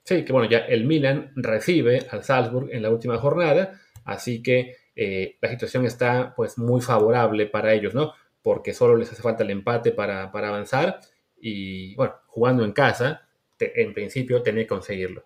Sí, 0.04 0.24
que 0.24 0.32
bueno, 0.32 0.48
ya 0.48 0.60
el 0.60 0.86
Milan 0.86 1.32
recibe 1.36 2.06
al 2.12 2.24
Salzburg 2.24 2.70
en 2.72 2.84
la 2.84 2.92
última 2.92 3.18
jornada, 3.18 3.82
así 4.06 4.44
que 4.44 4.76
eh, 4.96 5.38
la 5.42 5.50
situación 5.50 5.88
está 5.88 6.36
pues 6.36 6.60
muy 6.60 6.82
favorable 6.82 7.48
para 7.48 7.74
ellos, 7.74 7.96
¿no? 7.96 8.12
Porque 8.44 8.76
solo 8.76 8.96
les 8.96 9.12
hace 9.12 9.24
falta 9.24 9.42
el 9.42 9.50
empate 9.50 9.92
para, 9.92 10.32
para 10.32 10.50
avanzar 10.50 11.00
y 11.42 11.96
bueno, 11.96 12.14
jugando 12.28 12.64
en 12.64 12.74
casa, 12.74 13.28
en 13.58 13.92
principio 13.96 14.44
tenía 14.44 14.66
que 14.66 14.68
conseguirlo. 14.68 15.26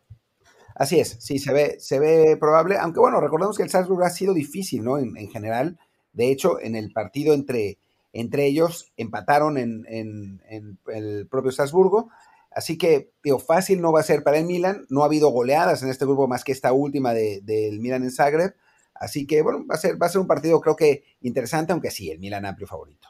Así 0.74 1.02
es, 1.02 1.18
sí, 1.20 1.38
se 1.38 1.52
ve, 1.52 1.76
se 1.80 2.00
ve 2.00 2.38
probable, 2.40 2.78
aunque 2.78 3.02
bueno, 3.02 3.20
recordemos 3.20 3.58
que 3.58 3.64
el 3.64 3.70
Salzburg 3.70 4.06
ha 4.06 4.10
sido 4.10 4.34
difícil, 4.34 4.86
¿no? 4.86 5.00
En, 5.00 5.30
general, 5.30 5.78
de 6.14 6.32
hecho, 6.32 6.62
en 6.62 6.78
el 6.78 6.94
partido 6.94 7.34
entre, 7.34 7.78
entre 8.20 8.46
ellos 8.46 8.92
empataron 8.98 9.58
en, 9.58 10.42
el 10.88 11.28
propio 11.28 11.52
Salzburgo, 11.52 12.10
así 12.52 12.78
que, 12.78 13.12
digo, 13.24 13.40
fácil 13.40 13.82
no 13.82 13.92
va 13.92 14.00
a 14.00 14.04
ser 14.04 14.24
para 14.24 14.38
el 14.38 14.46
Milan, 14.46 14.86
no 14.90 15.04
ha 15.04 15.06
habido 15.06 15.30
goleadas 15.30 15.84
en 15.84 15.90
este 15.90 16.06
grupo 16.06 16.28
más 16.28 16.44
que 16.44 16.52
esta 16.52 16.74
última 16.74 17.14
del 17.14 17.80
Milan 17.80 18.04
en 18.04 18.12
Zagreb, 18.12 18.56
así 18.94 19.28
que 19.28 19.42
bueno, 19.42 19.66
va 19.70 19.76
a, 19.76 19.78
ser, 19.78 20.02
va 20.02 20.08
a 20.08 20.10
ser 20.10 20.22
un 20.22 20.28
partido 20.28 20.60
creo 20.62 20.76
que 20.76 21.04
interesante, 21.22 21.74
aunque 21.74 21.92
sí, 21.92 22.12
el 22.12 22.20
Milan 22.20 22.46
amplio 22.46 22.68
favorito. 22.68 23.08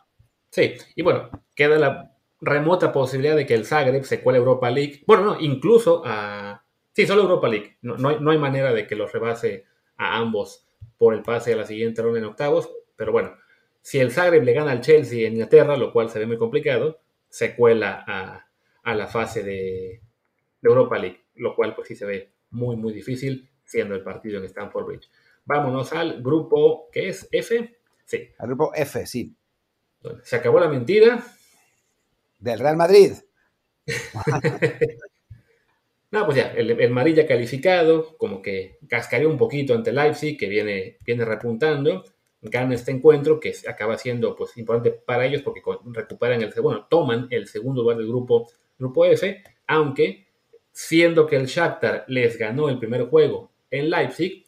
Sí, 0.51 0.73
y 0.95 1.01
bueno, 1.01 1.29
queda 1.55 1.77
la 1.77 2.15
remota 2.39 2.91
posibilidad 2.91 3.35
de 3.35 3.45
que 3.45 3.53
el 3.53 3.65
Zagreb 3.65 4.03
se 4.05 4.21
cuele 4.21 4.39
Europa 4.39 4.69
League, 4.69 5.03
bueno, 5.07 5.23
no, 5.23 5.39
incluso 5.39 6.01
a 6.05 6.63
Sí, 6.97 7.05
solo 7.05 7.21
Europa 7.21 7.47
League. 7.47 7.77
No, 7.83 8.09
hay, 8.09 8.39
manera 8.39 8.73
de 8.73 8.87
que 8.87 8.95
los 8.95 9.11
rebase 9.11 9.65
a 9.97 10.17
ambos 10.17 10.67
por 10.97 11.13
el 11.13 11.21
pase 11.21 11.53
a 11.53 11.55
la 11.55 11.67
siguiente 11.67 12.01
ronda 12.01 12.17
en 12.17 12.25
octavos. 12.25 12.71
Pero 12.95 13.11
bueno, 13.11 13.35
si 13.87 13.99
el 13.99 14.11
Zagreb 14.11 14.43
le 14.43 14.51
gana 14.51 14.71
al 14.71 14.81
Chelsea 14.81 15.25
en 15.25 15.35
Inglaterra, 15.35 15.77
lo 15.77 15.93
cual 15.93 16.09
se 16.09 16.19
ve 16.19 16.25
muy 16.25 16.37
complicado, 16.37 16.99
se 17.29 17.55
cuela 17.55 18.03
a, 18.05 18.93
la 18.93 19.07
fase 19.07 19.43
de, 19.43 20.01
Europa 20.61 20.97
League, 20.97 21.21
lo 21.35 21.55
cual 21.55 21.73
pues 21.73 21.87
sí 21.87 21.95
se 21.95 22.05
ve 22.05 22.33
muy, 22.49 22.75
muy 22.75 22.91
difícil 22.91 23.49
siendo 23.63 23.95
el 23.95 24.03
partido 24.03 24.39
en 24.39 24.43
Stamford 24.43 24.87
Bridge. 24.87 25.09
Vámonos 25.45 25.93
al 25.93 26.21
grupo, 26.21 26.89
¿qué 26.91 27.07
es? 27.07 27.29
¿F? 27.31 27.77
Sí. 28.03 28.29
Al 28.37 28.47
grupo 28.47 28.73
F, 28.75 29.05
sí. 29.05 29.33
Se 30.21 30.35
acabó 30.35 30.59
la 30.59 30.67
mentira. 30.67 31.23
Del 32.39 32.59
Real 32.59 32.75
Madrid. 32.75 33.13
No, 36.09 36.23
pues 36.23 36.37
ya, 36.37 36.53
el, 36.53 36.71
el 36.71 37.15
ya 37.15 37.27
calificado, 37.27 38.17
como 38.17 38.41
que 38.41 38.77
cascaría 38.87 39.27
un 39.27 39.37
poquito 39.37 39.75
ante 39.75 39.91
Leipzig, 39.91 40.37
que 40.37 40.47
viene, 40.47 40.97
viene 41.05 41.25
repuntando, 41.25 42.05
gana 42.41 42.75
este 42.75 42.91
encuentro, 42.91 43.39
que 43.39 43.53
acaba 43.67 43.97
siendo 43.97 44.35
pues 44.35 44.57
importante 44.57 44.91
para 44.91 45.25
ellos 45.25 45.41
porque 45.41 45.61
recuperan 45.85 46.41
el 46.41 46.53
bueno, 46.61 46.85
toman 46.89 47.27
el 47.31 47.47
segundo 47.47 47.81
lugar 47.81 47.97
del 47.97 48.07
grupo, 48.07 48.49
grupo 48.77 49.05
F, 49.05 49.43
aunque 49.67 50.27
siendo 50.71 51.25
que 51.25 51.35
el 51.35 51.47
Shakhtar 51.47 52.05
les 52.07 52.37
ganó 52.37 52.69
el 52.69 52.77
primer 52.77 53.09
juego 53.09 53.51
en 53.71 53.89
Leipzig, 53.89 54.45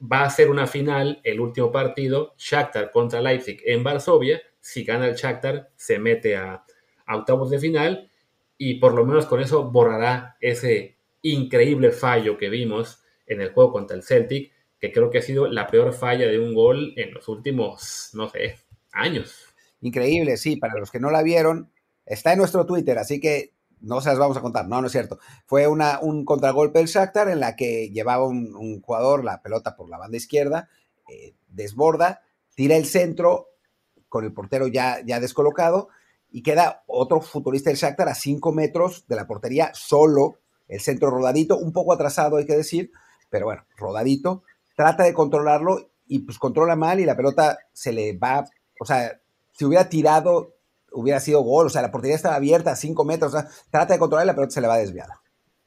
va 0.00 0.24
a 0.24 0.30
ser 0.30 0.50
una 0.50 0.66
final, 0.66 1.20
el 1.22 1.40
último 1.40 1.70
partido, 1.70 2.34
Shakhtar 2.36 2.90
contra 2.90 3.20
Leipzig 3.20 3.60
en 3.64 3.84
Varsovia, 3.84 4.42
si 4.60 4.84
gana 4.84 5.06
el 5.06 5.14
Shakhtar 5.14 5.70
se 5.76 5.98
mete 5.98 6.36
a 6.36 6.64
octavos 7.06 7.50
de 7.50 7.58
final 7.58 8.10
y 8.58 8.74
por 8.74 8.94
lo 8.94 9.04
menos 9.04 9.26
con 9.26 9.40
eso 9.40 9.70
borrará 9.70 10.36
ese 10.40 10.98
increíble 11.22 11.90
fallo 11.90 12.36
que 12.36 12.50
vimos 12.50 13.02
en 13.26 13.40
el 13.40 13.52
juego 13.52 13.72
contra 13.72 13.96
el 13.96 14.02
Celtic, 14.02 14.53
que 14.84 14.92
creo 14.92 15.10
que 15.10 15.18
ha 15.18 15.22
sido 15.22 15.46
la 15.46 15.66
peor 15.66 15.94
falla 15.94 16.26
de 16.26 16.38
un 16.38 16.52
gol 16.52 16.92
en 16.96 17.14
los 17.14 17.26
últimos, 17.28 18.10
no 18.12 18.28
sé, 18.28 18.58
años. 18.92 19.46
Increíble, 19.80 20.36
sí, 20.36 20.56
para 20.56 20.78
los 20.78 20.90
que 20.90 21.00
no 21.00 21.10
la 21.10 21.22
vieron, 21.22 21.72
está 22.04 22.32
en 22.32 22.38
nuestro 22.38 22.66
Twitter, 22.66 22.98
así 22.98 23.18
que 23.18 23.54
no 23.80 24.02
se 24.02 24.10
las 24.10 24.18
vamos 24.18 24.36
a 24.36 24.42
contar, 24.42 24.68
no, 24.68 24.82
no 24.82 24.88
es 24.88 24.92
cierto. 24.92 25.18
Fue 25.46 25.66
un 25.66 26.24
contragolpe 26.26 26.80
del 26.80 26.88
Shakhtar 26.88 27.30
en 27.30 27.40
la 27.40 27.56
que 27.56 27.90
llevaba 27.92 28.26
un, 28.26 28.82
jugador 28.82 29.24
la 29.24 29.40
pelota 29.40 29.74
por 29.74 29.88
la 29.88 29.96
banda 29.96 30.18
izquierda, 30.18 30.68
eh, 31.08 31.34
desborda, 31.48 32.20
tira 32.54 32.76
el 32.76 32.84
centro 32.84 33.48
con 34.10 34.24
el 34.24 34.34
portero 34.34 34.66
ya, 34.66 35.00
ya 35.04 35.18
descolocado 35.18 35.88
y 36.30 36.42
queda 36.42 36.84
otro 36.86 37.22
futbolista 37.22 37.70
del 37.70 37.78
Shakhtar 37.78 38.08
a 38.10 38.14
5 38.14 38.52
metros 38.52 39.06
de 39.08 39.16
la 39.16 39.26
portería, 39.26 39.70
solo, 39.72 40.40
el 40.68 40.80
centro 40.80 41.08
rodadito, 41.08 41.56
un 41.56 41.72
poco 41.72 41.94
atrasado 41.94 42.36
hay 42.36 42.44
que 42.44 42.56
decir, 42.56 42.90
pero 43.30 43.46
bueno, 43.46 43.64
rodadito, 43.76 44.42
trata 44.74 45.04
de 45.04 45.14
controlarlo 45.14 45.90
y 46.06 46.20
pues 46.20 46.38
controla 46.38 46.76
mal 46.76 47.00
y 47.00 47.04
la 47.04 47.16
pelota 47.16 47.58
se 47.72 47.92
le 47.92 48.16
va, 48.16 48.44
o 48.78 48.84
sea, 48.84 49.20
si 49.52 49.64
hubiera 49.64 49.88
tirado 49.88 50.54
hubiera 50.92 51.18
sido 51.18 51.40
gol, 51.40 51.66
o 51.66 51.70
sea, 51.70 51.82
la 51.82 51.90
portería 51.90 52.14
estaba 52.14 52.36
abierta 52.36 52.72
a 52.72 52.76
5 52.76 53.04
metros, 53.04 53.34
o 53.34 53.40
sea, 53.40 53.48
trata 53.70 53.94
de 53.94 53.98
controlar 53.98 54.26
y 54.26 54.28
la 54.28 54.34
pelota 54.34 54.52
se 54.52 54.60
le 54.60 54.68
va 54.68 54.78
desviada, 54.78 55.20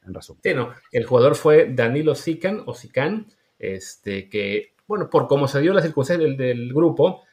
en 0.06 0.14
resumen. 0.14 0.40
Sí, 0.42 0.54
no, 0.54 0.72
el 0.90 1.04
jugador 1.04 1.34
fue 1.34 1.72
Danilo 1.74 2.14
Sican, 2.14 2.62
o 2.64 2.74
Sican, 2.74 3.26
este, 3.58 4.30
que, 4.30 4.74
bueno, 4.86 5.10
por 5.10 5.28
cómo 5.28 5.46
se 5.46 5.60
dio 5.60 5.74
la 5.74 5.82
circunstancia 5.82 6.24
del, 6.24 6.38
del 6.38 6.72
grupo, 6.72 7.24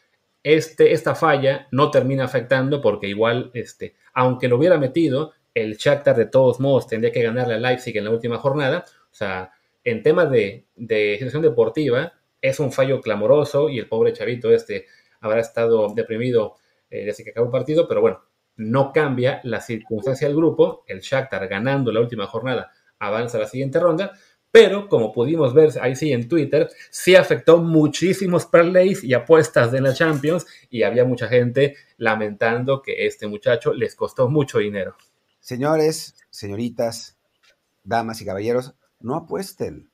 este, 0.44 0.92
esta 0.92 1.16
falla 1.16 1.68
no 1.72 1.90
termina 1.90 2.26
afectando 2.26 2.82
porque 2.82 3.08
igual, 3.08 3.50
este, 3.54 3.96
aunque 4.14 4.48
lo 4.48 4.58
hubiera 4.58 4.78
metido, 4.78 5.32
el 5.56 5.78
Shakhtar 5.78 6.16
de 6.16 6.28
todos 6.28 6.60
modos 6.60 6.86
tendría 6.86 7.12
que 7.12 7.24
ganarle 7.24 7.56
a 7.56 7.58
Leipzig 7.58 7.98
en 7.98 8.04
la 8.04 8.12
última 8.12 8.38
jornada. 8.38 8.86
O 8.88 9.16
sea, 9.16 9.52
en 9.86 10.04
temas 10.04 10.30
de, 10.30 10.66
de 10.76 11.16
situación 11.18 11.44
deportiva, 11.44 12.14
es 12.42 12.60
un 12.60 12.72
fallo 12.72 13.02
clamoroso 13.02 13.70
y 13.70 13.80
el 13.80 13.88
pobre 13.88 14.14
chavito 14.14 14.52
este 14.52 14.86
habrá 15.22 15.40
estado 15.40 15.94
deprimido 15.94 16.56
eh, 16.90 17.06
desde 17.06 17.24
que 17.24 17.32
acabó 17.32 17.48
el 17.48 17.52
partido, 17.52 17.88
pero 17.88 18.02
bueno, 18.02 18.22
no 18.58 18.94
cambia 18.94 19.42
la 19.44 19.62
circunstancia 19.62 20.28
del 20.28 20.36
grupo. 20.36 20.84
El 20.88 21.02
Shakhtar 21.02 21.48
ganando 21.48 21.92
la 21.92 22.00
última 22.00 22.28
jornada 22.28 22.72
avanza 23.00 23.38
a 23.38 23.42
la 23.42 23.48
siguiente 23.48 23.80
ronda, 23.80 24.14
pero 24.52 24.88
como 24.88 25.12
pudimos 25.12 25.54
ver 25.54 25.72
ahí 25.82 25.96
sí 25.96 26.14
en 26.14 26.30
Twitter, 26.30 26.70
sí 26.90 27.16
afectó 27.16 27.58
muchísimos 27.58 28.46
parlays 28.46 29.04
y 29.04 29.14
apuestas 29.14 29.72
de 29.72 29.82
la 29.82 29.94
Champions 29.94 30.46
y 30.70 30.84
había 30.84 31.04
mucha 31.04 31.28
gente 31.28 31.76
lamentando 31.98 32.82
que 32.82 33.06
este 33.06 33.28
muchacho 33.28 33.74
les 33.74 33.96
costó 33.96 34.30
mucho 34.30 34.60
dinero. 34.60 34.96
Señores, 35.40 36.16
señoritas, 36.30 37.18
damas 37.84 38.22
y 38.22 38.26
caballeros, 38.26 38.76
no 39.06 39.16
apuesten. 39.16 39.90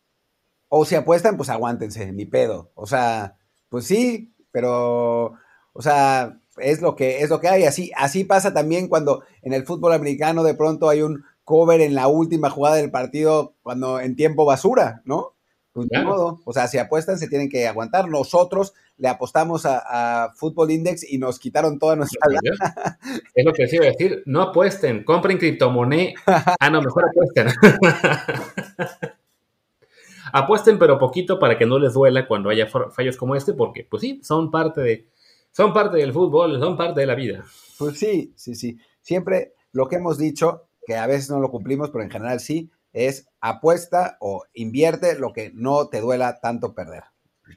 O 0.69 0.85
si 0.85 0.95
apuestan, 0.95 1.37
pues 1.37 1.49
aguántense, 1.49 2.11
ni 2.11 2.25
pedo. 2.25 2.71
O 2.75 2.87
sea, 2.87 3.37
pues 3.69 3.85
sí, 3.85 4.33
pero, 4.51 5.33
o 5.73 5.81
sea, 5.81 6.39
es 6.57 6.81
lo 6.81 6.95
que, 6.95 7.21
es 7.21 7.29
lo 7.29 7.39
que 7.39 7.49
hay. 7.49 7.65
Así, 7.65 7.91
así 7.95 8.23
pasa 8.23 8.53
también 8.53 8.87
cuando 8.87 9.23
en 9.41 9.53
el 9.53 9.65
fútbol 9.65 9.93
americano 9.93 10.43
de 10.43 10.55
pronto 10.55 10.89
hay 10.89 11.01
un 11.01 11.23
cover 11.43 11.81
en 11.81 11.95
la 11.95 12.07
última 12.07 12.49
jugada 12.49 12.77
del 12.77 12.91
partido 12.91 13.55
cuando 13.61 13.99
en 13.99 14.15
tiempo 14.15 14.45
basura, 14.45 15.01
¿no? 15.05 15.35
Pues 15.73 15.87
modo. 16.03 16.41
O 16.43 16.51
sea, 16.51 16.67
si 16.67 16.77
apuestan, 16.77 17.17
se 17.17 17.29
tienen 17.29 17.49
que 17.49 17.65
aguantar. 17.65 18.09
Nosotros 18.09 18.73
le 18.97 19.07
apostamos 19.07 19.65
a, 19.65 20.25
a 20.25 20.33
Football 20.33 20.71
Index 20.71 21.09
y 21.09 21.17
nos 21.17 21.39
quitaron 21.39 21.79
toda 21.79 21.95
nuestra 21.95 22.19
lana. 22.29 22.99
Es 23.33 23.45
lo 23.45 23.53
que 23.53 23.63
les 23.63 23.73
iba 23.73 23.85
a 23.85 23.89
decir. 23.89 24.21
No 24.25 24.41
apuesten, 24.41 25.03
compren 25.03 25.37
criptomoneda. 25.37 26.13
Ah, 26.59 26.69
no, 26.69 26.81
mejor 26.81 27.05
apuesten. 27.05 27.47
apuesten, 30.33 30.79
pero 30.79 30.99
poquito 30.99 31.39
para 31.39 31.57
que 31.57 31.65
no 31.65 31.79
les 31.79 31.93
duela 31.93 32.27
cuando 32.27 32.49
haya 32.49 32.67
fallos 32.67 33.17
como 33.17 33.35
este, 33.35 33.53
porque, 33.53 33.83
pues 33.83 34.01
sí, 34.01 34.19
son 34.23 34.51
parte 34.51 34.81
de, 34.81 35.07
son 35.51 35.73
parte 35.73 35.97
del 35.97 36.13
fútbol, 36.13 36.59
son 36.59 36.77
parte 36.77 37.01
de 37.01 37.07
la 37.07 37.15
vida. 37.15 37.43
Pues 37.77 37.97
sí, 37.97 38.33
sí, 38.35 38.55
sí. 38.55 38.77
Siempre 39.01 39.53
lo 39.71 39.87
que 39.87 39.97
hemos 39.97 40.17
dicho, 40.17 40.67
que 40.85 40.95
a 40.95 41.07
veces 41.07 41.29
no 41.29 41.39
lo 41.39 41.49
cumplimos, 41.49 41.89
pero 41.89 42.03
en 42.03 42.11
general 42.11 42.39
sí, 42.39 42.69
es 42.93 43.27
apuesta 43.39 44.17
o 44.19 44.43
invierte 44.53 45.17
lo 45.17 45.31
que 45.33 45.51
no 45.53 45.87
te 45.87 46.01
duela 46.01 46.39
tanto 46.39 46.73
perder. 46.73 47.03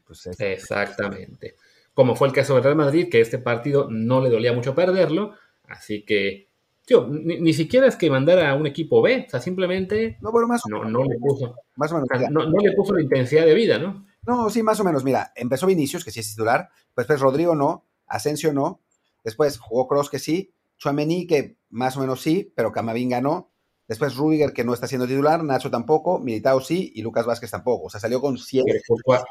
Pues 0.06 0.26
Exactamente. 0.38 1.56
Como 1.92 2.16
fue 2.16 2.28
el 2.28 2.34
caso 2.34 2.54
del 2.54 2.64
Real 2.64 2.76
Madrid, 2.76 3.08
que 3.10 3.20
este 3.20 3.38
partido 3.38 3.88
no 3.90 4.20
le 4.20 4.30
dolía 4.30 4.52
mucho 4.52 4.74
perderlo, 4.74 5.34
así 5.68 6.04
que 6.04 6.48
Tío, 6.86 7.06
ni, 7.08 7.54
siquiera 7.54 7.86
es 7.86 7.96
que 7.96 8.10
mandara 8.10 8.50
a 8.50 8.54
un 8.54 8.66
equipo 8.66 9.00
B, 9.00 9.24
o 9.26 9.30
sea, 9.30 9.40
simplemente 9.40 10.18
no, 10.20 10.30
pero 10.32 10.46
más 10.46 10.60
no, 10.68 10.84
no 10.84 11.02
le 11.02 11.16
puso, 11.18 11.56
más 11.76 11.90
o 11.92 11.94
menos, 11.94 12.08
no, 12.30 12.44
no, 12.44 12.58
le 12.60 12.72
puso 12.72 12.92
la 12.92 13.00
intensidad 13.00 13.46
de 13.46 13.54
vida, 13.54 13.78
¿no? 13.78 14.04
No, 14.26 14.50
sí, 14.50 14.62
más 14.62 14.80
o 14.80 14.84
menos. 14.84 15.02
Mira, 15.02 15.32
empezó 15.34 15.66
Vinicius, 15.66 16.04
que 16.04 16.10
sí 16.10 16.20
es 16.20 16.28
titular, 16.28 16.68
pues, 16.94 17.06
pues 17.06 17.20
Rodrigo 17.20 17.54
no, 17.54 17.86
Asensio 18.06 18.52
no, 18.52 18.82
después 19.22 19.58
jugó 19.58 19.88
Cross, 19.88 20.10
que 20.10 20.18
sí, 20.18 20.52
Chuamení, 20.76 21.26
que 21.26 21.56
más 21.70 21.96
o 21.96 22.00
menos 22.00 22.20
sí, 22.20 22.52
pero 22.54 22.70
Camavinga 22.70 23.22
no, 23.22 23.50
después 23.88 24.14
Rudiger, 24.16 24.52
que 24.52 24.64
no 24.64 24.74
está 24.74 24.86
siendo 24.86 25.06
titular, 25.06 25.42
Nacho 25.42 25.70
tampoco, 25.70 26.18
Militao 26.18 26.60
sí, 26.60 26.92
y 26.94 27.00
Lucas 27.00 27.24
Vázquez 27.24 27.50
tampoco, 27.50 27.86
o 27.86 27.90
sea, 27.90 27.98
salió 27.98 28.20
con 28.20 28.36
siete. 28.36 28.82
O 29.06 29.22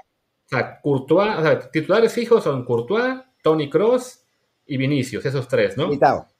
sea, 0.45 0.81
Courtois, 0.81 1.37
o 1.37 1.43
sea, 1.43 1.59
titulares 1.69 2.13
fijos 2.13 2.43
son 2.43 2.65
Courtois, 2.65 3.21
Tony 3.43 3.69
Cross 3.69 4.25
y 4.65 4.77
Vinicius, 4.77 5.23
esos 5.23 5.47
tres, 5.47 5.77
¿no? 5.77 5.85
Militao 5.85 6.32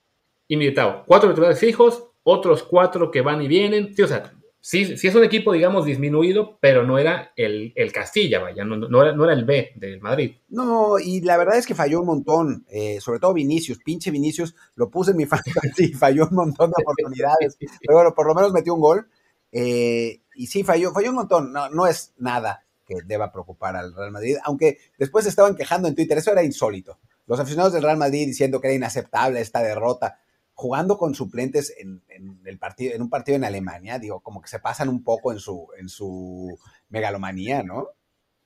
Militao. 0.49 1.03
Cuatro 1.05 1.29
titulares 1.29 1.59
fijos, 1.59 2.11
otros 2.23 2.63
cuatro 2.63 3.11
que 3.11 3.21
van 3.21 3.41
y 3.41 3.47
vienen. 3.47 3.93
Sí, 3.95 4.01
o 4.01 4.07
sea, 4.07 4.33
sí, 4.59 4.95
es 5.01 5.15
un 5.15 5.23
equipo, 5.23 5.53
digamos, 5.53 5.85
disminuido, 5.85 6.57
pero 6.61 6.83
no 6.83 6.97
era 6.97 7.33
el, 7.35 7.73
Castilla, 7.93 8.39
vaya, 8.39 8.63
no, 8.63 8.75
era, 9.01 9.13
no, 9.13 9.23
era, 9.25 9.33
el 9.33 9.45
B 9.45 9.73
del 9.75 9.99
Madrid. 10.01 10.37
No, 10.49 10.99
y 10.99 11.21
la 11.21 11.37
verdad 11.37 11.57
es 11.57 11.67
que 11.67 11.75
falló 11.75 11.99
un 11.99 12.07
montón, 12.07 12.65
eh, 12.69 12.99
sobre 13.01 13.19
todo 13.19 13.33
Vinicius, 13.33 13.79
pinche 13.79 14.11
Vinicius, 14.11 14.55
lo 14.75 14.89
puse 14.89 15.11
en 15.11 15.17
mi 15.17 15.25
fantasy, 15.25 15.93
falló 15.93 16.27
un 16.29 16.35
montón 16.35 16.71
de 16.71 16.83
oportunidades, 16.83 17.57
pero 17.59 17.97
bueno, 17.97 18.13
por 18.15 18.27
lo 18.27 18.35
menos 18.35 18.53
metió 18.53 18.73
un 18.73 18.81
gol. 18.81 19.07
Eh, 19.51 20.21
y 20.35 20.47
sí, 20.47 20.63
falló, 20.63 20.91
falló 20.91 21.09
un 21.09 21.15
montón, 21.15 21.53
no, 21.53 21.69
no 21.69 21.85
es 21.85 22.13
nada 22.17 22.65
que 22.85 22.95
deba 23.05 23.31
preocupar 23.31 23.75
al 23.75 23.93
Real 23.93 24.11
Madrid, 24.11 24.37
aunque 24.43 24.77
después 24.97 25.25
estaban 25.25 25.55
quejando 25.55 25.87
en 25.87 25.95
Twitter, 25.95 26.17
eso 26.17 26.31
era 26.31 26.43
insólito. 26.43 26.99
Los 27.25 27.39
aficionados 27.39 27.73
del 27.73 27.83
Real 27.83 27.97
Madrid 27.97 28.25
diciendo 28.25 28.59
que 28.59 28.67
era 28.67 28.75
inaceptable 28.75 29.39
esta 29.39 29.61
derrota 29.61 30.19
jugando 30.53 30.97
con 30.97 31.15
suplentes 31.15 31.73
en, 31.77 32.01
el 32.45 32.57
partido, 32.59 32.93
en 32.95 33.01
un 33.01 33.09
partido 33.09 33.35
en 33.35 33.43
Alemania, 33.43 33.99
digo, 33.99 34.21
como 34.21 34.41
que 34.41 34.47
se 34.47 34.59
pasan 34.59 34.89
un 34.89 35.03
poco 35.03 35.31
en 35.31 35.39
su, 35.39 35.67
en 35.77 35.89
su 35.89 36.57
megalomanía, 36.89 37.63
¿no? 37.63 37.89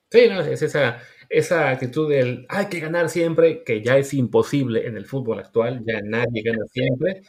Sí, 0.09 0.27
no, 0.29 0.39
es 0.39 0.61
esa, 0.61 1.01
esa 1.29 1.69
actitud 1.69 2.09
del 2.09 2.45
hay 2.47 2.67
que 2.67 2.79
ganar 2.79 3.09
siempre, 3.09 3.63
que 3.63 3.83
ya 3.83 3.97
es 3.97 4.13
imposible 4.13 4.87
en 4.87 4.95
el 4.95 5.05
fútbol 5.05 5.39
actual, 5.39 5.83
ya 5.85 5.99
nadie 6.01 6.43
gana 6.43 6.65
siempre. 6.71 7.23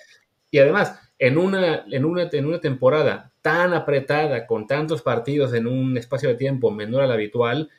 Y 0.51 0.59
además, 0.59 0.99
en 1.19 1.39
una, 1.39 1.85
en 1.91 2.05
una, 2.05 2.29
en 2.31 2.47
una 2.47 2.61
temporada 2.61 3.33
tan 3.43 3.75
apretada, 3.75 4.47
con 4.47 4.67
tantos 4.69 5.03
partidos 5.03 5.53
en 5.55 5.67
un 5.67 5.99
espacio 5.99 6.29
de 6.29 6.37
tiempo 6.37 6.71
menor 6.71 7.03
al 7.03 7.13
habitual, 7.13 7.71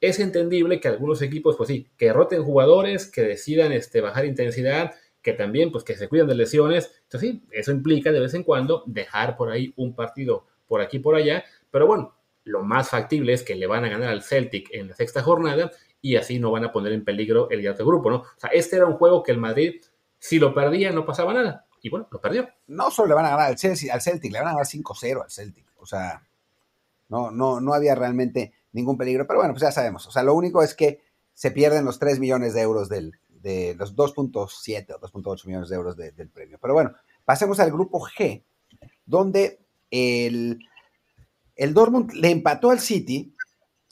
es 0.00 0.18
entendible 0.18 0.80
que 0.80 0.88
algunos 0.88 1.22
equipos, 1.22 1.56
pues 1.56 1.68
sí, 1.68 1.88
que 1.96 2.12
roten 2.12 2.42
jugadores, 2.42 3.06
que 3.08 3.22
decidan 3.22 3.70
este, 3.70 4.00
bajar 4.00 4.26
intensidad, 4.26 4.94
que 5.22 5.32
también 5.32 5.70
pues 5.70 5.84
que 5.84 5.96
se 5.96 6.08
cuidan 6.08 6.26
de 6.26 6.34
lesiones. 6.34 6.92
Entonces 7.04 7.30
sí, 7.30 7.44
eso 7.50 7.72
implica 7.72 8.12
de 8.12 8.20
vez 8.20 8.34
en 8.34 8.42
cuando 8.42 8.82
dejar 8.86 9.36
por 9.36 9.50
ahí 9.50 9.72
un 9.76 9.94
partido 9.94 10.46
por 10.66 10.80
aquí 10.80 10.98
por 10.98 11.14
allá, 11.14 11.44
pero 11.70 11.86
bueno, 11.86 12.14
lo 12.44 12.62
más 12.62 12.90
factible 12.90 13.32
es 13.32 13.42
que 13.42 13.54
le 13.54 13.66
van 13.66 13.84
a 13.84 13.88
ganar 13.88 14.08
al 14.08 14.22
Celtic 14.22 14.68
en 14.72 14.88
la 14.88 14.94
sexta 14.94 15.22
jornada 15.22 15.70
y 16.00 16.16
así 16.16 16.38
no 16.38 16.50
van 16.50 16.64
a 16.64 16.72
poner 16.72 16.92
en 16.92 17.04
peligro 17.04 17.48
el 17.50 17.62
de 17.62 17.72
grupo, 17.72 18.10
¿no? 18.10 18.16
O 18.16 18.26
sea, 18.36 18.50
este 18.50 18.76
era 18.76 18.86
un 18.86 18.94
juego 18.94 19.22
que 19.22 19.32
el 19.32 19.38
Madrid, 19.38 19.80
si 20.18 20.38
lo 20.38 20.52
perdía, 20.52 20.90
no 20.90 21.06
pasaba 21.06 21.32
nada. 21.32 21.66
Y 21.80 21.90
bueno, 21.90 22.08
lo 22.10 22.20
perdió. 22.20 22.48
No 22.66 22.90
solo 22.90 23.08
le 23.08 23.14
van 23.14 23.26
a 23.26 23.30
ganar 23.30 23.46
al 23.46 23.52
al 23.52 24.00
Celtic, 24.02 24.32
le 24.32 24.38
van 24.38 24.48
a 24.48 24.52
ganar 24.52 24.66
5-0 24.66 25.22
al 25.22 25.30
Celtic. 25.30 25.66
O 25.78 25.86
sea, 25.86 26.22
no, 27.08 27.30
no, 27.30 27.60
no 27.60 27.74
había 27.74 27.94
realmente 27.94 28.52
ningún 28.72 28.96
peligro. 28.96 29.26
Pero 29.26 29.40
bueno, 29.40 29.52
pues 29.54 29.62
ya 29.62 29.72
sabemos. 29.72 30.06
O 30.06 30.10
sea, 30.10 30.22
lo 30.22 30.34
único 30.34 30.62
es 30.62 30.74
que 30.74 31.00
se 31.34 31.50
pierden 31.50 31.84
los 31.84 31.98
3 31.98 32.18
millones 32.18 32.54
de 32.54 32.62
euros 32.62 32.88
del, 32.88 33.18
de 33.42 33.74
los 33.76 33.96
2.7 33.96 34.94
o 34.94 35.00
2.8 35.00 35.46
millones 35.46 35.68
de 35.68 35.76
euros 35.76 35.96
del 35.96 36.28
premio. 36.30 36.58
Pero 36.60 36.74
bueno, 36.74 36.92
pasemos 37.24 37.58
al 37.60 37.72
grupo 37.72 38.00
G, 38.00 38.42
donde 39.04 39.60
el, 39.90 40.60
el 41.56 41.74
Dortmund 41.74 42.12
le 42.12 42.30
empató 42.30 42.70
al 42.70 42.80
City 42.80 43.34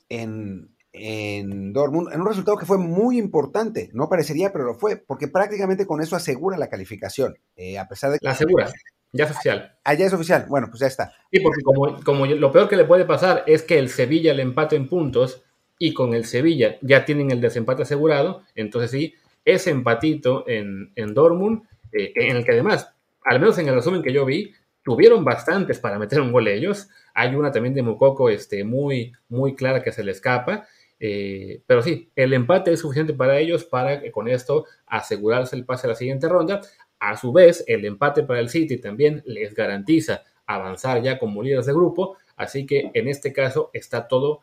en, 0.09 0.75
en 0.93 1.73
Dortmund 1.73 2.13
en 2.13 2.21
un 2.21 2.27
resultado 2.27 2.57
que 2.57 2.67
fue 2.67 2.79
muy 2.79 3.19
importante. 3.19 3.91
No 3.93 4.09
parecería, 4.09 4.53
pero 4.53 4.65
lo 4.65 4.75
fue, 4.75 4.97
porque 4.97 5.29
prácticamente 5.29 5.87
con 5.87 6.01
eso 6.01 6.17
asegura 6.17 6.57
la 6.57 6.69
calificación, 6.69 7.37
eh, 7.57 7.79
a 7.79 7.89
pesar 7.89 8.13
de 8.13 8.19
que... 8.19 8.27
La 8.27 8.33
asegura. 8.33 8.71
Ya 9.13 9.25
es 9.25 9.31
oficial. 9.33 9.77
Ah, 9.83 9.95
ya 9.95 10.07
es 10.07 10.13
oficial. 10.13 10.47
Bueno, 10.49 10.69
pues 10.69 10.81
ya 10.81 10.87
está. 10.87 11.13
Sí, 11.33 11.41
porque 11.41 11.63
como, 11.63 12.01
como 12.05 12.27
lo 12.27 12.53
peor 12.53 12.69
que 12.69 12.77
le 12.77 12.85
puede 12.85 13.05
pasar 13.05 13.43
es 13.49 13.63
que 13.63 13.77
el 13.77 13.89
Sevilla 13.89 14.33
le 14.35 14.43
empate 14.43 14.77
en 14.77 14.89
puntos 14.89 15.43
y 15.81 15.95
con 15.95 16.15
el 16.15 16.27
Sevilla 16.27 16.77
ya 16.81 17.05
tienen 17.05 17.33
el 17.33 17.41
desempate 17.41 17.83
asegurado, 17.83 18.43
entonces 18.55 18.91
sí, 18.93 19.15
ese 19.45 19.71
empatito 19.71 20.49
en, 20.49 20.93
en 20.97 21.15
Dortmund, 21.15 21.63
eh, 21.93 22.13
en 22.15 22.37
el 22.37 22.45
que 22.45 22.53
además, 22.53 22.93
al 23.25 23.41
menos 23.41 23.59
en 23.59 23.69
el 23.69 23.75
resumen 23.75 24.03
que 24.03 24.13
yo 24.13 24.25
vi, 24.25 24.53
tuvieron 24.83 25.25
bastantes 25.25 25.79
para 25.79 25.99
meter 25.99 26.21
un 26.21 26.33
gol 26.33 26.49
ellos. 26.49 26.89
Hay 27.15 27.35
una 27.35 27.51
también 27.51 27.75
de 27.75 27.83
Mukoko 27.83 28.31
este, 28.31 28.65
muy, 28.65 29.13
muy 29.29 29.55
clara 29.55 29.83
que 29.83 29.93
se 29.93 30.05
le 30.05 30.13
escapa. 30.13 30.67
Eh, 30.99 31.63
pero 31.67 31.83
sí, 31.83 32.11
el 32.15 32.33
empate 32.35 32.73
es 32.73 32.81
suficiente 32.81 33.15
para 33.15 33.39
ellos 33.39 33.65
para 33.65 34.01
que 34.01 34.11
con 34.11 34.29
esto 34.29 34.67
asegurarse 34.87 35.57
el 35.57 35.65
pase 35.65 35.87
a 35.87 35.91
la 35.91 35.97
siguiente 35.97 36.29
ronda. 36.29 36.61
A 36.99 37.17
su 37.17 37.33
vez, 37.33 37.65
el 37.67 37.85
empate 37.85 38.23
para 38.23 38.41
el 38.41 38.51
City 38.51 38.77
también 38.77 39.23
les 39.25 39.55
garantiza 39.55 40.23
avanzar 40.47 41.03
ya 41.03 41.19
como 41.19 41.43
líderes 41.43 41.67
de 41.67 41.73
grupo. 41.73 42.19
Así 42.37 42.67
que 42.67 42.91
en 42.95 43.09
este 43.09 43.33
caso 43.33 43.71
está 43.73 44.07
todo, 44.09 44.41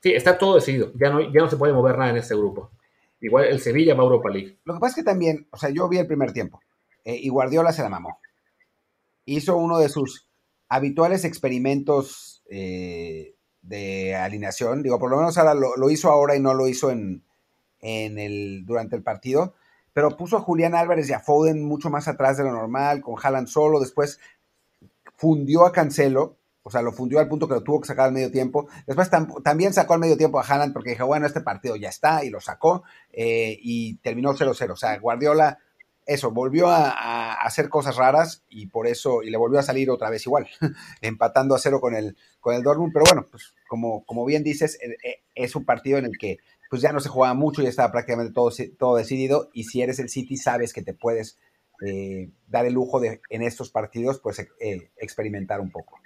sí, 0.00 0.12
está 0.12 0.38
todo 0.38 0.56
decidido. 0.56 0.92
Ya 0.94 1.10
no, 1.10 1.20
ya 1.20 1.40
no 1.40 1.50
se 1.50 1.56
puede 1.56 1.72
mover 1.72 1.98
nada 1.98 2.10
en 2.10 2.16
este 2.16 2.34
grupo. 2.34 2.70
Igual 3.20 3.46
el 3.46 3.60
Sevilla 3.60 3.94
va 3.94 4.00
a 4.00 4.04
Europa 4.04 4.30
League. 4.30 4.58
Lo 4.64 4.74
que 4.74 4.80
pasa 4.80 4.90
es 4.92 4.96
que 4.96 5.10
también, 5.10 5.46
o 5.50 5.56
sea, 5.56 5.70
yo 5.70 5.88
vi 5.88 5.98
el 5.98 6.06
primer 6.06 6.32
tiempo 6.32 6.60
eh, 7.04 7.16
y 7.16 7.28
Guardiola 7.28 7.72
se 7.72 7.82
la 7.82 7.88
mamó. 7.88 8.18
Hizo 9.24 9.56
uno 9.56 9.78
de 9.78 9.88
sus 9.88 10.28
habituales 10.68 11.24
experimentos 11.24 12.42
eh, 12.50 13.34
de 13.62 14.14
alineación. 14.14 14.82
Digo, 14.82 14.98
por 14.98 15.10
lo 15.10 15.16
menos 15.16 15.38
ahora 15.38 15.54
lo, 15.54 15.90
hizo 15.90 16.10
ahora 16.10 16.36
y 16.36 16.40
no 16.40 16.54
lo 16.54 16.68
hizo 16.68 16.90
en, 16.90 17.24
en, 17.80 18.18
el, 18.18 18.64
durante 18.66 18.96
el 18.96 19.02
partido. 19.02 19.54
Pero 19.92 20.16
puso 20.16 20.36
a 20.36 20.40
Julián 20.40 20.74
Álvarez 20.74 21.08
y 21.08 21.12
a 21.12 21.20
Foden 21.20 21.64
mucho 21.64 21.88
más 21.88 22.08
atrás 22.08 22.36
de 22.36 22.44
lo 22.44 22.52
normal, 22.52 23.00
con 23.00 23.14
Haaland 23.22 23.46
solo. 23.46 23.80
Después 23.80 24.20
fundió 25.16 25.64
a 25.64 25.72
Cancelo 25.72 26.36
o 26.66 26.70
sea, 26.70 26.80
lo 26.80 26.92
fundió 26.92 27.18
al 27.20 27.28
punto 27.28 27.46
que 27.46 27.54
lo 27.54 27.62
tuvo 27.62 27.82
que 27.82 27.86
sacar 27.86 28.06
al 28.06 28.12
medio 28.12 28.30
tiempo. 28.30 28.68
Después 28.86 29.10
también 29.44 29.74
sacó 29.74 29.92
al 29.92 30.00
medio 30.00 30.16
tiempo 30.16 30.40
a 30.40 30.42
Haaland 30.42 30.72
porque 30.72 30.90
dijo, 30.90 31.06
bueno, 31.06 31.26
este 31.26 31.42
partido 31.42 31.76
ya 31.76 31.90
está 31.90 32.24
y 32.24 32.30
lo 32.30 32.40
sacó 32.40 32.84
eh, 33.12 33.58
y 33.60 33.96
terminó 33.96 34.32
0-0. 34.32 34.70
O 34.70 34.76
sea, 34.76 34.98
Guardiola, 34.98 35.58
eso, 36.06 36.30
volvió 36.30 36.68
a, 36.68 37.34
hacer 37.34 37.68
cosas 37.68 37.96
raras 37.96 38.44
y 38.48 38.68
por 38.68 38.86
eso, 38.86 39.22
y 39.22 39.28
le 39.28 39.36
volvió 39.36 39.58
a 39.58 39.62
salir 39.62 39.90
otra 39.90 40.08
vez 40.08 40.24
igual, 40.24 40.48
empatando 41.02 41.54
a 41.54 41.58
cero 41.58 41.82
con 41.82 41.94
el, 41.94 42.16
con 42.40 42.54
el 42.54 42.62
Dortmund. 42.62 42.94
Pero 42.94 43.04
bueno, 43.10 43.26
pues 43.30 43.54
como, 43.68 44.02
como 44.06 44.24
bien 44.24 44.42
dices, 44.42 44.78
eh, 44.80 44.96
eh, 45.04 45.22
es 45.34 45.54
un 45.56 45.66
partido 45.66 45.98
en 45.98 46.06
el 46.06 46.16
que 46.18 46.38
pues 46.70 46.80
ya 46.80 46.92
no 46.92 47.00
se 47.00 47.10
juega 47.10 47.34
mucho, 47.34 47.60
ya 47.60 47.68
estaba 47.68 47.92
prácticamente 47.92 48.32
todo, 48.32 48.50
todo 48.78 48.96
decidido 48.96 49.50
y 49.52 49.64
si 49.64 49.82
eres 49.82 49.98
el 49.98 50.08
City 50.08 50.38
sabes 50.38 50.72
que 50.72 50.82
te 50.82 50.94
puedes 50.94 51.38
dar 52.46 52.64
el 52.64 52.72
lujo 52.72 52.98
de 52.98 53.20
en 53.28 53.42
estos 53.42 53.68
partidos 53.70 54.18
pues 54.18 54.44
experimentar 54.96 55.60
un 55.60 55.70
poco. 55.70 55.98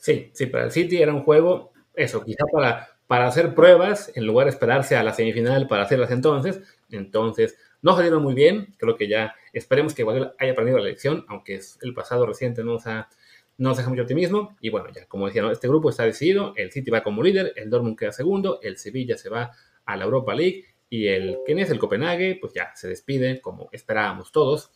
Sí, 0.00 0.30
sí, 0.32 0.46
para 0.46 0.64
el 0.64 0.70
City 0.72 1.00
era 1.02 1.12
un 1.12 1.22
juego, 1.22 1.72
eso, 1.94 2.24
quizá 2.24 2.44
para, 2.50 2.88
para 3.06 3.26
hacer 3.26 3.54
pruebas 3.54 4.10
en 4.14 4.26
lugar 4.26 4.46
de 4.46 4.50
esperarse 4.50 4.96
a 4.96 5.02
la 5.02 5.12
semifinal 5.12 5.68
para 5.68 5.82
hacerlas 5.82 6.10
entonces. 6.10 6.62
Entonces, 6.90 7.58
no 7.82 7.94
salieron 7.94 8.22
muy 8.22 8.34
bien. 8.34 8.74
Creo 8.78 8.96
que 8.96 9.08
ya 9.08 9.34
esperemos 9.52 9.94
que 9.94 10.02
Guardiola 10.02 10.34
haya 10.38 10.52
aprendido 10.52 10.78
la 10.78 10.84
lección, 10.84 11.24
aunque 11.28 11.56
es 11.56 11.78
el 11.82 11.92
pasado 11.92 12.24
reciente 12.24 12.64
no 12.64 12.72
nos, 12.72 12.86
ha, 12.86 13.10
no 13.58 13.74
deja 13.74 13.90
mucho 13.90 14.02
optimismo. 14.02 14.56
Y 14.60 14.70
bueno, 14.70 14.88
ya 14.90 15.06
como 15.06 15.26
decía, 15.26 15.50
este 15.52 15.68
grupo 15.68 15.90
está 15.90 16.04
decidido. 16.04 16.54
El 16.56 16.72
City 16.72 16.90
va 16.90 17.02
como 17.02 17.22
líder, 17.22 17.52
el 17.56 17.68
Dortmund 17.68 17.98
queda 17.98 18.12
segundo, 18.12 18.58
el 18.62 18.78
Sevilla 18.78 19.18
se 19.18 19.28
va 19.28 19.52
a 19.84 19.96
la 19.96 20.04
Europa 20.04 20.34
League 20.34 20.64
y 20.88 21.08
el 21.08 21.38
¿quién 21.44 21.58
es? 21.58 21.70
El 21.70 21.78
Copenhague, 21.78 22.38
pues 22.40 22.54
ya 22.54 22.72
se 22.74 22.88
despide 22.88 23.40
como 23.42 23.68
esperábamos 23.72 24.32
todos. 24.32 24.72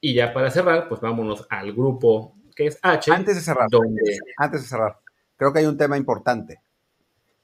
Y 0.00 0.14
ya 0.14 0.32
para 0.32 0.50
cerrar, 0.50 0.88
pues 0.88 1.00
vámonos 1.00 1.46
al 1.50 1.72
grupo 1.72 2.36
que 2.54 2.66
es 2.66 2.78
H. 2.82 3.12
Antes 3.12 3.36
de 3.36 3.40
cerrar, 3.40 3.68
antes 4.36 4.62
de 4.62 4.68
cerrar, 4.68 4.98
creo 5.36 5.52
que 5.52 5.60
hay 5.60 5.66
un 5.66 5.76
tema 5.76 5.96
importante, 5.96 6.60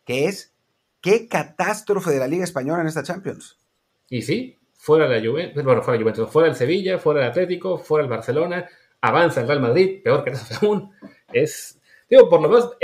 que 0.05 0.27
es 0.27 0.55
qué 1.01 1.29
catástrofe 1.29 2.11
de 2.11 2.19
la 2.19 2.27
Liga 2.27 2.45
Española 2.45 2.83
en 2.83 2.89
esta 2.89 3.03
Champions. 3.03 3.59
Y 4.09 4.23
sí, 4.23 4.59
fuera 4.75 5.07
la 5.07 5.21
Juventus, 5.21 5.63
bueno, 5.65 5.83
fuera 5.83 5.99
la 5.99 6.03
Juventus, 6.03 6.31
fuera 6.31 6.49
el 6.49 6.55
Sevilla, 6.55 6.99
fuera 6.99 7.21
el 7.21 7.31
Atlético, 7.31 7.79
fuera 7.79 8.05
el 8.05 8.11
Barcelona, 8.11 8.69
avanza 9.01 9.41
el 9.41 9.49
Real 9.49 9.61
Madrid, 9.61 10.03
peor 10.03 10.25
que 10.25 10.31
eso 10.33 10.67
aún. 10.67 10.93
Es, 11.33 11.81
digo, 12.09 12.29
por 12.29 12.41
lo 12.41 12.49
menos 12.49 12.77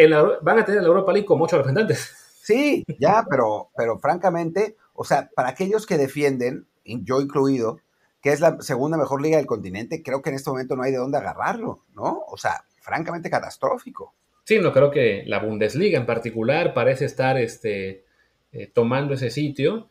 van 0.43 0.59
a 0.59 0.65
tener 0.65 0.83
la 0.83 0.89
Europa 0.89 1.13
League 1.13 1.27
con 1.27 1.39
muchos 1.39 1.59
representantes. 1.59 2.15
Sí, 2.43 2.85
ya, 2.99 3.25
pero, 3.29 3.71
pero 3.75 3.99
francamente, 3.99 4.77
o 4.93 5.03
sea, 5.03 5.31
para 5.35 5.49
aquellos 5.49 5.87
que 5.87 5.97
defienden 5.97 6.67
yo 6.85 7.23
incluido, 7.23 7.81
que 8.25 8.33
es 8.33 8.41
la 8.41 8.57
segunda 8.63 8.97
mejor 8.97 9.21
liga 9.21 9.37
del 9.37 9.45
continente, 9.45 10.03
creo 10.03 10.23
que 10.23 10.31
en 10.31 10.37
este 10.37 10.49
momento 10.49 10.75
no 10.75 10.83
hay 10.83 10.93
de 10.93 10.97
dónde 10.97 11.19
agarrarlo, 11.19 11.85
¿no? 11.95 12.25
O 12.27 12.39
sea, 12.39 12.65
francamente 12.81 13.29
catastrófico. 13.29 14.15
Sí, 14.45 14.59
no 14.61 14.73
creo 14.73 14.91
que 14.91 15.25
la 15.27 15.41
Bundesliga 15.41 15.99
en 15.99 16.07
particular 16.07 16.73
parece 16.73 17.05
estar 17.05 17.37
este, 17.37 18.07
eh, 18.51 18.71
tomando 18.73 19.13
ese 19.13 19.29
sitio. 19.29 19.91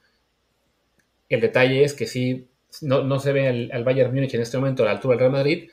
El 1.29 1.41
detalle 1.41 1.84
es 1.84 1.93
que 1.93 2.07
sí, 2.07 2.49
no, 2.81 3.19
se 3.19 3.34
ve 3.34 3.69
al, 3.71 3.84
Bayern 3.84 4.11
Múnich 4.11 4.34
en 4.34 4.41
este 4.41 4.57
momento 4.57 4.81
a 4.81 4.88
la 4.88 4.93
altura 4.93 5.11
del 5.11 5.19
Real 5.19 5.31
Madrid, 5.31 5.69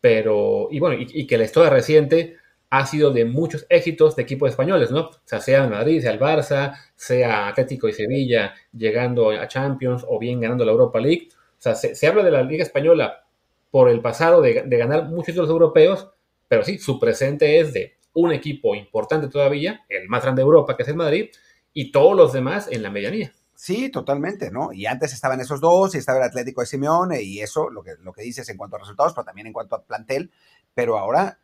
pero, 0.00 0.68
y 0.70 0.80
bueno, 0.80 0.96
y, 0.98 1.26
que 1.26 1.36
la 1.36 1.44
historia 1.44 1.68
reciente 1.68 2.38
ha 2.70 2.86
sido 2.86 3.10
de 3.10 3.26
muchos 3.26 3.66
éxitos 3.68 4.16
de 4.16 4.22
equipos 4.22 4.48
españoles, 4.48 4.90
¿no? 4.90 5.00
O 5.08 5.20
sea, 5.26 5.42
sea 5.42 5.64
el 5.64 5.70
Madrid, 5.70 6.00
sea 6.00 6.12
el 6.12 6.20
Barça, 6.20 6.74
sea 6.96 7.48
Atlético 7.48 7.86
y 7.86 7.92
Sevilla 7.92 8.54
llegando 8.72 9.30
a 9.30 9.46
Champions 9.46 10.06
o 10.08 10.18
bien 10.18 10.40
ganando 10.40 10.64
la 10.64 10.72
Europa 10.72 11.00
League. 11.00 11.28
O 11.58 11.60
sea, 11.60 11.74
se, 11.74 12.06
habla 12.06 12.22
de 12.22 12.30
la 12.30 12.42
Liga 12.42 12.62
Española 12.62 13.24
por 13.70 13.88
el 13.88 14.00
pasado 14.00 14.40
de, 14.40 14.62
ganar 14.62 15.08
muchos 15.08 15.26
títulos 15.26 15.50
europeos, 15.50 16.08
pero 16.46 16.62
sí, 16.62 16.78
su 16.78 16.98
presente 16.98 17.58
es 17.58 17.72
de 17.72 17.96
un 18.14 18.32
equipo 18.32 18.74
importante 18.74 19.28
todavía, 19.28 19.84
el 19.88 20.08
más 20.08 20.22
grande 20.22 20.40
de 20.40 20.44
Europa, 20.44 20.76
que 20.76 20.84
es 20.84 20.88
el 20.88 20.96
Madrid, 20.96 21.30
y 21.72 21.92
todos 21.92 22.16
los 22.16 22.32
demás 22.32 22.68
en 22.70 22.82
la 22.82 22.90
medianía. 22.90 23.32
Sí, 23.54 23.90
totalmente, 23.90 24.50
¿no? 24.50 24.72
Y 24.72 24.86
antes 24.86 25.12
estaban 25.12 25.40
esos 25.40 25.60
dos, 25.60 25.94
y 25.94 25.98
estaba 25.98 26.18
el 26.18 26.24
Atlético 26.24 26.60
de 26.60 26.66
Simeone, 26.68 27.22
y 27.22 27.40
eso, 27.40 27.70
lo 27.70 27.82
que, 27.82 27.94
lo 28.00 28.12
que 28.12 28.22
dices 28.22 28.48
en 28.48 28.56
cuanto 28.56 28.76
a 28.76 28.80
resultados, 28.80 29.12
pero 29.14 29.24
también 29.24 29.48
en 29.48 29.52
cuanto 29.52 29.74
a 29.74 29.84
plantel, 29.84 30.30
pero 30.74 30.96
ahora 30.96 31.38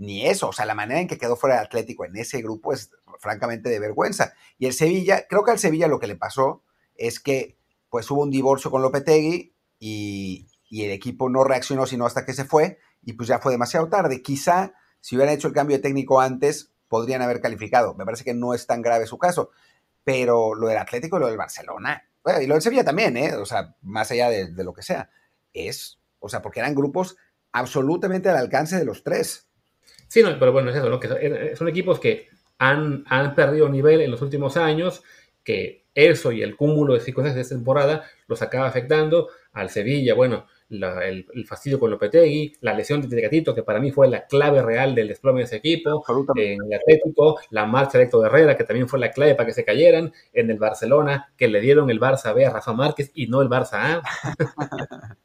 ni 0.00 0.26
eso, 0.26 0.48
o 0.48 0.52
sea, 0.52 0.64
la 0.64 0.74
manera 0.74 1.00
en 1.00 1.06
que 1.06 1.18
quedó 1.18 1.36
fuera 1.36 1.58
el 1.58 1.66
Atlético 1.66 2.06
en 2.06 2.16
ese 2.16 2.40
grupo 2.40 2.72
es 2.72 2.90
francamente 3.18 3.68
de 3.68 3.78
vergüenza. 3.78 4.32
Y 4.58 4.64
el 4.66 4.72
Sevilla, 4.72 5.26
creo 5.28 5.44
que 5.44 5.50
al 5.50 5.58
Sevilla 5.58 5.88
lo 5.88 6.00
que 6.00 6.06
le 6.06 6.16
pasó 6.16 6.62
es 6.94 7.20
que 7.20 7.58
pues 7.90 8.10
hubo 8.10 8.22
un 8.22 8.30
divorcio 8.30 8.70
con 8.70 8.80
Lopetegui 8.80 9.52
y, 9.80 10.46
el 10.70 10.92
equipo 10.92 11.28
no 11.28 11.42
reaccionó 11.42 11.84
sino 11.84 12.06
hasta 12.06 12.24
que 12.24 12.32
se 12.32 12.44
fue 12.44 12.78
y 13.02 13.14
pues 13.14 13.28
ya 13.28 13.40
fue 13.40 13.50
demasiado 13.50 13.88
tarde. 13.88 14.22
Quizá 14.22 14.72
si 15.00 15.16
hubieran 15.16 15.34
hecho 15.34 15.48
el 15.48 15.54
cambio 15.54 15.76
de 15.76 15.82
técnico 15.82 16.20
antes, 16.20 16.70
podrían 16.86 17.22
haber 17.22 17.40
calificado. 17.40 17.94
Me 17.94 18.04
parece 18.04 18.22
que 18.22 18.34
no 18.34 18.54
es 18.54 18.66
tan 18.66 18.82
grave 18.82 19.06
su 19.06 19.18
caso. 19.18 19.50
Pero 20.04 20.54
lo 20.54 20.68
del 20.68 20.78
Atlético 20.78 21.16
y 21.16 21.20
lo 21.20 21.26
del 21.26 21.36
Barcelona, 21.36 22.04
y 22.40 22.46
lo 22.46 22.54
del 22.54 22.62
Sevilla 22.62 22.84
también, 22.84 23.16
¿eh? 23.16 23.34
O 23.34 23.46
sea, 23.46 23.74
más 23.82 24.10
allá 24.10 24.30
de, 24.30 24.64
lo 24.64 24.72
que 24.72 24.82
sea, 24.82 25.10
es, 25.52 25.98
o 26.20 26.28
sea, 26.28 26.40
porque 26.40 26.60
eran 26.60 26.74
grupos 26.74 27.16
absolutamente 27.52 28.28
al 28.28 28.36
alcance 28.36 28.76
de 28.76 28.84
los 28.84 29.02
tres. 29.02 29.48
Sí, 30.08 30.22
no, 30.22 30.38
pero 30.38 30.52
bueno, 30.52 30.70
es 30.70 30.76
eso, 30.76 31.00
eh, 31.18 31.54
son 31.56 31.68
equipos 31.68 32.00
que 32.00 32.28
han, 32.58 33.04
han 33.08 33.34
perdido 33.34 33.68
nivel 33.68 34.00
en 34.00 34.10
los 34.10 34.22
últimos 34.22 34.56
años, 34.56 35.02
que 35.44 35.86
eso 35.94 36.32
y 36.32 36.42
el 36.42 36.56
cúmulo 36.56 36.94
de 36.94 37.00
circunstancias 37.00 37.36
de 37.36 37.42
esta 37.42 37.54
temporada 37.54 38.04
los 38.26 38.42
acaba 38.42 38.66
afectando 38.66 39.28
al 39.52 39.70
Sevilla, 39.70 40.14
bueno, 40.14 40.46
el, 40.70 41.46
fastidio 41.46 41.80
con 41.80 41.90
Lopetegui, 41.90 42.52
la 42.60 42.74
lesión 42.74 43.00
de 43.02 43.08
Tecatito, 43.08 43.54
que 43.54 43.62
para 43.62 43.80
mí 43.80 43.90
fue 43.90 44.08
la 44.08 44.26
clave 44.26 44.62
real 44.62 44.94
del 44.94 45.08
desplome 45.08 45.40
de 45.40 45.46
ese 45.46 45.56
equipo, 45.56 46.04
en 46.36 46.58
el 46.64 46.74
Atlético, 46.74 47.40
la 47.50 47.66
marcha 47.66 47.98
de 47.98 48.04
Héctor 48.04 48.26
Herrera, 48.26 48.56
que 48.56 48.64
también 48.64 48.88
fue 48.88 49.00
la 49.00 49.10
clave 49.10 49.34
para 49.34 49.46
que 49.46 49.52
se 49.52 49.64
cayeran, 49.64 50.12
en 50.32 50.50
el 50.50 50.58
Barcelona, 50.58 51.32
que 51.36 51.48
le 51.48 51.60
dieron 51.60 51.90
el 51.90 52.00
Barça 52.00 52.32
B 52.34 52.46
a 52.46 52.50
Rafa 52.50 52.72
Márquez 52.72 53.10
y 53.14 53.26
no 53.26 53.42
el 53.42 53.48
Barça 53.48 53.72
A. 53.72 54.02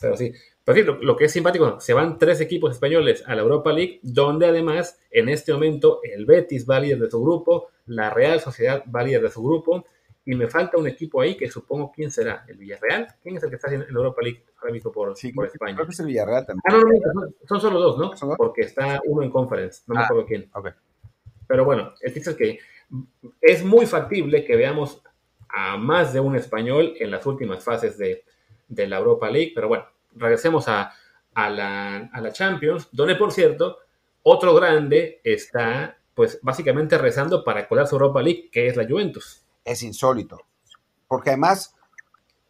Pero 0.00 0.16
sí, 0.16 0.32
pero 0.68 0.78
sí, 0.78 0.84
lo, 1.00 1.16
que 1.16 1.24
es 1.24 1.32
simpático, 1.32 1.80
se 1.80 1.94
van 1.94 2.18
tres 2.18 2.40
equipos 2.42 2.72
españoles 2.72 3.24
a 3.26 3.34
la 3.34 3.40
Europa 3.40 3.72
League, 3.72 4.00
donde 4.02 4.46
además 4.46 5.00
en 5.10 5.28
este 5.28 5.52
momento 5.52 6.00
el 6.02 6.26
Betis 6.26 6.68
va 6.68 6.78
líder 6.78 6.98
de 6.98 7.10
su 7.10 7.22
grupo, 7.22 7.70
la 7.86 8.10
Real 8.10 8.38
Sociedad 8.38 8.84
va 8.94 9.02
líder 9.02 9.22
de 9.22 9.30
su 9.30 9.42
grupo, 9.42 9.86
y 10.28 10.34
me 10.34 10.46
falta 10.46 10.76
un 10.76 10.86
equipo 10.86 11.22
ahí 11.22 11.38
que 11.38 11.50
supongo 11.50 11.90
quién 11.90 12.10
será, 12.10 12.44
el 12.46 12.58
Villarreal. 12.58 13.14
¿Quién 13.22 13.38
es 13.38 13.42
el 13.42 13.48
que 13.48 13.56
está 13.56 13.72
en 13.72 13.80
la 13.80 13.86
Europa 13.88 14.20
League 14.20 14.44
ahora 14.58 14.72
mismo 14.72 14.92
por, 14.92 15.14
por 15.34 15.46
España? 15.46 15.74
Creo 15.74 15.86
que 15.86 15.92
es 15.92 16.00
el 16.00 16.06
Villarreal 16.06 16.44
también. 16.44 16.62
Ah, 16.68 16.72
no, 17.14 17.22
no, 17.22 17.32
son, 17.46 17.60
solo 17.62 17.80
dos, 17.80 17.96
¿no? 17.96 18.36
Porque 18.36 18.60
está 18.60 19.00
uno 19.06 19.22
en 19.22 19.30
conference, 19.30 19.84
no 19.86 19.94
me 19.94 20.02
ah, 20.02 20.04
acuerdo 20.04 20.26
quién. 20.26 20.50
Pero 21.46 21.64
bueno, 21.64 21.94
el 22.02 22.12
chiste 22.12 22.30
es 22.32 22.36
que 22.36 22.58
es 23.40 23.64
muy 23.64 23.86
factible 23.86 24.44
que 24.44 24.54
veamos 24.54 25.02
a 25.48 25.78
más 25.78 26.12
de 26.12 26.20
un 26.20 26.36
español 26.36 26.92
en 27.00 27.10
las 27.10 27.24
últimas 27.24 27.64
fases 27.64 27.96
de, 27.96 28.22
de 28.68 28.86
la 28.86 28.98
Europa 28.98 29.30
League, 29.30 29.52
pero 29.54 29.68
bueno, 29.68 29.86
regresemos 30.14 30.68
a, 30.68 30.92
la, 31.34 32.30
Champions, 32.32 32.88
donde 32.92 33.14
por 33.14 33.32
cierto, 33.32 33.78
otro 34.24 34.54
grande 34.54 35.22
está 35.24 35.96
pues 36.14 36.38
básicamente 36.42 36.98
rezando 36.98 37.42
para 37.42 37.66
colar 37.66 37.86
su 37.86 37.94
Europa 37.94 38.20
League, 38.20 38.50
que 38.52 38.66
es 38.66 38.76
la 38.76 38.86
Juventus. 38.86 39.47
Es 39.68 39.82
insólito, 39.82 40.38
porque 41.06 41.30
además 41.30 41.74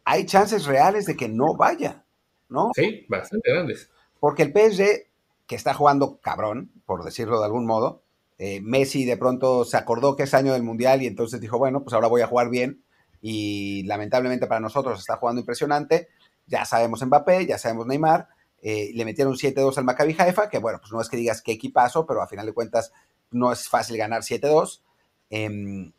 hay 0.05 0.25
chances 0.25 0.65
reales 0.65 1.05
de 1.05 1.15
que 1.15 1.29
no 1.29 1.55
vaya, 1.55 2.03
¿no? 2.49 2.71
Sí, 2.75 3.05
bastante 3.07 3.51
grandes. 3.51 3.89
Porque 4.19 4.43
el 4.43 4.51
PSG, 4.51 5.07
que 5.47 5.55
está 5.55 5.73
jugando 5.73 6.19
cabrón, 6.21 6.71
por 6.85 7.03
decirlo 7.03 7.39
de 7.39 7.45
algún 7.45 7.65
modo, 7.65 8.01
eh, 8.37 8.61
Messi 8.61 9.05
de 9.05 9.17
pronto 9.17 9.65
se 9.65 9.77
acordó 9.77 10.15
que 10.15 10.23
es 10.23 10.33
año 10.33 10.53
del 10.53 10.63
Mundial 10.63 11.01
y 11.01 11.07
entonces 11.07 11.41
dijo, 11.41 11.57
bueno, 11.57 11.83
pues 11.83 11.93
ahora 11.93 12.07
voy 12.07 12.21
a 12.21 12.27
jugar 12.27 12.49
bien 12.49 12.83
y 13.21 13.83
lamentablemente 13.83 14.47
para 14.47 14.61
nosotros 14.61 14.99
está 14.99 15.17
jugando 15.17 15.41
impresionante 15.41 16.07
ya 16.49 16.65
sabemos 16.65 17.05
Mbappé, 17.05 17.45
ya 17.45 17.57
sabemos 17.57 17.85
Neymar, 17.85 18.27
eh, 18.61 18.91
le 18.93 19.05
metieron 19.05 19.35
7-2 19.35 19.77
al 19.77 19.85
Maccabi 19.85 20.15
Haifa, 20.17 20.49
que 20.49 20.57
bueno, 20.57 20.79
pues 20.79 20.91
no 20.91 20.99
es 20.99 21.07
que 21.07 21.15
digas 21.15 21.41
qué 21.41 21.53
equipazo, 21.53 22.05
pero 22.05 22.21
a 22.21 22.27
final 22.27 22.45
de 22.45 22.53
cuentas 22.53 22.91
no 23.31 23.51
es 23.53 23.69
fácil 23.69 23.97
ganar 23.97 24.23
7-2. 24.23 24.81
Em, 25.29 25.93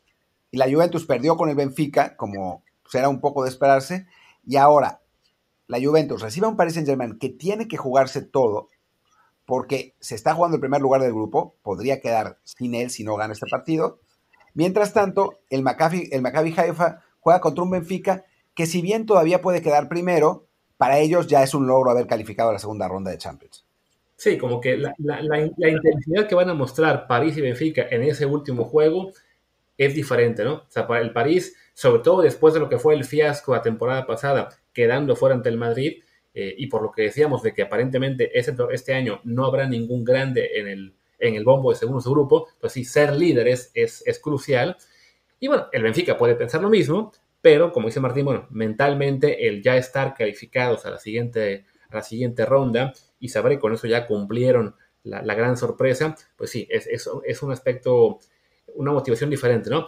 y 0.51 0.59
la 0.59 0.71
Juventus 0.71 1.07
perdió 1.07 1.37
con 1.37 1.49
el 1.49 1.57
Benfica, 1.57 2.17
como 2.17 2.65
será 2.89 3.09
un 3.09 3.21
poco 3.21 3.45
de 3.45 3.51
esperarse, 3.51 4.07
y 4.47 4.57
ahora 4.57 5.01
la 5.67 5.79
Juventus 5.81 6.21
recibe 6.21 6.47
a 6.47 6.51
un 6.51 6.57
Paris 6.57 6.75
Saint-Germain 6.75 7.19
que 7.19 7.29
tiene 7.29 7.69
que 7.69 7.77
jugarse 7.77 8.23
todo, 8.23 8.69
porque 9.47 9.95
se 10.01 10.15
está 10.15 10.35
jugando 10.35 10.57
el 10.57 10.61
primer 10.61 10.81
lugar 10.81 11.01
del 11.01 11.13
grupo, 11.13 11.55
podría 11.63 12.01
quedar 12.01 12.39
sin 12.45 12.75
él 12.75 12.91
si 12.91 13.05
no 13.05 13.17
gana 13.17 13.33
este 13.33 13.47
partido. 13.51 14.01
Mientras 14.55 14.93
tanto, 14.93 15.41
el 15.49 15.63
Maccabi, 15.63 16.09
el 16.11 16.23
Maccabi 16.23 16.55
Haifa 16.57 17.03
juega 17.21 17.41
contra 17.41 17.63
un 17.63 17.71
Benfica 17.71 18.25
que 18.55 18.67
si 18.67 18.83
bien 18.83 19.07
todavía 19.07 19.41
puede 19.41 19.63
quedar 19.63 19.89
primero, 19.89 20.47
para 20.77 20.99
ellos 20.99 21.27
ya 21.27 21.43
es 21.43 21.55
un 21.55 21.67
logro 21.67 21.91
haber 21.91 22.07
calificado 22.07 22.51
a 22.51 22.55
la 22.55 22.59
segunda 22.59 22.89
ronda 22.89 23.11
de 23.11 23.19
Champions. 23.19 23.65
Sí, 24.17 24.37
como 24.37 24.61
que 24.61 24.77
la, 24.77 24.95
intensidad 25.41 26.27
que 26.29 26.35
van 26.35 26.51
a 26.51 26.55
mostrar 26.55 27.07
París 27.07 27.37
y 27.37 27.41
Benfica 27.41 27.87
en 27.91 28.03
ese 28.03 28.27
último 28.27 28.65
juego 28.65 29.13
es 29.81 29.95
diferente, 29.95 30.45
¿no? 30.45 30.55
O 30.55 30.67
sea, 30.69 30.87
para 30.87 31.01
el 31.01 31.13
París, 31.13 31.57
sobre 31.73 32.03
todo 32.03 32.21
después 32.21 32.53
de 32.53 32.61
lo 32.61 32.69
que 32.69 32.79
fue 32.79 32.95
el 32.95 33.05
fiasco 33.05 33.55
la 33.55 33.63
temporada 33.63 34.07
pasada, 34.07 34.51
quedando 34.75 35.17
fuera 35.17 35.35
ante 35.35 35.49
el 35.49 35.57
Madrid, 35.57 36.03
eh, 36.35 36.55
y 36.59 36.67
por 36.67 36.83
lo 36.83 36.93
que 36.93 37.03
decíamos 37.03 37.43
de 37.43 37.55
que 37.55 37.63
aparentemente 37.63 38.39
este, 38.39 38.55
este 38.73 38.95
año 38.95 39.21
no 39.25 39.47
habrá 39.47 39.67
ningún 39.67 40.05
grande 40.05 40.51
en 40.61 40.69
el, 40.69 40.95
en 41.19 41.35
el 41.35 41.45
bombo 41.45 41.71
de 41.71 41.79
segundo 41.79 42.09
grupo, 42.11 42.49
pues 42.61 42.75
sí, 42.75 42.85
ser 42.85 43.15
líder 43.15 43.49
es, 43.49 43.71
es, 43.75 44.03
es 44.07 44.19
crucial. 44.19 44.77
Y 45.39 45.49
bueno, 45.49 45.69
el 45.73 45.83
Benfica 45.83 46.19
puede 46.19 46.35
pensar 46.35 46.61
lo 46.61 46.69
mismo, 46.69 47.13
pero 47.41 47.73
como 47.73 47.87
dice 47.87 48.01
Martín, 48.01 48.27
bueno, 48.27 48.47
mentalmente 48.51 49.49
el 49.49 49.63
ya 49.63 49.79
estar 49.79 50.13
calificados 50.13 50.85
a 50.85 50.91
la 50.91 50.99
siguiente, 50.99 51.65
a 51.89 51.97
la 51.97 52.03
siguiente 52.03 52.45
ronda 52.45 52.93
y 53.19 53.31
saber 53.31 53.53
que 53.53 53.61
con 53.61 53.73
eso 53.73 53.87
ya 53.87 54.07
cumplieron 54.07 54.75
la, 55.03 55.35
gran 55.35 55.57
sorpresa, 55.57 56.15
pues 56.37 56.51
sí, 56.51 56.69
es, 56.71 56.87
es, 56.87 57.43
un 57.43 57.53
aspecto, 57.53 58.19
una 58.75 58.93
motivación 58.93 59.31
diferente, 59.31 59.71
¿no? 59.71 59.87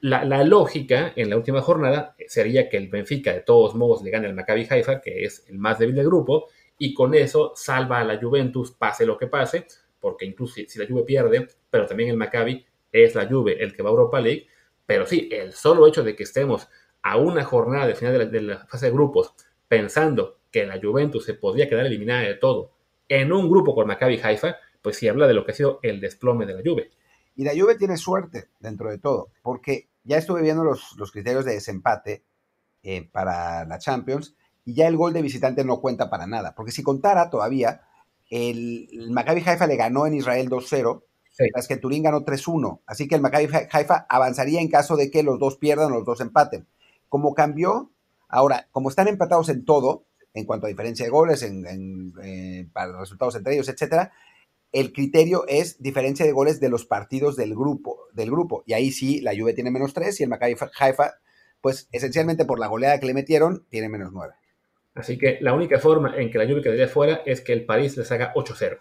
La, 0.00 0.42
lógica 0.42 1.12
en 1.14 1.30
la 1.30 1.36
última 1.36 1.62
jornada 1.62 2.16
sería 2.26 2.68
que 2.68 2.76
el 2.76 2.88
Benfica 2.88 3.32
de 3.32 3.40
todos 3.40 3.76
modos 3.76 4.02
le 4.02 4.10
gane 4.10 4.26
al 4.26 4.34
Maccabi 4.34 4.66
Haifa, 4.68 5.00
que 5.00 5.24
es 5.24 5.44
el 5.48 5.58
más 5.58 5.78
débil 5.78 5.94
del 5.94 6.06
grupo, 6.06 6.48
y 6.76 6.92
con 6.92 7.14
eso 7.14 7.52
salva 7.54 8.00
a 8.00 8.04
la 8.04 8.18
Juventus, 8.18 8.72
pase 8.72 9.06
lo 9.06 9.16
que 9.16 9.28
pase, 9.28 9.66
porque 10.00 10.24
incluso 10.24 10.54
si, 10.66 10.78
la 10.78 10.86
Juve 10.88 11.04
pierde, 11.04 11.46
pero 11.70 11.86
también 11.86 12.10
el 12.10 12.16
Maccabi 12.16 12.66
es 12.90 13.14
la 13.14 13.28
Juve 13.28 13.62
el 13.62 13.76
que 13.76 13.84
va 13.84 13.90
a 13.90 13.92
Europa 13.92 14.20
League, 14.20 14.48
pero 14.84 15.06
sí, 15.06 15.28
el 15.30 15.52
solo 15.52 15.86
hecho 15.86 16.02
de 16.02 16.16
que 16.16 16.24
estemos 16.24 16.68
a 17.02 17.16
una 17.18 17.44
jornada 17.44 17.86
de 17.86 17.94
final 17.94 18.30
de 18.30 18.40
la, 18.40 18.66
fase 18.66 18.86
de 18.86 18.92
grupos, 18.92 19.32
pensando 19.68 20.38
que 20.50 20.66
la 20.66 20.80
Juventus 20.82 21.24
se 21.24 21.34
podría 21.34 21.68
quedar 21.68 21.86
eliminada 21.86 22.22
de 22.22 22.34
todo 22.34 22.72
en 23.08 23.32
un 23.32 23.48
grupo 23.48 23.74
con 23.74 23.86
Maccabi 23.86 24.20
Haifa, 24.22 24.56
pues 24.80 24.96
sí 24.96 25.06
habla 25.06 25.28
de 25.28 25.34
lo 25.34 25.44
que 25.44 25.52
ha 25.52 25.54
sido 25.54 25.78
el 25.82 26.00
desplome 26.00 26.46
de 26.46 26.54
la 26.54 26.62
Juve. 26.64 26.90
Y 27.34 27.44
la 27.44 27.52
Juve 27.52 27.76
tiene 27.76 27.96
suerte 27.96 28.48
dentro 28.60 28.90
de 28.90 28.98
todo, 28.98 29.30
porque 29.42 29.88
ya 30.04 30.18
estuve 30.18 30.42
viendo 30.42 30.64
los, 30.64 30.94
los 30.96 31.12
criterios 31.12 31.44
de 31.44 31.54
desempate 31.54 32.24
eh, 32.82 33.08
para 33.10 33.64
la 33.64 33.78
Champions 33.78 34.34
y 34.64 34.74
ya 34.74 34.88
el 34.88 34.96
gol 34.96 35.12
de 35.12 35.22
visitante 35.22 35.64
no 35.64 35.80
cuenta 35.80 36.10
para 36.10 36.26
nada, 36.26 36.54
porque 36.54 36.72
si 36.72 36.82
contara 36.82 37.30
todavía, 37.30 37.82
el, 38.30 38.88
Maccabi 39.10 39.42
Haifa 39.44 39.66
le 39.66 39.76
ganó 39.76 40.06
en 40.06 40.14
Israel 40.14 40.48
2-0, 40.48 41.02
mientras 41.38 41.68
que 41.68 41.76
Turín 41.76 42.02
ganó 42.02 42.24
3-1, 42.24 42.80
así 42.86 43.08
que 43.08 43.14
el 43.14 43.20
Maccabi 43.20 43.48
Haifa 43.70 44.06
avanzaría 44.08 44.60
en 44.60 44.68
caso 44.68 44.96
de 44.96 45.10
que 45.10 45.22
los 45.22 45.38
dos 45.38 45.56
pierdan 45.56 45.92
o 45.92 45.96
los 45.96 46.04
dos 46.04 46.20
empaten. 46.20 46.66
Como 47.08 47.34
cambió, 47.34 47.92
ahora, 48.28 48.68
como 48.72 48.88
están 48.88 49.08
empatados 49.08 49.48
en 49.48 49.64
todo, 49.64 50.06
en 50.34 50.44
cuanto 50.44 50.66
a 50.66 50.70
diferencia 50.70 51.04
de 51.04 51.10
goles, 51.10 51.42
en, 51.42 52.14
eh, 52.22 52.68
para 52.72 52.98
resultados 52.98 53.36
entre 53.36 53.54
ellos, 53.54 53.68
etcétera, 53.68 54.12
el 54.72 54.92
criterio 54.92 55.44
es 55.46 55.80
diferencia 55.82 56.24
de 56.24 56.32
goles 56.32 56.58
de 56.58 56.70
los 56.70 56.86
partidos 56.86 57.36
del 57.36 57.54
grupo, 57.54 58.08
del 58.12 58.30
grupo. 58.30 58.64
Y 58.66 58.72
ahí 58.72 58.90
sí, 58.90 59.20
la 59.20 59.32
Juve 59.36 59.52
tiene 59.52 59.70
menos 59.70 59.92
tres 59.92 60.18
y 60.20 60.24
el 60.24 60.30
Maccabi 60.30 60.56
Haifa 60.78 61.14
pues 61.62 61.88
esencialmente 61.92 62.44
por 62.44 62.58
la 62.58 62.66
goleada 62.66 63.00
que 63.00 63.06
le 63.06 63.14
metieron, 63.14 63.64
tiene 63.70 63.88
menos 63.88 64.12
9. 64.12 64.34
Así 64.94 65.16
que 65.16 65.38
la 65.40 65.54
única 65.54 65.78
forma 65.78 66.14
en 66.16 66.30
que 66.30 66.36
la 66.36 66.44
Juve 66.44 66.60
quedaría 66.60 66.88
fuera 66.88 67.22
es 67.24 67.40
que 67.40 67.54
el 67.54 67.64
París 67.64 67.96
les 67.96 68.10
haga 68.12 68.34
8-0. 68.34 68.80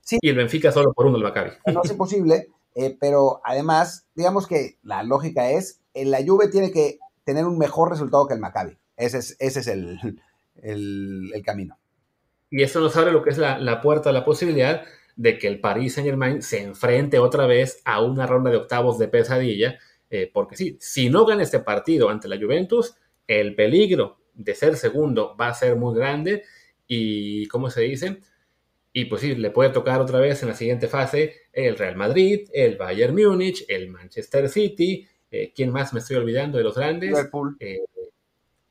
Sí. 0.00 0.18
Y 0.22 0.28
el 0.30 0.36
Benfica 0.36 0.70
solo 0.70 0.94
por 0.94 1.06
uno 1.06 1.18
el 1.18 1.24
Maccabi. 1.24 1.50
No 1.66 1.82
es 1.82 1.90
imposible, 1.90 2.48
eh, 2.74 2.96
pero 2.98 3.40
además, 3.44 4.06
digamos 4.14 4.46
que 4.46 4.78
la 4.82 5.02
lógica 5.02 5.50
es, 5.50 5.80
la 5.94 6.24
Juve 6.24 6.48
tiene 6.48 6.70
que 6.70 7.00
tener 7.24 7.44
un 7.44 7.58
mejor 7.58 7.90
resultado 7.90 8.26
que 8.28 8.34
el 8.34 8.40
Maccabi. 8.40 8.78
Ese 8.96 9.18
es, 9.18 9.36
ese 9.40 9.60
es 9.60 9.66
el, 9.66 9.98
el, 10.62 11.42
camino. 11.44 11.76
Y 12.50 12.62
eso 12.62 12.80
nos 12.80 12.96
abre 12.96 13.12
lo 13.12 13.22
que 13.22 13.30
es 13.30 13.38
la, 13.38 13.58
la 13.58 13.82
puerta 13.82 14.10
a 14.10 14.12
la 14.12 14.24
posibilidad 14.24 14.84
de 15.16 15.38
que 15.38 15.48
el 15.48 15.60
Paris 15.60 15.94
Saint 15.94 16.08
Germain 16.08 16.42
se 16.42 16.62
enfrente 16.62 17.18
otra 17.18 17.46
vez 17.46 17.80
a 17.84 18.02
una 18.02 18.26
ronda 18.26 18.50
de 18.50 18.58
octavos 18.58 18.98
de 18.98 19.08
pesadilla, 19.08 19.78
eh, 20.10 20.30
porque 20.32 20.56
sí, 20.56 20.76
si 20.80 21.10
no 21.10 21.24
gana 21.24 21.42
este 21.42 21.60
partido 21.60 22.10
ante 22.10 22.28
la 22.28 22.38
Juventus, 22.38 22.94
el 23.26 23.54
peligro 23.54 24.18
de 24.34 24.54
ser 24.54 24.76
segundo 24.76 25.34
va 25.36 25.48
a 25.48 25.54
ser 25.54 25.76
muy 25.76 25.96
grande 25.96 26.44
y, 26.86 27.48
¿cómo 27.48 27.70
se 27.70 27.80
dice? 27.80 28.20
Y 28.92 29.06
pues 29.06 29.22
sí, 29.22 29.34
le 29.34 29.50
puede 29.50 29.70
tocar 29.70 30.00
otra 30.00 30.20
vez 30.20 30.42
en 30.42 30.48
la 30.48 30.54
siguiente 30.54 30.86
fase 30.86 31.34
el 31.52 31.76
Real 31.76 31.96
Madrid, 31.96 32.48
el 32.52 32.76
Bayern 32.76 33.14
Múnich, 33.14 33.64
el 33.68 33.88
Manchester 33.88 34.48
City, 34.48 35.08
eh, 35.30 35.52
¿quién 35.54 35.70
más 35.70 35.92
me 35.92 36.00
estoy 36.00 36.16
olvidando 36.16 36.58
de 36.58 36.64
los 36.64 36.76
grandes? 36.76 37.10
Liverpool. 37.10 37.56
Eh, 37.58 37.80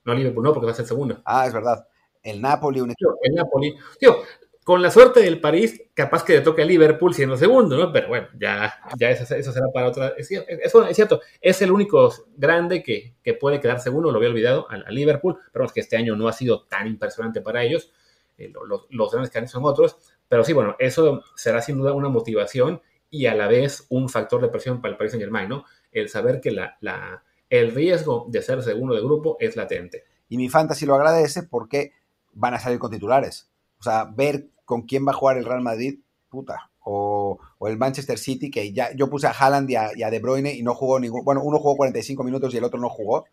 no, 0.05 0.13
Liverpool 0.13 0.43
no, 0.43 0.53
porque 0.53 0.67
va 0.67 0.71
a 0.71 0.75
ser 0.75 0.85
segundo. 0.85 1.21
Ah, 1.25 1.47
es 1.47 1.53
verdad. 1.53 1.87
El 2.23 2.41
Napoli, 2.41 2.81
un 2.81 2.91
El 3.21 3.35
Napoli. 3.35 3.75
Tío, 3.99 4.17
con 4.65 4.81
la 4.81 4.89
suerte 4.89 5.19
del 5.19 5.39
París, 5.39 5.83
capaz 5.93 6.25
que 6.25 6.33
le 6.33 6.41
toque 6.41 6.63
a 6.63 6.65
Liverpool 6.65 7.13
siendo 7.13 7.37
segundo, 7.37 7.77
¿no? 7.77 7.93
Pero 7.93 8.07
bueno, 8.07 8.29
ya, 8.35 8.73
ya 8.97 9.11
eso, 9.11 9.23
será 9.27 9.67
para 9.71 9.87
otra. 9.89 10.13
Es, 10.17 10.27
cierto, 10.27 11.21
es 11.39 11.61
el 11.61 11.71
único 11.71 12.11
grande 12.35 12.81
que, 12.81 13.13
puede 13.39 13.59
quedar 13.59 13.79
segundo, 13.79 14.11
lo 14.11 14.17
había 14.17 14.29
olvidado, 14.29 14.65
a, 14.67 14.89
Liverpool, 14.89 15.37
pero 15.53 15.65
es 15.65 15.71
que 15.71 15.81
este 15.81 15.97
año 15.97 16.15
no 16.15 16.27
ha 16.27 16.33
sido 16.33 16.63
tan 16.63 16.87
impresionante 16.87 17.41
para 17.41 17.61
ellos. 17.61 17.93
Eh, 18.39 18.51
los, 18.89 19.11
grandes 19.11 19.29
que 19.29 19.37
han 19.37 19.47
son 19.47 19.65
otros, 19.65 19.97
pero 20.27 20.43
sí, 20.43 20.51
bueno, 20.53 20.75
eso 20.79 21.21
será 21.35 21.61
sin 21.61 21.77
duda 21.77 21.93
una 21.93 22.09
motivación 22.09 22.81
y 23.11 23.27
a 23.27 23.35
la 23.35 23.47
vez 23.47 23.85
un 23.89 24.09
factor 24.09 24.41
de 24.41 24.47
presión 24.47 24.81
para 24.81 24.93
el 24.93 24.97
Paris 24.97 25.11
Saint 25.11 25.21
Germain, 25.23 25.47
¿no? 25.47 25.65
El 25.91 26.09
saber 26.09 26.41
que 26.41 26.49
la, 26.49 26.75
la, 26.81 27.23
el 27.51 27.71
riesgo 27.71 28.25
de 28.29 28.41
ser 28.41 28.63
segundo 28.63 28.95
de 28.95 29.01
grupo 29.01 29.37
es 29.39 29.55
latente. 29.55 30.05
Y 30.27 30.37
mi 30.37 30.49
fantasy 30.49 30.87
lo 30.87 30.95
agradece 30.95 31.43
porque 31.43 31.91
van 32.33 32.55
a 32.55 32.59
salir 32.59 32.79
con 32.79 32.89
titulares. 32.89 33.51
O 33.79 33.83
sea, 33.83 34.05
ver 34.05 34.49
con 34.65 34.83
quién 34.83 35.05
va 35.05 35.11
a 35.11 35.15
jugar 35.15 35.37
el 35.37 35.45
Real 35.45 35.61
Madrid, 35.61 35.99
puta. 36.29 36.71
O, 36.79 37.39
el 37.61 37.77
Manchester 37.77 38.19
City, 38.19 38.51
que 38.51 38.71
ya 38.73 38.93
yo 38.93 39.09
puse 39.09 39.25
a 39.25 39.31
Haaland 39.31 39.69
y 39.69 39.75
a, 39.75 40.09
De 40.11 40.19
Bruyne 40.19 40.53
y 40.53 40.61
no 40.61 40.75
jugó 40.75 40.99
ningún. 40.99 41.23
Bueno, 41.25 41.41
uno 41.43 41.57
jugó 41.57 41.77
45 41.77 42.23
minutos 42.23 42.53
y 42.53 42.57
el 42.57 42.63
otro 42.63 42.79
no 42.79 42.89
jugó, 42.89 43.25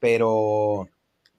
pero, 0.00 0.88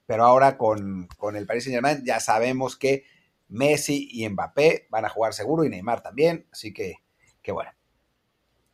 pero 0.06 0.24
ahora 0.24 0.56
con, 0.56 1.08
el 1.34 1.46
Paris 1.46 1.64
Saint 1.64 1.74
Germain 1.74 2.04
ya 2.04 2.20
sabemos 2.20 2.76
que 2.76 3.04
Messi 3.48 4.08
y 4.12 4.28
Mbappé 4.28 4.86
van 4.88 5.04
a 5.04 5.10
jugar 5.10 5.34
seguro 5.34 5.64
y 5.64 5.68
Neymar 5.68 6.02
también, 6.02 6.46
así 6.50 6.72
que, 6.72 6.96
que 7.42 7.52
bueno. 7.52 7.70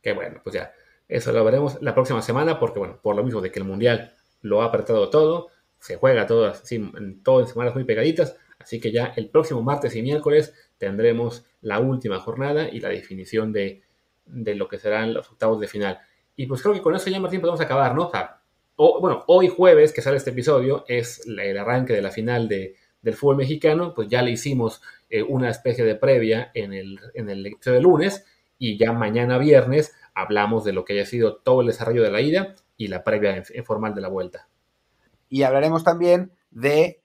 Qué 0.01 0.13
bueno, 0.13 0.39
pues 0.43 0.53
ya, 0.53 0.71
eso 1.07 1.31
lo 1.31 1.43
veremos 1.43 1.81
la 1.81 1.93
próxima 1.93 2.21
semana, 2.21 2.59
porque 2.59 2.79
bueno, 2.79 2.99
por 3.01 3.15
lo 3.15 3.23
mismo 3.23 3.41
de 3.41 3.51
que 3.51 3.59
el 3.59 3.65
Mundial 3.65 4.15
lo 4.41 4.61
ha 4.61 4.65
apretado 4.65 5.09
todo, 5.09 5.49
se 5.79 5.97
juega 5.97 6.25
todo 6.25 6.47
así, 6.47 6.91
todo 7.23 7.41
en 7.41 7.47
semanas 7.47 7.75
muy 7.75 7.83
pegaditas, 7.83 8.37
así 8.65 8.79
que 8.79 8.91
ya 8.91 9.13
el 9.15 9.29
próximo 9.29 9.61
martes 9.61 9.95
y 9.95 10.01
miércoles 10.01 10.51
tendremos 10.79 11.45
la 11.61 11.79
última 11.79 12.19
jornada 12.19 12.67
y 12.67 12.79
la 12.79 12.89
definición 12.89 13.53
de, 13.53 13.83
lo 14.25 14.67
que 14.67 14.79
serán 14.79 15.13
los 15.13 15.29
octavos 15.29 15.59
de 15.59 15.67
final. 15.67 15.99
Y 16.35 16.47
pues 16.47 16.63
creo 16.63 16.73
que 16.73 16.81
con 16.81 16.95
eso 16.95 17.11
ya, 17.11 17.19
Martín, 17.19 17.41
podemos 17.41 17.61
acabar, 17.61 17.93
¿no? 17.93 18.11
O 18.77 18.99
bueno, 18.99 19.23
hoy 19.27 19.49
jueves 19.49 19.93
que 19.93 20.01
sale 20.01 20.17
este 20.17 20.31
episodio 20.31 20.83
es 20.87 21.27
el 21.27 21.57
arranque 21.59 21.93
de 21.93 22.01
la 22.01 22.09
final 22.09 22.47
de, 22.47 22.75
del 23.03 23.13
fútbol 23.13 23.37
mexicano, 23.37 23.93
pues 23.93 24.09
ya 24.09 24.23
le 24.23 24.31
hicimos 24.31 24.81
eh, 25.11 25.21
una 25.21 25.51
especie 25.51 25.85
de 25.85 25.93
previa 25.93 26.49
en 26.55 26.73
el, 26.73 26.99
en 27.13 27.29
el 27.29 27.45
episodio 27.45 27.77
de 27.77 27.83
lunes 27.83 28.25
y 28.57 28.79
ya 28.79 28.93
mañana 28.93 29.37
viernes 29.37 29.93
hablamos 30.15 30.63
de 30.63 30.73
lo 30.73 30.85
que 30.85 30.93
haya 30.93 31.05
sido 31.05 31.35
todo 31.35 31.61
el 31.61 31.67
desarrollo 31.67 32.01
de 32.01 32.09
la 32.09 32.21
ida 32.21 32.55
y 32.77 32.87
la 32.87 33.03
previa 33.03 33.43
formal 33.63 33.93
de 33.93 34.01
la 34.01 34.07
vuelta. 34.07 34.49
Y 35.29 35.43
hablaremos 35.43 35.83
también 35.83 36.31
de 36.49 37.03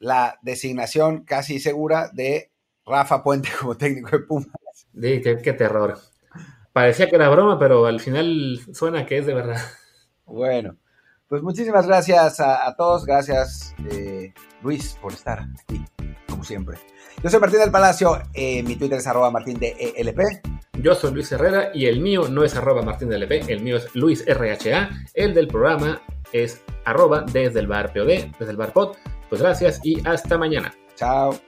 la 0.00 0.38
designación 0.42 1.24
casi 1.24 1.60
segura 1.60 2.10
de 2.12 2.50
Rafa 2.84 3.22
Puente 3.22 3.50
como 3.60 3.76
técnico 3.76 4.10
de 4.10 4.24
Pumas. 4.24 4.48
Sí, 4.74 5.20
qué, 5.22 5.52
terror. 5.52 5.98
Parecía 6.72 7.08
que 7.08 7.16
era 7.16 7.28
broma, 7.28 7.58
pero 7.58 7.86
al 7.86 8.00
final 8.00 8.60
suena 8.72 9.06
que 9.06 9.18
es 9.18 9.26
de 9.26 9.34
verdad. 9.34 9.60
Bueno, 10.24 10.76
pues 11.28 11.42
muchísimas 11.42 11.86
gracias 11.86 12.40
a, 12.40 12.74
todos. 12.76 13.04
Gracias, 13.04 13.74
eh, 13.90 14.32
Luis, 14.62 14.96
por 15.00 15.12
estar 15.12 15.46
aquí, 15.62 15.84
como 16.28 16.44
siempre. 16.44 16.78
Yo 17.22 17.28
soy 17.28 17.40
Martín 17.40 17.60
del 17.60 17.70
Palacio. 17.70 18.22
Eh, 18.32 18.62
mi 18.62 18.76
Twitter 18.76 18.98
es 18.98 19.06
arroba 19.06 19.30
martín 19.30 19.58
de 19.58 19.76
ELP. 19.96 20.20
Yo 20.82 20.94
soy 20.94 21.12
Luis 21.12 21.30
Herrera 21.30 21.70
y 21.74 21.86
el 21.86 22.00
mío 22.00 22.28
no 22.28 22.42
es 22.42 22.56
arroba 22.56 22.80
martín 22.80 23.10
de 23.10 23.16
LP, 23.16 23.52
el 23.52 23.60
mío 23.60 23.76
es 23.76 23.94
Luis 23.94 24.24
RHA. 24.26 24.88
El 25.12 25.34
del 25.34 25.48
programa 25.48 26.00
es 26.32 26.62
arroba 26.86 27.26
desde 27.30 27.60
el 27.60 27.66
bar 27.66 27.92
POD, 27.92 28.32
desde 28.38 28.50
el 28.50 28.56
bar 28.56 28.72
pod. 28.72 28.96
Pues 29.30 29.40
gracias 29.40 29.80
y 29.84 30.06
hasta 30.06 30.36
mañana. 30.36 30.74
Chao. 30.96 31.38